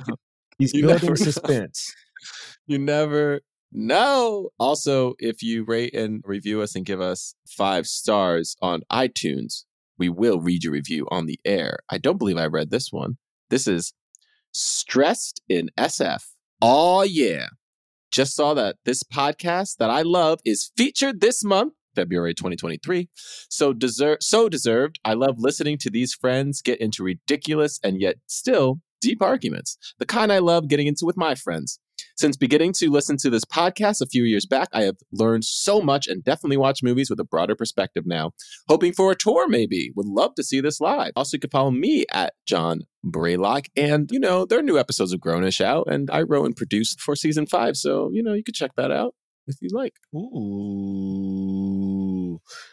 [0.57, 1.15] He's You building never know.
[1.32, 1.95] suspense.
[2.68, 3.41] You never
[3.72, 4.49] know.
[4.60, 9.65] Also, if you rate and review us and give us five stars on iTunes,
[9.98, 11.80] we will read your review on the air.
[11.89, 13.18] I don't believe I read this one.
[13.49, 13.93] This is
[14.53, 16.23] Stressed in SF.
[16.61, 17.48] Oh, yeah.
[18.11, 21.73] Just saw that this podcast that I love is featured this month.
[21.95, 23.10] February 2023.
[23.49, 24.99] So deserve so deserved.
[25.03, 29.77] I love listening to these friends get into ridiculous and yet still deep arguments.
[29.99, 31.80] The kind I love getting into with my friends.
[32.22, 35.81] Since beginning to listen to this podcast a few years back, I have learned so
[35.81, 38.34] much and definitely watch movies with a broader perspective now.
[38.68, 39.91] Hoping for a tour, maybe.
[39.95, 41.14] Would love to see this live.
[41.15, 43.69] Also, you can follow me at John Braylock.
[43.76, 47.02] And, you know, there are new episodes of Grownish out, and I wrote and produced
[47.02, 47.76] for season five.
[47.76, 49.15] So, you know, you could check that out
[49.48, 49.93] if you like.
[50.15, 50.39] Ooh.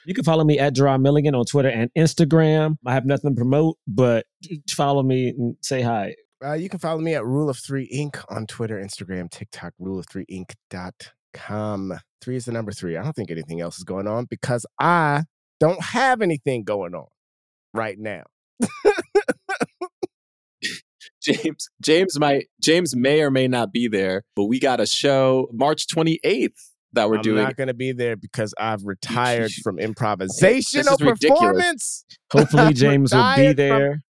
[0.04, 2.76] You can follow me at Gerard Milligan on Twitter and Instagram.
[2.84, 4.26] I have nothing to promote, but
[4.68, 6.16] follow me and say hi.
[6.44, 8.22] Uh, you can follow me at Rule of Three Inc.
[8.28, 11.98] on Twitter, Instagram, TikTok, rule of three inc.com.
[12.20, 12.96] Three is the number three.
[12.96, 15.24] I don't think anything else is going on because I
[15.58, 17.06] don't have anything going on
[17.74, 18.22] right now.
[21.20, 25.48] James, James might, James may or may not be there, but we got a show
[25.52, 26.52] March 28th
[26.92, 27.38] that we're doing.
[27.38, 32.04] I'm not going to be there because I've retired from improvisational This is ridiculous.
[32.32, 34.02] Hopefully, James will be retired from- there.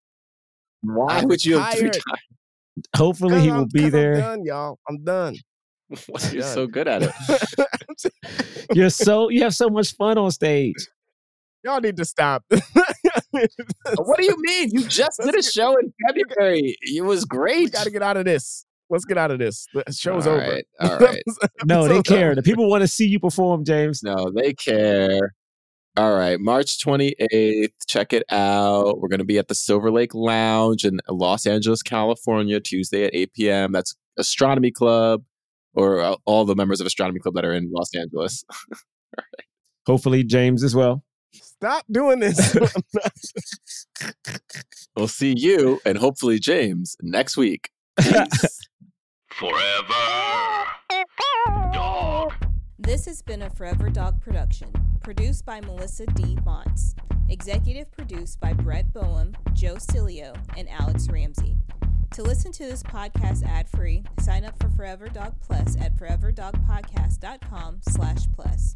[0.81, 1.95] Why I'm would you have retired.
[1.95, 2.19] retired?
[2.95, 4.15] Hopefully, he will I'm- be 'cause I'm there.
[4.17, 4.79] done, y'all.
[4.89, 5.35] I'm done.
[6.07, 6.53] Why You're done.
[6.53, 7.11] so good at it.
[8.73, 10.75] You're so you have so much fun on stage.
[11.63, 12.43] y'all need to stop.
[13.31, 14.69] what do you mean?
[14.71, 16.75] You just did a show in February.
[16.81, 17.71] It was we great.
[17.71, 18.65] got to get out of this.
[18.91, 19.67] Let's get out of this.
[19.73, 20.41] The show's All over.
[20.41, 21.21] right, all right.
[21.65, 22.33] No, they care.
[22.33, 24.01] The people want to see you perform, James.
[24.01, 25.35] No, they care.
[25.99, 27.73] All right, March 28th.
[27.85, 29.01] Check it out.
[29.01, 33.13] We're going to be at the Silver Lake Lounge in Los Angeles, California, Tuesday at
[33.13, 33.71] 8 p.m.
[33.73, 35.25] That's Astronomy Club
[35.73, 38.45] or uh, all the members of Astronomy Club that are in Los Angeles.
[39.87, 41.03] Hopefully, James as well.
[41.33, 42.57] Stop doing this.
[44.95, 47.71] We'll see you and hopefully James next week.
[47.99, 48.69] Peace.
[49.33, 50.65] Forever.
[51.73, 52.33] Dog.
[52.77, 54.71] This has been a Forever Dog production,
[55.01, 56.37] produced by Melissa D.
[56.45, 56.95] Montz,
[57.29, 61.57] executive produced by Brett Boehm, Joe Cilio, and Alex Ramsey.
[62.11, 68.23] To listen to this podcast ad-free, sign up for Forever Dog Plus at foreverdogpodcast.com slash
[68.35, 68.75] plus.